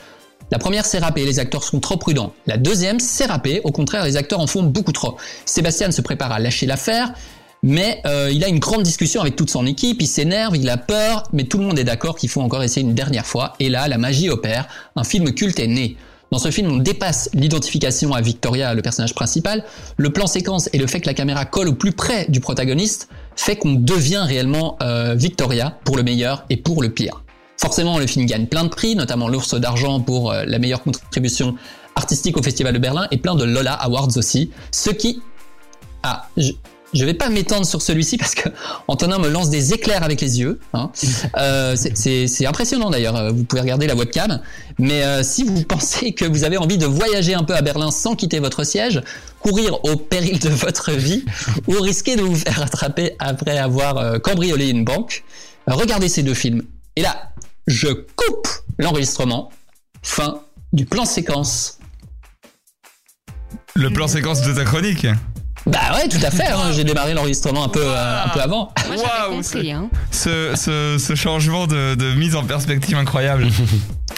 La 0.53 0.59
première, 0.59 0.87
c'est 0.87 0.99
râpé, 0.99 1.25
les 1.25 1.41
acteurs 1.41 1.65
sont 1.65 1.81
trop 1.81 1.97
prudents. 1.97 2.33
La 2.47 2.57
deuxième, 2.57 3.01
c'est 3.01 3.27
râpé, 3.27 3.61
au 3.65 3.73
contraire, 3.73 4.05
les 4.05 4.17
acteurs 4.17 4.39
en 4.39 4.47
font 4.47 4.63
beaucoup 4.63 4.93
trop. 4.93 5.17
Sébastien 5.45 5.91
se 5.91 6.01
prépare 6.03 6.31
à 6.31 6.39
lâcher 6.39 6.67
l'affaire, 6.67 7.13
mais 7.65 8.01
euh, 8.07 8.31
il 8.33 8.45
a 8.45 8.49
une 8.49 8.61
grande 8.61 8.85
discussion 8.85 9.21
avec 9.21 9.35
toute 9.35 9.51
son 9.51 9.67
équipe, 9.67 10.01
il 10.01 10.07
s'énerve, 10.07 10.57
il 10.57 10.69
a 10.71 10.77
peur, 10.77 11.25
mais 11.33 11.45
tout 11.45 11.59
le 11.59 11.65
monde 11.65 11.79
est 11.79 11.85
d'accord 11.85 12.17
qu'il 12.17 12.29
faut 12.29 12.43
encore 12.43 12.63
essayer 12.63 12.87
une 12.87 12.95
dernière 12.95 13.27
fois, 13.27 13.55
et 13.59 13.69
là, 13.69 13.89
la 13.89 13.99
magie 13.99 14.31
opère, 14.31 14.69
un 14.95 15.03
film 15.03 15.33
culte 15.35 15.59
est 15.59 15.67
né. 15.67 15.97
Dans 16.31 16.39
ce 16.39 16.51
film, 16.51 16.71
on 16.71 16.77
dépasse 16.77 17.31
l'identification 17.35 18.13
à 18.13 18.21
Victoria, 18.21 18.75
le 18.75 18.83
personnage 18.83 19.15
principal. 19.15 19.65
Le 19.97 20.11
plan 20.11 20.27
séquence 20.27 20.69
et 20.73 20.79
le 20.79 20.87
fait 20.89 21.01
que 21.01 21.07
la 21.07 21.15
caméra 21.15 21.45
colle 21.45 21.69
au 21.69 21.75
plus 21.75 21.93
près 21.93 22.27
du 22.29 22.41
protagoniste 22.41 23.09
fait 23.37 23.57
qu'on 23.57 23.75
devient 23.75 24.25
réellement 24.27 24.77
euh, 24.83 25.15
Victoria 25.15 25.79
pour 25.85 25.97
le 25.97 26.03
meilleur 26.03 26.45
et 26.51 26.57
pour 26.57 26.83
le 26.83 26.91
pire. 26.91 27.23
Forcément, 27.59 27.99
le 27.99 28.07
film 28.07 28.27
gagne 28.27 28.47
plein 28.47 28.65
de 28.65 28.69
prix, 28.69 28.95
notamment 28.97 29.29
l'ours 29.29 29.55
d'argent 29.55 30.01
pour 30.01 30.31
euh, 30.33 30.45
la 30.47 30.59
meilleure 30.59 30.83
contribution 30.83 31.55
artistique 31.95 32.37
au 32.37 32.43
Festival 32.43 32.75
de 32.75 32.79
Berlin 32.79 33.07
et 33.11 33.17
plein 33.17 33.35
de 33.35 33.45
Lola 33.45 33.73
Awards 33.73 34.17
aussi. 34.17 34.51
Ce 34.71 34.91
qui... 34.91 35.23
Ah, 36.03 36.29
je, 36.37 36.53
je 36.93 37.05
vais 37.05 37.15
pas 37.15 37.31
m'étendre 37.31 37.67
sur 37.67 37.81
celui-ci 37.83 38.17
parce 38.19 38.35
que 38.35 38.49
Antonin 38.87 39.19
me 39.19 39.29
lance 39.29 39.49
des 39.51 39.73
éclairs 39.73 40.03
avec 40.05 40.21
les 40.21 40.39
yeux. 40.41 40.61
Hein. 40.75 40.91
Euh, 41.39 41.75
c'est- 41.77 42.47
impressionnant 42.47 42.91
d'ailleurs. 42.91 43.17
euh, 43.17 43.31
Vous 43.33 43.45
pouvez 43.45 43.61
regarder 43.63 43.87
la 43.87 43.95
webcam. 43.95 44.41
Mais 44.79 45.03
euh, 45.03 45.23
si 45.23 45.43
vous 45.45 45.63
pensez 45.69 46.13
que 46.13 46.25
vous 46.27 46.45
avez 46.45 46.59
envie 46.59 46.79
de 46.79 46.87
voyager 46.87 47.35
un 47.35 47.43
peu 47.45 47.55
à 47.57 47.63
Berlin 47.63 47.91
sans 47.91 48.15
quitter 48.15 48.39
votre 48.39 48.65
siège, 48.65 49.03
courir 49.41 49.83
au 49.85 49.97
péril 49.97 50.39
de 50.39 50.49
votre 50.51 50.93
vie 50.93 51.25
ou 51.67 51.73
risquer 51.81 52.17
de 52.17 52.23
vous 52.23 52.37
faire 52.37 52.63
attraper 52.63 53.17
après 53.19 53.59
avoir 53.59 53.97
euh, 53.97 54.19
cambriolé 54.19 54.69
une 54.69 54.85
banque, 54.85 55.25
regardez 55.67 56.09
ces 56.09 56.23
deux 56.23 56.35
films. 56.35 56.63
Et 56.99 57.03
là, 57.03 57.31
je 57.67 57.89
coupe 57.89 58.49
l'enregistrement. 58.79 59.51
Fin 60.03 60.41
du 60.73 60.87
plan 60.87 61.05
séquence. 61.05 61.79
Le 63.75 63.91
plan 63.91 64.09
séquence 64.09 64.43
de 64.43 64.55
ta 64.55 64.65
chronique. 64.65 65.07
Bah 65.67 65.79
ouais, 65.95 66.09
tout 66.09 66.25
à 66.25 66.31
fait. 66.31 66.47
hein, 66.47 66.71
J'ai 66.73 66.85
démarré 66.85 67.13
l'enregistrement 67.15 67.65
un 67.65 67.69
peu, 67.69 67.83
euh, 67.83 68.25
un 68.25 68.29
peu 68.29 68.41
avant. 68.41 68.73
Moi, 68.89 69.05
compris, 69.31 69.73
hein. 69.73 69.89
Ce, 70.13 70.53
ce, 70.55 70.97
ce 70.99 71.15
changement 71.17 71.67
de, 71.67 71.95
de 71.97 72.15
mise 72.15 72.37
en 72.37 72.45
perspective 72.45 72.97
incroyable. 72.97 73.49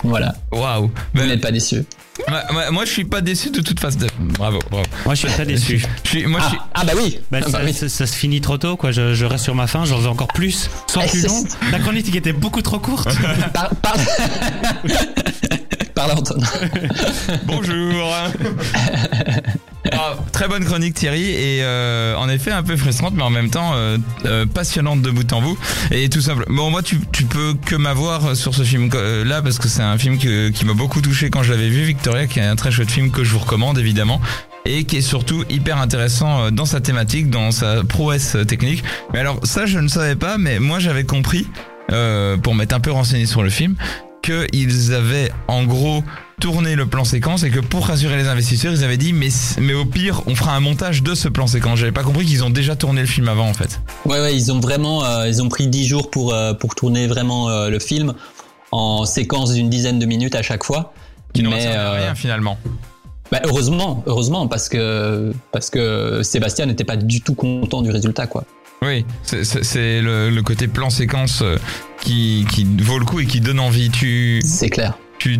Voilà. 0.04 0.32
Waouh. 0.52 0.82
Vous 0.87 0.90
Mais- 1.14 1.26
n'êtes 1.26 1.40
pas 1.40 1.50
déçus. 1.50 1.84
moi, 2.28 2.42
moi- 2.52 2.70
moi, 2.70 2.84
je 2.84 2.90
suis 2.92 3.04
pas 3.04 3.20
déçu 3.20 3.50
de 3.50 3.61
toute 3.61 3.80
façon. 3.80 3.98
Bravo, 4.20 4.61
bravo. 4.70 4.87
Moi, 5.04 5.14
je 5.16 5.20
suis 5.26 5.28
très 5.28 5.44
déçu. 5.44 5.84
Je 6.04 6.08
suis, 6.08 6.24
moi, 6.26 6.38
je 6.38 6.44
Ah, 6.44 6.48
suis, 6.50 6.58
ah 6.74 6.84
bah 6.84 6.92
oui. 6.96 7.18
Bah, 7.32 7.38
Ah 7.42 7.46
bah 7.46 7.58
ça, 7.58 7.64
oui. 7.64 7.72
ça- 7.74 7.88
ça 7.88 8.06
se 8.06 8.14
finit 8.14 8.40
trop 8.40 8.58
tôt, 8.58 8.76
quoi. 8.76 8.92
Je, 8.92 9.14
je 9.14 9.24
reste 9.24 9.42
sur 9.42 9.56
ma 9.56 9.66
faim, 9.66 9.84
j'en 9.87 9.98
veux 9.98 10.08
encore 10.08 10.28
plus. 10.28 10.70
Soit 10.87 11.02
Eh, 11.06 11.11
plus 11.11 11.26
long. 11.26 11.42
La 11.72 11.80
chronique 11.80 12.14
était 12.14 12.32
beaucoup 12.32 12.62
trop 12.62 12.78
courte. 12.78 13.08
Par, 13.52 13.70
par... 13.82 13.94
Antoine. 16.06 16.44
Bonjour. 17.46 18.14
Ah, 19.90 20.16
très 20.32 20.48
bonne 20.48 20.66
chronique 20.66 20.92
Thierry 20.92 21.30
et 21.30 21.61
euh, 21.62 22.14
en 22.16 22.28
effet 22.28 22.50
un 22.50 22.62
peu 22.62 22.76
frustrante 22.76 23.14
mais 23.16 23.22
en 23.22 23.30
même 23.30 23.48
temps 23.48 23.70
euh, 23.74 23.96
euh, 24.26 24.44
passionnante 24.44 25.00
de 25.00 25.11
bout 25.11 25.32
en 25.32 25.40
bout 25.40 25.56
et 25.90 26.11
tout 26.11 26.20
simple. 26.20 26.44
Bon 26.50 26.70
moi 26.70 26.82
tu, 26.82 26.98
tu 27.11 27.24
peux 27.24 27.54
que 27.64 27.74
m'avoir 27.74 28.37
sur 28.37 28.54
ce 28.54 28.64
film 28.64 28.90
euh, 28.94 29.24
là 29.24 29.40
parce 29.40 29.58
que 29.58 29.66
c'est 29.66 29.80
un 29.82 29.96
film 29.96 30.18
que- 30.18 30.50
qui 30.50 30.66
m'a 30.66 30.74
beaucoup 30.74 31.00
touché 31.00 31.30
quand 31.30 31.42
je 31.42 31.52
l'avais 31.52 31.70
vu 31.70 31.84
Victoria 31.84 32.26
qui 32.26 32.38
est 32.38 32.44
un 32.44 32.56
très 32.56 32.70
chouette 32.70 32.90
film 32.90 33.11
que 33.11 33.24
je 33.24 33.30
vous 33.30 33.38
recommande 33.38 33.78
évidemment 33.78 34.20
et 34.66 34.84
qui 34.84 34.98
est 34.98 35.02
surtout 35.02 35.44
hyper 35.48 35.78
intéressant 35.78 36.42
euh, 36.44 36.50
dans 36.50 36.66
sa 36.66 36.80
thématique, 36.82 37.30
dans 37.30 37.50
sa 37.50 37.82
prouesse 37.82 38.37
technique. 38.46 38.84
Mais 39.14 39.20
alors 39.20 39.40
ça 39.44 39.64
je 39.64 39.78
ne 39.78 39.88
savais 39.88 40.16
pas 40.16 40.37
mais 40.37 40.58
moi 40.58 40.80
j'avais 40.80 41.04
compris 41.04 41.46
euh, 41.92 42.37
pour 42.37 42.54
m'être 42.54 42.74
un 42.74 42.80
peu 42.80 42.90
renseigné 42.90 43.24
sur 43.24 43.42
le 43.42 43.48
film 43.48 43.74
qu'ils 44.32 44.92
avaient 44.94 45.30
en 45.48 45.64
gros 45.64 46.02
tourné 46.40 46.76
le 46.76 46.86
plan 46.86 47.04
séquence 47.04 47.42
et 47.42 47.50
que 47.50 47.58
pour 47.60 47.86
rassurer 47.86 48.16
les 48.16 48.28
investisseurs, 48.28 48.72
ils 48.72 48.84
avaient 48.84 48.96
dit 48.96 49.12
mais, 49.12 49.28
mais 49.60 49.74
au 49.74 49.84
pire, 49.84 50.22
on 50.26 50.34
fera 50.36 50.54
un 50.54 50.60
montage 50.60 51.02
de 51.02 51.14
ce 51.14 51.28
plan 51.28 51.46
séquence. 51.46 51.78
J'avais 51.80 51.92
pas 51.92 52.02
compris 52.04 52.24
qu'ils 52.26 52.44
ont 52.44 52.50
déjà 52.50 52.76
tourné 52.76 53.00
le 53.00 53.06
film 53.06 53.28
avant 53.28 53.48
en 53.48 53.54
fait. 53.54 53.80
Ouais, 54.04 54.20
ouais, 54.20 54.36
ils 54.36 54.52
ont 54.52 54.60
vraiment, 54.60 55.04
euh, 55.04 55.26
ils 55.28 55.42
ont 55.42 55.48
pris 55.48 55.66
10 55.66 55.86
jours 55.86 56.10
pour, 56.10 56.32
euh, 56.32 56.54
pour 56.54 56.74
tourner 56.74 57.06
vraiment 57.06 57.48
euh, 57.48 57.70
le 57.70 57.78
film 57.80 58.14
en 58.70 59.04
séquence 59.04 59.52
d'une 59.54 59.68
dizaine 59.70 59.98
de 59.98 60.06
minutes 60.06 60.34
à 60.34 60.42
chaque 60.42 60.62
fois. 60.64 60.92
Qui 61.34 61.42
servi 61.42 61.66
à 61.66 61.92
rien 61.92 62.14
finalement. 62.14 62.58
bah, 63.32 63.40
heureusement, 63.44 64.02
heureusement, 64.06 64.46
parce 64.48 64.68
que, 64.68 65.32
parce 65.52 65.70
que 65.70 66.22
Sébastien 66.22 66.66
n'était 66.66 66.84
pas 66.84 66.96
du 66.96 67.20
tout 67.20 67.34
content 67.34 67.82
du 67.82 67.90
résultat, 67.90 68.26
quoi. 68.26 68.44
Oui, 68.80 69.04
c'est- 69.24 70.00
le, 70.00 70.30
le 70.30 70.42
côté 70.42 70.68
plan 70.68 70.88
séquence 70.88 71.42
qui, 72.00 72.46
qui 72.52 72.66
vaut 72.82 72.98
le 72.98 73.04
coup 73.04 73.20
et 73.20 73.26
qui 73.26 73.40
donne 73.40 73.61
envie. 73.61 73.90
Tu, 73.90 74.40
C'est 74.44 74.70
clair. 74.70 74.96
tu 75.18 75.38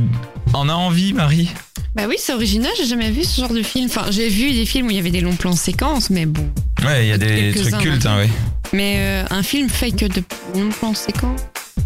en 0.55 0.69
as 0.69 0.75
envie, 0.75 1.13
Marie? 1.13 1.49
Bah 1.95 2.05
oui, 2.09 2.17
c'est 2.19 2.33
original, 2.35 2.71
j'ai 2.79 2.87
jamais 2.87 3.11
vu 3.11 3.25
ce 3.25 3.41
genre 3.41 3.53
de 3.53 3.63
film. 3.63 3.87
Enfin, 3.87 4.07
j'ai 4.11 4.29
vu 4.29 4.53
des 4.53 4.67
films 4.67 4.87
où 4.87 4.91
il 4.91 4.97
y 4.97 5.01
avait 5.01 5.11
des 5.11 5.21
longs 5.21 5.35
plans 5.37 5.57
séquences, 5.57 6.11
mais 6.11 6.27
bon. 6.27 6.47
Ouais, 6.85 7.07
il 7.07 7.09
y 7.09 7.13
a 7.13 7.19
des 7.19 7.53
trucs 7.55 7.79
cultes, 7.79 8.07
hein, 8.07 8.19
oui. 8.23 8.29
Mais 8.73 8.97
euh, 8.99 9.25
un 9.31 9.43
film 9.43 9.69
fait 9.69 9.91
que 9.91 10.07
de 10.07 10.23
longs 10.55 10.69
plans 10.71 10.95
séquences? 10.95 11.41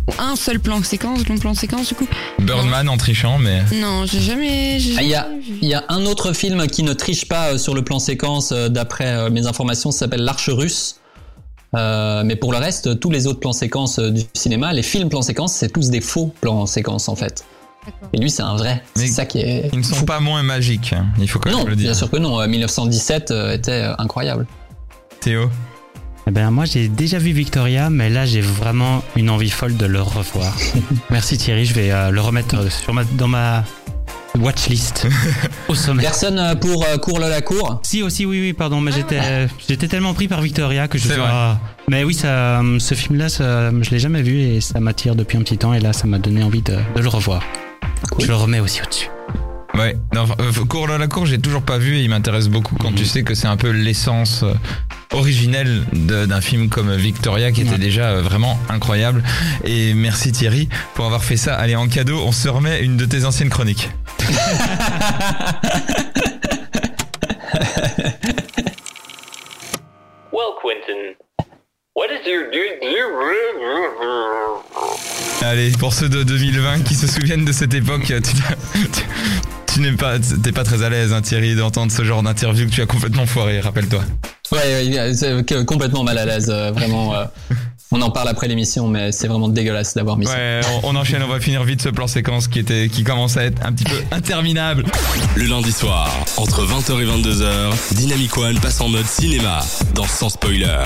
Ou 0.09 0.12
Un 0.18 0.35
seul 0.35 0.59
plan 0.59 0.83
séquence, 0.83 1.27
long 1.29 1.39
plan 1.39 1.55
séquence, 1.55 1.89
du 1.89 1.95
coup? 1.95 2.09
Birdman 2.41 2.89
en 2.89 2.97
trichant, 2.97 3.39
mais. 3.39 3.62
Non, 3.81 4.05
j'ai 4.05 4.20
jamais. 4.20 4.79
Ah, 4.99 5.03
il 5.03 5.09
y 5.09 5.14
a- 5.14 5.23
jamais 5.23 5.41
vu. 5.41 5.55
Il 5.62 5.68
y 5.68 5.75
a 5.75 5.85
un 5.89 6.05
autre 6.07 6.33
film 6.33 6.66
qui 6.66 6.83
ne 6.83 6.93
triche 6.93 7.27
pas 7.27 7.53
euh, 7.53 7.59
sur 7.59 7.75
le 7.75 7.83
plan 7.83 8.01
séquence, 8.01 8.51
euh, 8.53 8.68
d'après 8.68 9.31
mes 9.31 9.47
informations, 9.47 9.93
ça 9.93 10.01
s'appelle 10.01 10.23
L'Arche 10.25 10.49
russe. 10.51 10.97
Euh, 11.75 12.23
mais 12.25 12.37
pour 12.37 12.53
le 12.53 12.59
reste, 12.59 13.01
tous 13.01 13.11
les 13.11 13.27
autres 13.27 13.41
plans 13.41 13.53
séquences 13.53 13.99
euh, 13.99 14.11
du 14.11 14.23
cinéma, 14.35 14.73
les 14.73 14.83
films 14.83 15.09
plans 15.09 15.23
séquences, 15.23 15.55
c'est 15.55 15.70
tous 15.73 15.89
des 15.91 16.01
faux 16.01 16.33
plans 16.41 16.66
séquences 16.66 17.09
en 17.09 17.16
fait. 17.16 17.45
Et 18.12 18.18
lui, 18.18 18.31
c'est 18.31 18.43
un 18.43 18.55
vrai. 18.57 18.83
C'est 18.95 19.07
ça 19.09 19.25
qui 19.27 19.39
est. 19.39 19.70
Ils 19.73 19.79
ne 19.81 19.85
sont 19.85 19.97
fou. 19.97 20.05
pas 20.05 20.20
moins 20.20 20.43
magiques, 20.43 20.93
hein, 20.93 21.07
il 21.18 21.29
faut 21.29 21.39
quand 21.41 21.51
Non, 21.51 21.59
même 21.59 21.68
le 21.68 21.77
dire. 21.77 21.87
bien 21.87 21.95
sûr 21.95 22.11
que 22.11 22.16
non. 22.16 22.41
Euh, 22.41 22.47
1917 22.47 23.31
euh, 23.31 23.53
était 23.55 23.89
incroyable. 23.99 24.47
Théo. 25.20 25.51
Eh 26.29 26.31
ben, 26.31 26.51
moi, 26.53 26.64
j'ai 26.66 26.87
déjà 26.89 27.18
vu 27.18 27.33
Victoria, 27.33 27.91
mais 27.91 28.09
là, 28.09 28.25
j'ai 28.27 28.41
vraiment 28.41 29.03
une 29.16 29.29
envie 29.31 29.51
folle 29.51 29.77
de 29.77 29.87
le 29.87 30.01
revoir. 30.01 30.57
Merci 31.11 31.37
Thierry, 31.37 31.64
je 31.64 31.75
vais 31.75 31.91
euh, 31.91 32.11
le 32.11 32.20
remettre 32.20 32.70
sur 32.70 32.95
ma, 32.95 33.03
dans 33.05 33.27
ma 33.27 33.64
watchlist 34.39 35.07
au 35.68 35.74
sommet. 35.74 36.03
Personne 36.03 36.39
euh, 36.39 36.55
pour 36.55 36.85
euh, 36.85 36.97
Cours 36.97 37.18
la 37.18 37.41
cour 37.43 37.80
Si 37.83 38.03
aussi 38.03 38.24
oui 38.26 38.41
oui 38.41 38.53
pardon 38.53 38.80
mais 38.80 38.93
j'étais 38.93 39.20
euh, 39.22 39.47
j'étais 39.68 39.89
tellement 39.89 40.14
pris 40.14 40.28
par 40.28 40.41
Victoria 40.41 40.89
que 40.89 40.99
je 40.99 41.09
C'est 41.09 41.16
ah. 41.20 41.59
mais 41.89 42.05
oui 42.05 42.14
ça 42.14 42.61
euh, 42.61 42.78
ce 42.78 42.95
film 42.95 43.18
là 43.18 43.28
ça, 43.28 43.70
je 43.70 43.91
l'ai 43.91 43.99
jamais 43.99 44.22
vu 44.22 44.41
et 44.41 44.61
ça 44.61 44.80
m'attire 44.80 45.14
depuis 45.14 45.37
un 45.39 45.43
petit 45.43 45.59
temps 45.59 45.74
et 45.74 45.80
là 45.80 45.93
ça 45.93 46.07
m'a 46.07 46.18
donné 46.18 46.43
envie 46.43 46.62
de, 46.62 46.76
de 46.97 47.01
le 47.03 47.09
revoir. 47.09 47.43
Cool. 48.11 48.24
Je 48.24 48.28
le 48.28 48.35
remets 48.37 48.61
aussi 48.61 48.80
au-dessus. 48.83 49.09
Ouais, 49.74 49.97
non, 50.14 50.26
euh, 50.39 50.64
cours 50.68 50.87
la 50.87 51.07
cour, 51.09 51.24
j'ai 51.24 51.39
toujours 51.39 51.62
pas 51.62 51.78
vu 51.78 51.97
et 51.97 52.03
il 52.03 52.11
m'intéresse 52.11 52.49
beaucoup 52.49 52.76
quand 52.76 52.93
tu 52.95 53.07
sais 53.07 53.22
que 53.22 53.35
c'est 53.35 53.47
un 53.47 53.57
peu 53.57 53.70
l'essence 53.70 54.43
euh, 54.43 54.53
originelle 55.14 55.83
de- 55.95 56.26
d'un 56.26 56.43
film 56.43 56.68
comme 56.68 56.95
Victoria 56.95 57.53
qui 57.53 57.62
était 57.62 57.78
déjà 57.78 58.11
euh, 58.11 58.22
vraiment 58.22 58.59
incroyable. 58.68 59.22
Et 59.64 59.95
merci 59.95 60.30
Thierry 60.30 60.68
pour 60.95 61.07
avoir 61.07 61.24
fait 61.24 61.39
ça. 61.39 61.55
Allez, 61.55 61.74
en 61.74 61.89
cadeau, 61.89 62.20
on 62.22 62.33
se 62.33 62.49
remet 62.51 62.83
une 62.83 62.99
de 62.99 63.07
tes 63.07 63.24
anciennes 63.24 63.49
chroniques. 63.49 63.89
Well, 70.33 70.55
Quentin, 70.61 71.14
what 71.95 72.07
is 72.11 72.26
your... 72.26 72.45
Allez, 75.43 75.70
pour 75.78 75.93
ceux 75.93 76.09
de 76.09 76.22
2020 76.22 76.80
qui 76.85 76.95
se 76.95 77.07
souviennent 77.07 77.45
de 77.45 77.53
cette 77.53 77.74
époque, 77.74 78.05
tu, 78.07 78.20
tu- 78.22 78.93
tu 79.74 79.80
n'es 79.80 79.93
pas, 79.93 80.18
t'es 80.18 80.53
pas 80.53 80.64
très 80.64 80.83
à 80.83 80.89
l'aise, 80.89 81.12
hein, 81.12 81.20
Thierry, 81.20 81.55
d'entendre 81.55 81.93
ce 81.93 82.03
genre 82.05 82.22
d'interview 82.22 82.66
que 82.66 82.70
tu 82.74 82.80
as 82.83 82.87
complètement 82.87 83.26
foiré, 83.26 83.61
rappelle-toi. 83.61 84.01
Ouais, 84.53 84.89
ouais, 84.95 85.64
complètement 85.64 86.05
mal 86.05 86.18
à 86.18 86.24
l'aise, 86.26 86.51
euh, 86.51 86.70
vraiment. 86.70 87.14
on 87.93 88.01
en 88.01 88.11
parle 88.11 88.28
après 88.28 88.49
l'émission, 88.49 88.88
mais 88.88 89.12
c'est 89.12 89.28
vraiment 89.28 89.49
dégueulasse 89.49 89.95
d'avoir 89.95 90.16
mis 90.16 90.26
ça. 90.26 90.34
Ouais, 90.34 90.61
on, 90.82 90.90
on 90.90 90.97
enchaîne, 90.97 91.22
on 91.22 91.28
va 91.28 91.38
finir 91.40 91.62
vite 91.62 91.82
ce 91.82 91.90
plan 91.90 92.07
séquence 92.07 92.49
qui 92.49 92.59
était, 92.59 92.88
qui 92.88 93.05
commence 93.05 93.36
à 93.36 93.45
être 93.45 93.64
un 93.64 93.72
petit 93.72 93.84
peu 93.84 93.97
interminable. 94.11 94.84
Le 95.36 95.45
lundi 95.45 95.72
soir, 95.72 96.11
entre 96.38 96.64
20h 96.64 97.01
et 97.01 97.07
22h, 97.07 97.95
Dynamic 97.95 98.36
One 98.38 98.59
passe 98.59 98.80
en 98.80 98.88
mode 98.88 99.07
cinéma, 99.07 99.61
dans 99.95 100.07
Sans 100.07 100.30
Spoiler. 100.30 100.84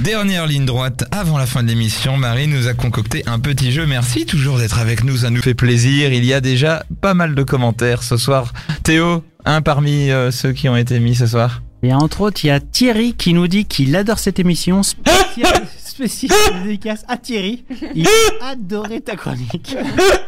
Dernière 0.00 0.46
ligne 0.46 0.64
droite 0.64 1.04
avant 1.10 1.38
la 1.38 1.46
fin 1.46 1.62
de 1.62 1.68
l'émission, 1.68 2.16
Marie 2.16 2.46
nous 2.46 2.68
a 2.68 2.74
concocté 2.74 3.24
un 3.26 3.40
petit 3.40 3.72
jeu. 3.72 3.84
Merci 3.84 4.26
toujours 4.26 4.58
d'être 4.58 4.78
avec 4.78 5.04
nous, 5.04 5.18
ça 5.18 5.30
nous 5.30 5.42
fait 5.42 5.54
plaisir. 5.54 6.12
Il 6.12 6.24
y 6.24 6.32
a 6.32 6.40
déjà 6.40 6.84
pas 7.00 7.14
mal 7.14 7.34
de 7.34 7.42
commentaires 7.42 8.02
ce 8.02 8.16
soir. 8.16 8.52
Théo, 8.84 9.24
un 9.44 9.60
parmi 9.60 10.10
euh, 10.10 10.30
ceux 10.30 10.52
qui 10.52 10.68
ont 10.68 10.76
été 10.76 11.00
mis 11.00 11.16
ce 11.16 11.26
soir. 11.26 11.62
Et 11.82 11.94
entre 11.94 12.22
autres, 12.22 12.44
il 12.44 12.48
y 12.48 12.50
a 12.50 12.58
Thierry 12.60 13.14
qui 13.14 13.32
nous 13.34 13.46
dit 13.46 13.64
qu'il 13.64 13.94
adore 13.94 14.18
cette 14.18 14.38
émission. 14.40 14.82
Spécial, 14.82 15.66
spécial 15.78 16.62
dédicace 16.64 17.04
à 17.06 17.16
Thierry. 17.16 17.64
Il 17.94 18.06
a 18.40 18.48
adoré 18.48 19.00
ta 19.00 19.14
chronique. 19.16 19.76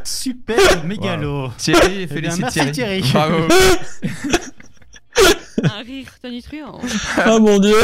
Super 0.05 0.84
mégalo. 0.84 1.51
Thierry, 1.59 2.03
Eh 2.03 2.07
félicite 2.07 2.40
merci, 2.42 2.59
Thierry. 2.72 3.03
Thierry. 3.03 3.12
Bravo. 3.12 3.48
Un 5.62 5.82
rire 5.84 6.07
tonitruant. 6.22 6.80
Oh 7.26 7.38
mon 7.40 7.59
dieu 7.59 7.74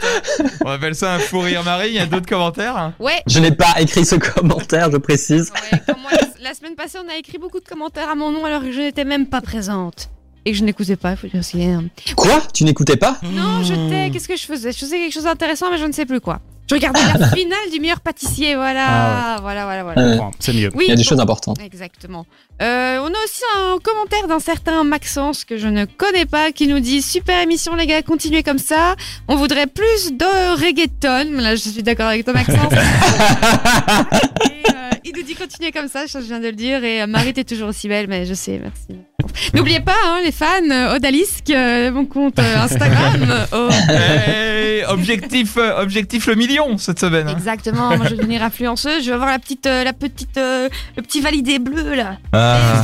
On 0.64 0.70
appelle 0.70 0.94
ça 0.94 1.14
un 1.14 1.18
fou 1.18 1.40
rire 1.40 1.62
Marie. 1.62 1.88
Il 1.88 1.94
y 1.94 1.98
a 1.98 2.06
d'autres 2.06 2.28
commentaires 2.28 2.76
hein 2.76 2.94
Ouais. 2.98 3.20
Je 3.26 3.40
n'ai 3.40 3.50
pas 3.50 3.74
écrit 3.78 4.06
ce 4.06 4.14
commentaire, 4.14 4.90
je 4.90 4.96
précise. 4.96 5.52
ouais 5.72 5.78
comme 5.84 6.00
moi, 6.00 6.12
la, 6.12 6.48
la 6.48 6.54
semaine 6.54 6.76
passée, 6.76 6.96
on 7.04 7.08
a 7.12 7.16
écrit 7.16 7.36
beaucoup 7.36 7.60
de 7.60 7.64
commentaires 7.68 8.08
à 8.08 8.14
mon 8.14 8.30
nom 8.32 8.46
alors 8.46 8.62
que 8.62 8.72
je 8.72 8.80
n'étais 8.80 9.04
même 9.04 9.26
pas 9.26 9.42
présente. 9.42 10.08
Et 10.44 10.52
que 10.52 10.56
je 10.58 10.64
n'écoutais 10.64 10.96
pas, 10.96 11.10
il 11.12 11.16
faut 11.16 11.26
dire 11.26 11.40
aussi. 11.40 11.62
hein. 11.62 11.84
Quoi? 12.16 12.42
Tu 12.54 12.64
n'écoutais 12.64 12.96
pas? 12.96 13.18
Non, 13.22 13.62
je 13.62 13.74
t'ai. 13.74 14.10
Qu'est-ce 14.10 14.28
que 14.28 14.36
je 14.36 14.44
faisais? 14.44 14.72
Je 14.72 14.78
faisais 14.78 14.98
quelque 14.98 15.12
chose 15.12 15.24
d'intéressant, 15.24 15.70
mais 15.70 15.78
je 15.78 15.84
ne 15.84 15.92
sais 15.92 16.06
plus 16.06 16.20
quoi. 16.20 16.40
Je 16.68 16.76
regardais 16.76 17.00
la 17.18 17.26
finale 17.36 17.58
du 17.72 17.80
meilleur 17.80 17.98
pâtissier, 18.00 18.54
voilà. 18.54 18.86
Ah 18.88 19.38
Voilà, 19.42 19.64
voilà, 19.64 19.82
voilà. 19.82 20.30
C'est 20.38 20.52
mieux. 20.52 20.70
Oui, 20.74 20.84
Il 20.86 20.90
y 20.90 20.92
a 20.92 20.94
des 20.96 21.02
bon. 21.02 21.08
choses 21.08 21.18
importantes. 21.20 21.58
Exactement. 21.60 22.24
Euh, 22.62 22.98
on 23.02 23.06
a 23.08 23.24
aussi 23.24 23.42
un 23.58 23.78
commentaire 23.82 24.28
d'un 24.28 24.38
certain 24.38 24.84
Maxence 24.84 25.44
que 25.44 25.56
je 25.58 25.66
ne 25.66 25.84
connais 25.84 26.26
pas 26.26 26.52
qui 26.52 26.68
nous 26.68 26.78
dit 26.78 27.02
super 27.02 27.40
émission 27.42 27.74
les 27.74 27.86
gars, 27.86 28.00
continuez 28.02 28.42
comme 28.44 28.58
ça. 28.58 28.94
On 29.28 29.34
voudrait 29.36 29.66
plus 29.66 30.12
de 30.12 30.60
reggaeton. 30.64 31.40
Là, 31.42 31.56
je 31.56 31.60
suis 31.68 31.82
d'accord 31.82 32.06
avec 32.06 32.24
toi 32.24 32.34
Maxence. 32.34 32.72
Et, 34.44 34.70
euh, 34.70 34.79
il 35.04 35.12
nous 35.16 35.22
dit 35.22 35.34
continuez 35.34 35.72
comme 35.72 35.88
ça, 35.88 36.06
je 36.06 36.18
viens 36.18 36.40
de 36.40 36.46
le 36.46 36.52
dire. 36.52 36.82
Et 36.84 37.02
euh, 37.02 37.06
Marie 37.06 37.32
t'es 37.32 37.44
toujours 37.44 37.68
aussi 37.68 37.88
belle, 37.88 38.06
mais 38.08 38.26
je 38.26 38.34
sais, 38.34 38.58
merci. 38.62 39.00
N'oubliez 39.54 39.80
pas 39.80 39.94
hein, 40.06 40.20
les 40.24 40.32
fans, 40.32 40.46
euh, 40.70 40.96
Odalisque, 40.96 41.50
euh, 41.50 41.90
mon 41.90 42.04
compte 42.06 42.38
Instagram. 42.38 43.28
Oh. 43.52 43.68
Hey, 43.88 44.84
objectif, 44.84 45.56
objectif 45.56 46.26
le 46.26 46.34
million 46.34 46.78
cette 46.78 47.00
semaine. 47.00 47.28
hein. 47.28 47.32
Exactement. 47.36 47.96
Moi 47.96 48.06
je 48.06 48.10
vais 48.10 48.16
devenir 48.16 48.42
influenceuse. 48.42 49.02
Je 49.02 49.08
vais 49.08 49.14
avoir 49.14 49.30
la 49.30 49.38
petite, 49.38 49.66
la 49.66 49.92
petite, 49.92 50.36
le 50.36 50.68
petit 51.02 51.20
validé 51.20 51.58
bleu 51.58 51.94
là. 51.94 52.18
Ah. 52.32 52.82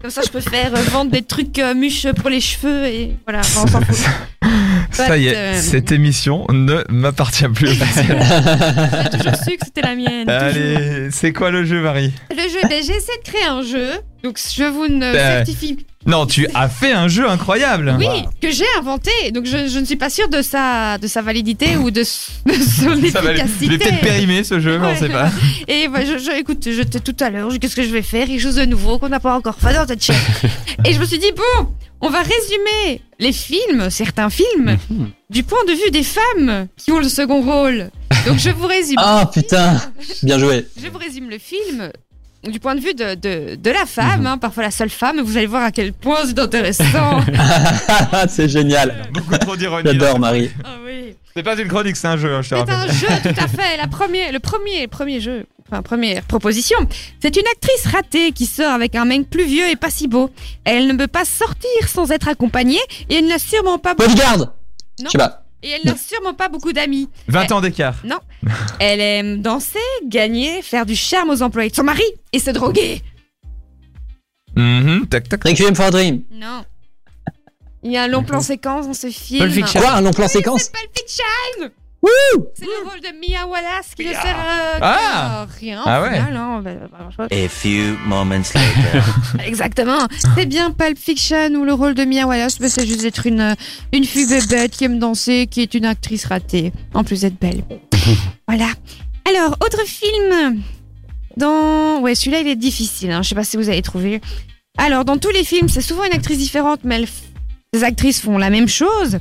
Comme 0.00 0.10
ça, 0.10 0.20
je 0.24 0.30
peux 0.30 0.40
faire 0.40 0.72
vendre 0.90 1.10
des 1.10 1.22
trucs 1.22 1.58
mûches 1.74 2.06
pour 2.12 2.28
les 2.28 2.40
cheveux 2.40 2.84
et 2.84 3.16
voilà, 3.26 3.40
on 3.40 3.66
s'en 3.66 3.80
fout. 3.80 3.96
Ça 4.94 5.16
y 5.18 5.26
est, 5.28 5.34
Euh, 5.36 5.60
cette 5.60 5.92
émission 5.92 6.46
ne 6.50 6.82
m'appartient 6.88 7.48
plus. 7.48 7.68
J'ai 7.74 9.18
toujours 9.18 9.36
su 9.36 9.56
que 9.56 9.64
c'était 9.64 9.82
la 9.82 9.94
mienne. 9.94 10.28
Allez, 10.28 11.08
c'est 11.10 11.32
quoi 11.32 11.50
le 11.50 11.64
jeu, 11.64 11.80
Marie? 11.80 12.12
Le 12.30 12.36
jeu, 12.48 12.60
ben, 12.62 12.82
j'ai 12.82 12.94
essayé 12.96 13.18
de 13.18 13.28
créer 13.28 13.44
un 13.44 13.62
jeu. 13.62 13.90
Donc, 14.24 14.38
je 14.56 14.64
vous 14.64 14.88
ne 14.88 15.04
Euh, 15.04 15.44
certifie. 15.44 15.76
Non, 16.06 16.24
tu 16.26 16.46
as 16.54 16.68
fait 16.68 16.92
un 16.92 17.08
jeu 17.08 17.28
incroyable. 17.28 17.94
Oui, 17.98 18.06
que 18.40 18.50
j'ai 18.50 18.64
inventé. 18.78 19.10
Donc, 19.32 19.44
je, 19.44 19.68
je 19.68 19.78
ne 19.78 19.84
suis 19.84 19.96
pas 19.96 20.08
sûre 20.10 20.28
de 20.30 20.40
sa, 20.42 20.96
de 20.98 21.06
sa 21.06 21.20
validité 21.22 21.76
ou 21.76 21.90
de, 21.90 22.00
de 22.46 22.52
son 22.54 23.08
Ça 23.12 23.20
va, 23.20 23.34
je 23.34 23.40
efficacité. 23.42 23.66
l'ai 23.68 23.78
peut-être 23.78 24.00
périmé 24.00 24.42
ce 24.42 24.60
jeu, 24.60 24.78
mais 24.78 24.86
on 24.86 24.90
Ouais. 24.90 24.96
sait 24.96 25.08
pas. 25.10 25.30
Et 25.68 25.88
bah, 25.88 26.00
je, 26.06 26.16
je, 26.18 26.30
écoute, 26.38 26.62
j'étais 26.64 27.00
tout 27.00 27.16
à 27.20 27.28
l'heure, 27.30 27.50
je- 27.50 27.58
qu'est-ce 27.58 27.76
que 27.76 27.82
je 27.82 27.88
vais 27.90 28.02
faire? 28.02 28.26
Quelque 28.26 28.40
chose 28.40 28.56
de 28.56 28.64
nouveau 28.64 28.98
qu'on 28.98 29.10
n'a 29.10 29.20
pas 29.20 29.34
encore 29.36 29.56
fait 29.58 29.74
dans 29.74 29.86
cette 29.86 30.02
chaîne. 30.02 30.16
Et 30.86 30.92
je 30.94 30.98
me 31.00 31.04
suis 31.04 31.18
dit, 31.18 31.32
bon, 31.36 31.68
on 32.00 32.08
va 32.08 32.20
résumer 32.22 33.02
les 33.18 33.32
films, 33.32 33.88
certains 33.90 34.30
films, 34.30 34.78
Mhm. 34.90 35.10
du 35.30 35.42
point 35.42 35.64
de 35.68 35.72
vue 35.72 35.90
des 35.90 36.02
femmes 36.02 36.66
qui 36.78 36.92
ont 36.92 36.98
le 36.98 37.08
second 37.10 37.42
rôle. 37.42 37.90
Donc 38.26 38.38
je 38.38 38.50
vous 38.50 38.66
résume. 38.66 38.96
Ah 38.98 39.30
putain 39.32 39.80
Bien 40.22 40.38
joué. 40.38 40.66
Je 40.82 40.88
vous 40.88 40.98
résume 40.98 41.28
le 41.30 41.38
film 41.38 41.90
du 42.50 42.60
point 42.60 42.74
de 42.74 42.80
vue 42.80 42.94
de, 42.94 43.14
de, 43.14 43.54
de 43.56 43.70
la 43.70 43.86
femme, 43.86 44.20
Mhm. 44.20 44.26
hein, 44.26 44.38
parfois 44.38 44.62
la 44.64 44.70
seule 44.70 44.90
femme, 44.90 45.20
vous 45.20 45.36
allez 45.36 45.46
voir 45.46 45.62
à 45.64 45.70
quel 45.72 45.92
point 45.92 46.18
c'est 46.26 46.38
intéressant. 46.38 47.20
c'est 48.28 48.48
génial. 48.48 49.02
Beaucoup 49.12 49.36
trop 49.38 49.56
d'ironie. 49.56 49.82
J'adore 49.86 50.18
Marie. 50.18 50.50
ah 50.64 50.76
oui. 50.84 51.14
C'est 51.34 51.42
pas 51.42 51.56
une 51.60 51.68
chronique, 51.68 51.96
c'est 51.96 52.06
un 52.06 52.16
jeu, 52.16 52.32
hein, 52.32 52.42
je 52.42 52.48
C'est 52.50 52.70
un 52.70 52.86
jeu, 52.86 53.06
tout 53.22 53.40
à 53.40 53.48
fait. 53.48 53.76
La 53.76 53.88
première, 53.88 54.30
le 54.32 54.38
premier, 54.38 54.82
le 54.82 54.88
premier 54.88 55.20
jeu, 55.20 55.46
enfin 55.68 55.82
première 55.82 56.22
proposition, 56.22 56.76
c'est 57.20 57.36
une 57.36 57.46
actrice 57.46 57.86
ratée 57.92 58.30
qui 58.30 58.46
sort 58.46 58.72
avec 58.72 58.94
un 58.94 59.04
mec 59.04 59.28
plus 59.28 59.44
vieux 59.44 59.68
et 59.68 59.74
pas 59.76 59.90
si 59.90 60.06
beau. 60.06 60.30
Elle 60.64 60.86
ne 60.86 60.92
peut 60.94 61.08
pas 61.08 61.24
sortir 61.24 61.88
sans 61.88 62.10
être 62.12 62.28
accompagnée 62.28 62.78
et 63.10 63.16
elle 63.16 63.26
n'a 63.26 63.40
sûrement 63.40 63.78
pas 63.78 63.94
Bodyguard 63.94 64.38
Non. 64.38 64.46
Je 65.06 65.08
sais 65.10 65.18
pas. 65.18 65.43
Et 65.64 65.70
elle 65.70 65.80
n'a 65.84 65.96
sûrement 65.96 66.34
pas 66.34 66.48
beaucoup 66.48 66.72
d'amis. 66.72 67.08
20 67.28 67.52
ans 67.52 67.60
d'écart. 67.60 67.96
Elle 68.78 69.00
aime 69.00 69.40
danser, 69.40 69.78
gagner, 70.06 70.60
faire 70.62 70.84
du 70.84 70.94
charme 70.94 71.30
aux 71.30 71.42
employés 71.42 71.70
de 71.70 71.74
son 71.74 71.84
mari 71.84 72.04
et 72.32 72.38
se 72.38 72.50
droguer. 72.50 73.00
Mhm, 74.56 75.06
tac, 75.08 75.28
tac. 75.28 75.42
Requiem 75.42 75.74
for 75.74 75.86
a 75.86 75.90
Dream. 75.90 76.22
Non. 76.30 76.64
Il 77.82 77.92
y 77.92 77.96
a 77.96 78.04
un 78.04 78.08
long 78.08 78.22
plan 78.22 78.40
séquence 78.40 78.86
dans 78.86 78.94
ce 78.94 79.08
film. 79.10 79.40
Pulp 79.40 79.52
Fiction. 79.52 79.80
Quoi 79.80 79.92
Un 79.92 80.00
long 80.02 80.12
plan 80.12 80.28
séquence 80.28 80.64
C'est 80.64 80.72
Pulp 80.72 80.90
Fiction 80.96 81.24
Wouh 81.60 81.68
C'est 82.54 82.64
le 82.64 82.88
rôle 82.88 83.00
de 83.00 83.08
Mia 83.18 83.46
Wallace 83.46 83.94
qui 83.96 84.04
ne 84.06 84.12
sert 84.12 84.36
euh, 84.36 84.78
Ah 84.80 85.42
à 85.42 85.46
rien. 85.60 85.82
Ah 85.84 86.02
ouais. 86.02 86.14
final, 86.14 86.36
hein. 86.36 86.60
Bah, 86.62 86.70
bah, 86.90 87.08
bah, 87.16 87.26
A 87.30 87.48
few 87.48 87.96
moments 88.06 88.42
later. 88.54 89.04
Exactement. 89.46 90.06
C'est 90.34 90.46
bien 90.46 90.70
Pulp 90.70 90.98
Fiction 90.98 91.50
où 91.54 91.64
le 91.64 91.72
rôle 91.72 91.94
de 91.94 92.04
Mia 92.04 92.26
Wallace, 92.26 92.58
bah, 92.58 92.68
c'est 92.68 92.86
juste 92.86 93.02
d'être 93.02 93.26
une, 93.26 93.54
une 93.92 94.04
fille 94.04 94.26
bébête 94.26 94.72
qui 94.72 94.84
aime 94.84 94.98
danser, 94.98 95.46
qui 95.50 95.62
est 95.62 95.74
une 95.74 95.86
actrice 95.86 96.26
ratée, 96.26 96.72
en 96.94 97.04
plus 97.04 97.22
d'être 97.22 97.38
belle. 97.40 97.64
voilà. 98.48 98.68
Alors, 99.28 99.56
autre 99.64 99.84
film. 99.86 100.62
Dans... 101.36 102.00
Ouais, 102.00 102.14
celui-là, 102.14 102.40
il 102.40 102.48
est 102.48 102.56
difficile. 102.56 103.10
Hein. 103.10 103.22
Je 103.22 103.30
sais 103.30 103.34
pas 103.34 103.44
si 103.44 103.56
vous 103.56 103.68
avez 103.68 103.82
trouvé. 103.82 104.20
Alors, 104.78 105.04
dans 105.04 105.18
tous 105.18 105.30
les 105.30 105.44
films, 105.44 105.68
c'est 105.68 105.80
souvent 105.80 106.04
une 106.04 106.12
actrice 106.12 106.38
différente, 106.38 106.80
mais 106.84 106.96
elles 106.96 107.08
les 107.74 107.82
actrices 107.82 108.20
font 108.20 108.38
la 108.38 108.50
même 108.50 108.68
chose. 108.68 109.18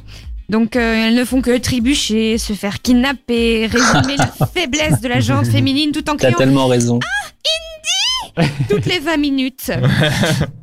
Donc, 0.49 0.75
euh, 0.75 1.07
elles 1.07 1.15
ne 1.15 1.25
font 1.25 1.41
que 1.41 1.57
trébucher, 1.57 2.37
se 2.37 2.53
faire 2.53 2.81
kidnapper, 2.81 3.67
résumer 3.67 4.17
la 4.17 4.27
faiblesse 4.53 5.01
de 5.01 5.07
la 5.07 5.19
gente 5.19 5.47
féminine 5.47 5.91
tout 5.91 6.07
en 6.09 6.15
T'as 6.15 6.25
criant 6.27 6.37
tellement 6.37 6.67
raison. 6.67 6.99
toutes 8.69 8.85
les 8.85 8.99
20 8.99 9.17
minutes. 9.17 9.71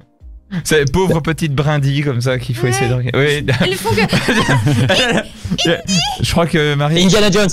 C'est 0.65 0.91
pauvre 0.91 1.21
petite 1.21 1.55
brindille 1.55 2.03
comme 2.03 2.21
ça 2.21 2.39
qu'il 2.39 2.57
faut 2.57 2.65
Ouais. 2.65 2.71
essayer 2.71 2.89
de. 2.89 2.95
Oui. 2.97 3.75
Font 3.77 3.91
que 3.91 4.01
Je 6.23 6.31
crois 6.33 6.47
que 6.47 6.75
Marie. 6.75 7.05
Indiana 7.05 7.31
Jones 7.31 7.49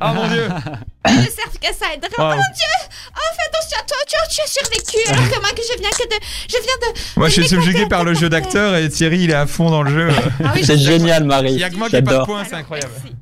Oh 0.00 0.06
mon 0.14 0.28
dieu. 0.28 0.46
ne 0.46 1.10
servent 1.10 1.58
qu'à 1.60 1.72
ça. 1.72 1.86
Oh. 1.94 2.06
oh 2.18 2.22
mon 2.22 2.34
Dieu, 2.34 2.74
oh 3.10 3.20
fais 3.34 3.48
attention 3.48 3.78
à 3.80 3.86
toi, 3.86 3.96
tu, 4.06 4.16
tu 4.34 4.40
as 4.42 4.46
survécu. 4.46 4.98
Alors 5.12 5.28
que 5.30 5.40
moi, 5.40 5.50
que 5.50 5.62
je 5.62 5.78
viens 5.78 5.90
que 5.90 6.04
de, 6.04 6.14
je 6.48 6.56
viens 6.62 6.92
de. 6.92 6.98
Moi, 7.16 7.28
je 7.28 7.32
suis 7.34 7.48
subjugué 7.48 7.86
par 7.86 8.04
le 8.04 8.14
jeu 8.14 8.28
d'acteur 8.28 8.76
et 8.76 8.88
Thierry, 8.88 9.20
il 9.24 9.30
est 9.30 9.34
à 9.34 9.46
fond 9.46 9.70
dans 9.70 9.82
le 9.82 9.90
jeu. 9.90 10.08
Ah 10.44 10.52
oui, 10.54 10.64
C'est 10.64 10.78
génial 10.78 11.24
Marie. 11.24 11.52
Il 11.52 11.58
y 11.60 11.64
a 11.64 11.70
que 11.70 11.76
moi 11.76 11.88
qui 11.88 12.00
pas 12.02 12.18
de 12.18 12.24
points, 12.24 12.44
c'est 12.48 12.56
incroyable. 12.56 12.92
Merci. 13.02 13.16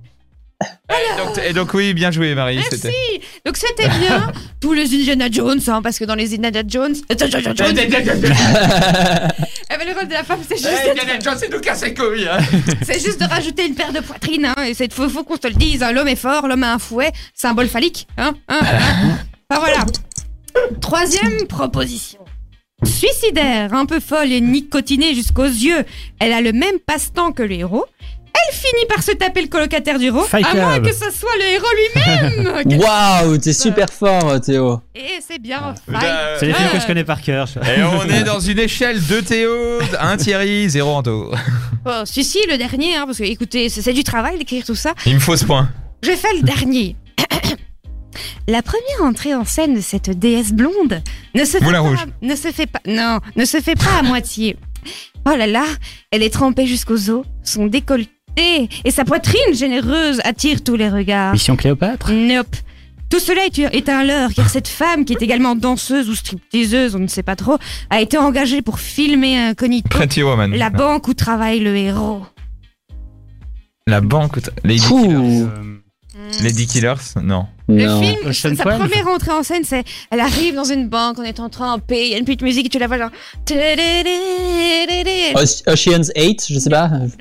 Et 0.91 1.25
donc, 1.25 1.39
et 1.49 1.53
donc 1.53 1.75
oui, 1.75 1.95
bien 1.95 2.11
joué 2.11 2.35
Marie. 2.35 2.57
Merci. 2.57 2.79
c'était- 2.79 3.21
Donc 3.45 3.57
c'était 3.57 3.89
bien. 3.89 4.33
Tous 4.61 4.73
les 4.73 4.95
Indiana 4.95 5.27
Jones, 5.31 5.61
hein, 5.67 5.81
parce 5.83 5.99
que 5.99 6.05
dans 6.05 6.15
les 6.15 6.35
Indiana 6.35 6.63
Jones, 6.67 6.95
eh 7.11 7.15
ben, 7.15 7.29
le 9.89 9.95
rôle 9.95 10.09
de 10.09 10.13
la 10.13 10.23
femme, 10.25 10.41
c'est 10.49 10.57
juste, 10.57 10.69
Eh, 10.87 10.91
Indiana 10.91 11.19
Jones, 11.23 11.37
c'est 11.39 11.51
nous 11.53 11.61
casser 11.61 11.95
hein. 11.99 12.39
c'est 12.83 13.01
juste 13.01 13.21
de 13.21 13.27
rajouter 13.27 13.67
une 13.67 13.75
paire 13.75 13.93
de 13.93 14.01
poitrines. 14.01 14.47
Hein, 14.47 14.63
et 14.65 14.75
c'est 14.75 14.93
faut, 14.93 15.09
faut 15.09 15.25
qu'on 15.25 15.37
te 15.39 15.47
le 15.49 15.55
dise. 15.55 15.83
hein, 15.83 15.93
L'homme 15.93 16.09
est 16.09 16.17
fort, 16.17 16.47
l'homme 16.49 16.63
a 16.65 16.75
un 16.75 16.79
fouet, 16.79 17.13
symbole 17.35 17.69
phallique. 17.69 18.07
Hein, 18.19 18.35
hein, 18.49 18.61
hein. 18.63 19.19
Enfin 19.51 19.61
voilà. 19.61 19.85
Troisième 20.81 21.47
proposition. 21.49 22.19
Suicidaire, 22.85 23.73
un 23.75 23.87
peu 23.87 24.01
folle 24.01 24.33
et 24.33 24.41
nicotinée 24.41 25.15
jusqu'aux 25.15 25.45
yeux, 25.45 25.85
elle 26.19 26.33
a 26.33 26.41
le 26.41 26.53
même 26.53 26.79
passe-temps 26.85 27.31
que 27.33 27.43
le 27.45 27.55
héros. 27.55 27.87
Elle 28.49 28.55
finit 28.55 28.87
par 28.89 29.03
se 29.03 29.13
taper 29.13 29.43
le 29.43 29.49
colocataire 29.49 29.99
du 29.99 30.07
héros, 30.07 30.23
Fight 30.23 30.45
à 30.47 30.55
moins 30.55 30.79
Club. 30.81 30.87
que 30.87 30.93
ce 30.93 31.11
soit 31.11 31.31
le 31.39 31.45
héros 31.55 32.35
lui-même. 32.37 32.81
Waouh, 32.81 33.39
t'es 33.39 33.53
super 33.53 33.89
fort, 33.91 34.41
Théo. 34.41 34.81
Et 34.95 35.21
c'est 35.27 35.39
bien. 35.39 35.75
Euh, 35.89 36.37
C'est 36.41 36.47
des 36.47 36.55
films 36.55 36.69
que 36.73 36.81
je 36.81 36.87
connais 36.87 37.05
par 37.05 37.21
cœur. 37.21 37.49
Et 37.77 37.83
on 37.83 38.03
est 38.09 38.25
dans 38.25 38.41
une 38.41 38.59
échelle 38.59 39.05
de 39.07 39.21
Théo, 39.21 39.79
un 40.01 40.17
Thierry, 40.17 40.69
zéro 40.69 40.91
Anto. 40.91 41.33
Oh, 41.87 42.03
si, 42.05 42.25
si, 42.25 42.39
le 42.49 42.57
dernier, 42.59 42.97
hein, 42.97 43.05
parce 43.07 43.19
que 43.19 43.25
écoutez, 43.25 43.69
c'est 43.69 43.83
c'est 43.83 43.93
du 43.93 44.05
travail 44.05 44.39
d'écrire 44.39 44.65
tout 44.65 44.75
ça. 44.75 44.95
Il 45.07 45.15
me 45.15 45.21
faut 45.21 45.37
ce 45.37 45.45
point. 45.45 45.69
J'ai 46.03 46.17
fait 46.17 46.33
le 46.37 46.43
dernier. 46.43 46.97
La 48.49 48.61
première 48.63 49.03
entrée 49.05 49.35
en 49.35 49.45
scène 49.45 49.75
de 49.75 49.81
cette 49.81 50.11
déesse 50.19 50.53
blonde 50.53 51.03
ne 51.35 51.45
se 51.45 51.59
fait 51.59 51.65
Moulin 51.65 51.83
pas, 51.83 51.89
Rouge. 51.89 52.07
ne 52.21 52.35
se 52.37 52.49
fait 52.53 52.67
pas, 52.67 52.81
non, 52.87 53.21
ne 53.37 53.45
se 53.45 53.61
fait 53.61 53.75
pas 53.77 53.99
à 54.01 54.03
moitié. 54.03 54.57
Oh 55.27 55.37
là 55.37 55.47
là, 55.47 55.65
elle 56.11 56.23
est 56.23 56.33
trempée 56.33 56.67
jusqu'aux 56.67 57.09
os, 57.11 57.25
son 57.45 57.67
décolleté 57.67 58.11
et 58.37 58.91
sa 58.91 59.05
poitrine 59.05 59.55
généreuse 59.55 60.21
attire 60.25 60.63
tous 60.65 60.77
les 60.77 60.89
regards. 60.89 61.33
Mission 61.33 61.57
Cléopâtre 61.57 62.11
Nope. 62.13 62.57
Tout 63.11 63.19
cela 63.21 63.45
est, 63.45 63.59
est 63.59 63.89
un 63.91 64.05
leurre, 64.05 64.31
car 64.35 64.49
cette 64.49 64.69
femme, 64.69 65.05
qui 65.05 65.13
est 65.13 65.21
également 65.21 65.55
danseuse 65.55 66.09
ou 66.09 66.15
stripteaseuse, 66.15 66.95
on 66.97 66.99
ne 67.01 67.07
sait 67.09 67.23
pas 67.23 67.37
trop, 67.37 67.59
a 67.91 68.01
été 68.01 68.17
engagée 68.17 68.63
pour 68.63 68.79
filmer 68.81 69.37
incognito 69.39 69.87
Pretty 69.91 70.23
Woman. 70.23 70.51
la 70.53 70.71
banque 70.71 71.09
où 71.09 71.13
travaille 71.15 71.61
le 71.61 71.77
héros. 71.77 72.23
La 73.87 74.01
banque. 74.01 74.39
Lady 74.65 74.81
Killers. 74.81 75.15
Fouh. 75.15 75.49
Euh, 76.17 76.31
Lady 76.43 76.67
Killers 76.67 76.95
Non. 77.23 77.47
Le 77.69 77.87
Non. 77.87 78.01
film, 78.03 78.17
Ocean 78.27 78.57
sa 78.57 78.65
12. 78.65 78.79
première 78.79 79.09
entrée 79.09 79.31
en 79.33 79.43
scène, 79.43 79.65
c'est 79.65 79.85
elle 80.11 80.21
arrive 80.21 80.55
dans 80.55 80.65
une 80.65 80.89
banque, 80.89 81.19
on 81.19 81.23
est 81.23 81.41
en 81.41 81.49
train 81.51 81.77
de 81.79 81.83
payer, 81.83 82.07
il 82.07 82.11
y 82.13 82.15
a 82.15 82.19
une 82.19 82.25
petite 82.25 82.43
musique 82.43 82.67
et 82.67 82.69
tu 82.71 82.79
la 82.79 82.87
vois 82.87 82.97
genre. 82.99 83.11
Oce- 85.35 85.63
Ocean's 85.67 86.11
8, 86.17 86.47
je 86.51 86.59
sais 86.59 86.71
pas. 86.71 86.91
C'est 87.11 87.17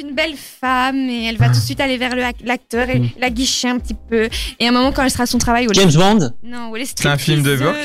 une 0.00 0.14
belle 0.14 0.34
femme 0.36 1.08
et 1.08 1.26
elle 1.26 1.36
va 1.36 1.46
tout 1.48 1.60
de 1.60 1.64
suite 1.64 1.80
aller 1.80 1.98
vers 1.98 2.14
l'acteur 2.44 2.88
et 2.88 3.02
la 3.18 3.30
guicher 3.30 3.68
un 3.68 3.78
petit 3.78 3.94
peu. 4.08 4.28
Et 4.58 4.66
à 4.66 4.68
un 4.70 4.72
moment, 4.72 4.92
quand 4.92 5.02
elle 5.02 5.10
sera 5.10 5.24
à 5.24 5.26
son 5.26 5.38
travail, 5.38 5.66
James 5.72 5.92
Bond 5.92 6.30
non, 6.42 6.70
où 6.70 6.76
elle 6.76 6.82
est 6.82 6.98
C'est 6.98 7.06
un 7.08 7.18
film 7.18 7.42
de 7.42 7.52
l'époque 7.52 7.76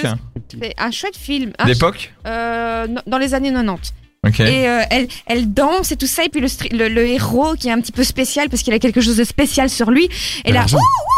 C'est 0.52 0.74
un 0.78 0.92
chouette 0.92 1.18
film. 1.18 1.52
D'époque 1.66 2.14
euh, 2.26 2.88
dans 3.06 3.18
les 3.18 3.34
années 3.34 3.52
90. 3.52 3.94
Ok. 4.26 4.40
Et 4.40 4.68
euh, 4.68 4.82
elle, 4.90 5.08
elle 5.28 5.54
danse 5.54 5.92
et 5.92 5.96
tout 5.96 6.08
ça. 6.08 6.24
Et 6.24 6.30
puis 6.30 6.42
le, 6.42 6.48
le, 6.72 6.90
le 6.90 7.06
héros 7.08 7.54
qui 7.56 7.68
est 7.68 7.72
un 7.72 7.80
petit 7.80 7.92
peu 7.92 8.04
spécial 8.04 8.50
parce 8.50 8.64
qu'il 8.64 8.74
a 8.74 8.80
quelque 8.80 9.02
chose 9.02 9.18
de 9.18 9.24
spécial 9.24 9.70
sur 9.70 9.92
lui. 9.92 10.10
Et 10.46 10.52
là, 10.52 10.60
l'argent. 10.60 10.78
ouh, 10.78 10.82
ouh, 10.82 11.17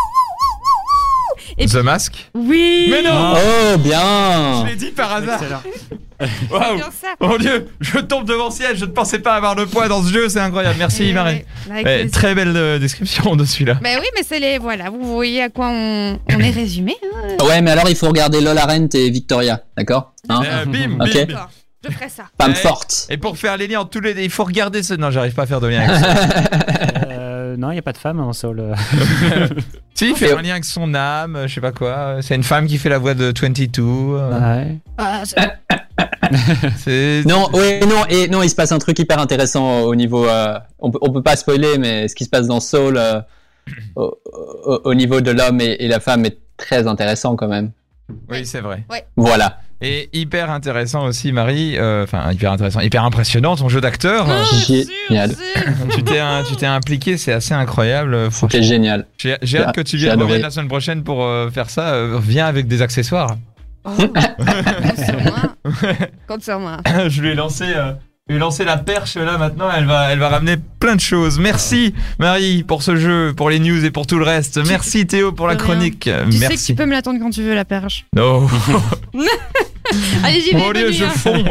Et 1.60 1.66
The 1.66 1.74
puis- 1.76 1.84
Mask 1.84 2.30
oui. 2.34 2.88
Mais 2.89 3.01
non 3.03 3.34
Oh, 3.36 3.78
bien 3.78 4.64
Je 4.66 4.70
l'ai 4.70 4.76
dit 4.76 4.91
par 4.91 5.12
hasard. 5.14 5.39
Waouh 6.51 6.76
bien 6.76 6.89
ça. 6.91 7.07
Mon 7.22 7.38
dieu, 7.38 7.68
je 7.80 7.97
tombe 7.99 8.26
devant 8.26 8.45
le 8.45 8.51
ciel, 8.51 8.76
je 8.76 8.84
ne 8.86 8.91
pensais 8.91 9.20
pas 9.20 9.36
avoir 9.36 9.55
le 9.55 9.66
poids 9.66 9.88
dans 9.88 10.03
ce 10.03 10.12
jeu, 10.12 10.28
c'est 10.30 10.39
incroyable. 10.39 10.76
Merci 10.78 11.07
Eh 11.10 11.14
Marie. 11.14 11.43
ouais, 11.70 12.03
Eh, 12.05 12.10
très 12.10 12.36
belle 12.36 12.55
euh, 12.57 12.78
description 12.80 13.36
de 13.38 13.45
celui-là. 13.45 13.76
Ben 13.82 13.97
oui, 14.01 14.07
mais 14.16 14.24
c'est 14.28 14.39
les. 14.39 14.57
Voilà, 14.57 14.89
vous 14.89 15.03
voyez 15.14 15.43
à 15.43 15.49
quoi 15.49 15.70
on, 15.70 16.20
on 16.34 16.39
est 16.39 16.51
résumé. 16.51 16.95
hein. 17.39 17.45
Ouais, 17.45 17.62
mais 17.62 17.72
alors 17.72 17.88
il 17.89 17.95
faut 17.95 18.07
regarder 18.07 18.41
Lola 18.41 18.66
Rent 18.66 18.88
et 18.93 19.10
Victoria, 19.10 19.62
d'accord? 19.78 20.14
Hein? 20.28 20.41
Euh, 20.45 20.66
bim, 20.66 20.97
bim, 20.97 21.05
Ok. 21.05 21.28
bim. 21.28 21.47
Je 21.88 21.93
ferai 21.93 22.10
ça. 22.10 22.24
Femme 22.39 22.51
Eh, 22.53 22.60
forte. 22.60 23.07
Et 23.10 23.16
pour 23.16 23.38
faire 23.38 23.55
les 23.55 23.68
liens 23.68 23.86
tous 23.86 24.01
les. 24.01 24.12
Il 24.22 24.30
faut 24.30 24.43
regarder 24.43 24.84
ce. 24.84 24.93
Non, 24.95 25.12
j'arrive 25.12 25.34
pas 25.34 25.43
à 25.43 25.47
faire 25.47 25.62
de 25.62 25.68
lien 25.68 25.88
avec 25.88 25.95
ça. 26.03 27.05
Euh, 27.50 27.58
non, 27.58 27.72
il 27.72 27.74
n'y 27.76 27.80
a 27.80 27.84
pas 27.84 27.91
de 27.93 27.97
femme 27.97 28.18
dans 28.18 28.34
Soul. 28.34 28.64
si, 29.93 30.14
faire 30.16 30.38
un 30.38 30.41
lien 30.41 30.52
avec 30.52 30.66
son 30.66 30.93
âme, 30.93 31.43
je 31.47 31.54
sais 31.54 31.62
pas 31.62 31.72
quoi. 31.72 32.18
C'est 32.22 32.36
une 32.36 32.43
femme 32.43 32.68
qui 32.68 32.78
fait 32.78 32.89
la 32.89 32.97
voix 32.97 33.14
de 33.14 33.34
22. 33.38 33.82
euh, 33.82 34.39
Ouais. 34.64 34.78
Ah. 34.97 35.24
Non, 37.26 37.50
ouais, 37.54 37.80
non, 37.82 38.06
et 38.10 38.28
non, 38.28 38.43
il 38.43 38.50
se 38.50 38.56
passe 38.56 38.72
un 38.72 38.80
truc 38.80 38.97
hyper 39.00 39.20
intéressant 39.20 39.82
au 39.82 39.95
niveau. 39.95 40.26
euh, 40.28 40.58
on, 40.80 40.91
peut, 40.91 41.00
on 41.02 41.12
peut 41.12 41.24
pas 41.24 41.36
spoiler, 41.36 41.78
mais 41.78 42.08
ce 42.08 42.16
qui 42.16 42.24
se 42.26 42.30
passe 42.30 42.47
dans 42.47 42.60
Soul 42.60 42.97
euh, 42.97 43.20
au, 43.95 44.18
au- 44.64 44.82
au 44.86 44.93
niveau 44.93 45.22
de 45.22 45.32
l'homme 45.32 45.60
et, 45.62 45.76
et 45.80 45.88
la 45.88 46.00
femme 46.00 46.26
est 46.26 46.38
très 46.58 46.88
intéressant 46.88 47.36
quand 47.36 47.47
même. 47.47 47.72
Oui, 48.30 48.45
c'est 48.45 48.62
vrai. 48.62 48.84
Voilà. 49.18 49.60
Et 49.82 50.09
hyper 50.11 50.51
intéressant 50.51 51.05
aussi, 51.05 51.32
Marie. 51.32 51.77
euh, 51.77 52.03
Enfin, 52.03 52.32
hyper 52.34 52.51
intéressant, 52.51 52.82
hyper 52.82 53.03
impressionnant 53.05 53.55
ton 53.55 53.69
jeu 53.69 53.80
d'acteur. 53.80 54.27
Ah, 54.30 54.43
Génial. 54.67 55.36
tu 55.95 56.03
t'es 56.03 56.19
un- 56.19 56.43
tu 56.43 56.55
t'es 56.57 56.65
impliqué, 56.65 57.15
c'est 57.17 57.32
assez 57.32 57.53
incroyable. 57.53 58.30
Franchement, 58.30 58.49
C'était 58.51 58.63
génial. 58.63 59.05
J'ai 59.17 59.59
hâte 59.59 59.73
que 59.75 59.82
tu 59.82 59.95
viennes 59.97 60.19
la 60.21 60.49
semaine 60.49 60.67
prochaine 60.67 61.03
pour 61.03 61.23
euh, 61.23 61.49
faire 61.49 61.69
ça. 61.69 61.93
Euh, 61.93 62.19
viens 62.21 62.45
avec 62.47 62.67
des 62.67 62.82
accessoires. 62.82 63.38
Oh, 63.86 63.91
compte 63.97 64.99
sur 65.05 65.19
moi. 65.21 65.55
Compte 66.27 66.43
sur 66.43 66.59
moi. 66.59 66.77
je 67.07 67.21
lui 67.21 67.30
ai 67.30 67.36
lancé, 67.36 67.63
euh, 67.63 67.93
je 68.27 68.34
lui 68.34 68.36
ai 68.36 68.39
lancé 68.39 68.65
la 68.65 68.75
perche 68.75 69.15
là 69.15 69.38
maintenant. 69.38 69.69
Elle 69.75 69.86
va, 69.86 70.11
elle 70.11 70.19
va 70.19 70.27
ramener 70.27 70.57
plein 70.82 70.95
de 70.97 71.01
choses. 71.01 71.39
Merci 71.39 71.93
Marie 72.19 72.63
pour 72.63 72.84
ce 72.84 72.97
jeu, 72.97 73.34
pour 73.36 73.49
les 73.49 73.59
news 73.59 73.86
et 73.86 73.91
pour 73.91 74.05
tout 74.05 74.19
le 74.19 74.25
reste. 74.25 74.59
Merci 74.67 75.07
Théo 75.07 75.32
pour 75.32 75.47
la 75.47 75.55
chronique. 75.55 76.01
Tu 76.01 76.09
sais 76.11 76.25
que 76.25 76.32
tu 76.34 76.39
Merci. 76.39 76.75
peux 76.75 76.86
me 76.86 76.91
l'attendre 76.91 77.19
quand 77.21 77.30
tu 77.30 77.41
veux, 77.43 77.55
la 77.55 77.63
perche. 77.63 78.05
Non. 78.13 78.45
Allez, 80.23 80.41
j'y 80.41 80.51
vais. 80.53 80.59
Mon 80.59 80.71
dieu, 80.71 80.91
je 80.91 81.03
hein. 81.03 81.09
fonds. 81.09 81.43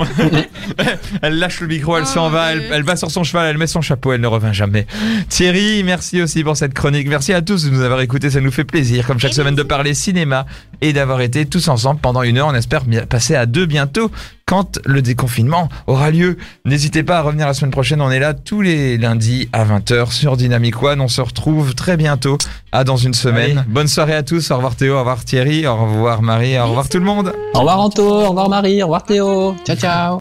elle 1.23 1.39
lâche 1.39 1.61
le 1.61 1.67
micro, 1.67 1.97
elle 1.97 2.05
Oh, 2.07 2.11
s'en 2.11 2.31
va, 2.31 2.53
elle, 2.53 2.83
va 2.83 2.97
sur 2.97 3.11
son 3.11 3.25
cheval, 3.25 3.49
elle 3.49 3.59
met 3.59 3.67
son 3.67 3.81
chapeau, 3.81 4.13
elle 4.13 4.21
ne 4.21 4.27
revient 4.27 4.53
jamais. 4.53 4.87
Thierry, 5.29 5.83
merci 5.85 6.23
aussi 6.23 6.45
pour 6.45 6.57
cette 6.57 6.75
chronique. 6.75 7.09
Merci 7.09 7.33
à 7.33 7.43
tous 7.43 7.65
de 7.65 7.71
nous 7.71 7.83
avoir 7.83 8.01
écoutés, 8.01 8.31
ça 8.31 8.41
nous 8.41 8.51
fait 8.51 8.65
plaisir, 8.65 9.07
comme 9.07 9.19
chaque 9.19 9.35
semaine, 9.35 9.55
de 9.55 9.63
parler 9.63 9.95
cinéma 9.95 10.47
et 10.81 10.93
d'avoir 10.93 11.21
été 11.21 11.47
tous 11.47 11.69
ensemble 11.69 12.01
pendant 12.01 12.23
une 12.23 12.39
heure. 12.39 12.49
On 12.49 12.55
espère 12.55 12.85
passer 13.09 13.35
à 13.35 13.47
deux 13.47 13.67
bientôt 13.67 14.11
quand 14.49 14.81
le 14.87 15.03
déconfinement 15.03 15.69
aura 15.87 16.11
lieu. 16.11 16.39
N'hésitez 16.65 17.03
pas 17.03 17.19
à 17.19 17.21
revenir 17.21 17.47
la 17.47 17.53
semaine 17.53 17.71
prochaine, 17.71 18.01
on 18.01 18.11
est 18.11 18.19
là 18.19 18.33
tous 18.33 18.63
les 18.63 18.97
lundis 18.97 19.49
à 19.53 19.65
20h 19.65 20.11
sur 20.11 20.39
Dynamic 20.39 20.83
One. 20.83 21.03
On 21.03 21.09
se 21.09 21.21
retrouve 21.21 21.75
très 21.75 21.99
bientôt, 21.99 22.39
à 22.73 22.83
dans 22.83 22.97
une 22.97 23.15
semaine. 23.15 23.65
Bonne 23.69 23.89
soirée 23.89 24.15
à 24.15 24.23
tous, 24.23 24.51
au 24.51 24.57
revoir 24.57 24.75
Théo, 24.75 24.95
au 24.95 24.99
revoir 25.01 25.23
Thierry, 25.25 25.67
au 25.67 25.77
revoir 25.77 26.23
Marie, 26.23 26.59
au 26.59 26.67
revoir 26.67 26.89
tout 26.89 26.99
le 26.99 27.05
monde. 27.05 27.33
Au 27.55 27.59
revoir 27.59 27.81
Anto, 27.81 28.03
au 28.03 28.29
revoir 28.31 28.49
Marie, 28.49 28.83
au 28.83 28.87
revoir 28.87 29.05
Théo. 29.05 29.55
Ciao, 29.67 29.77
ciao. 29.77 30.17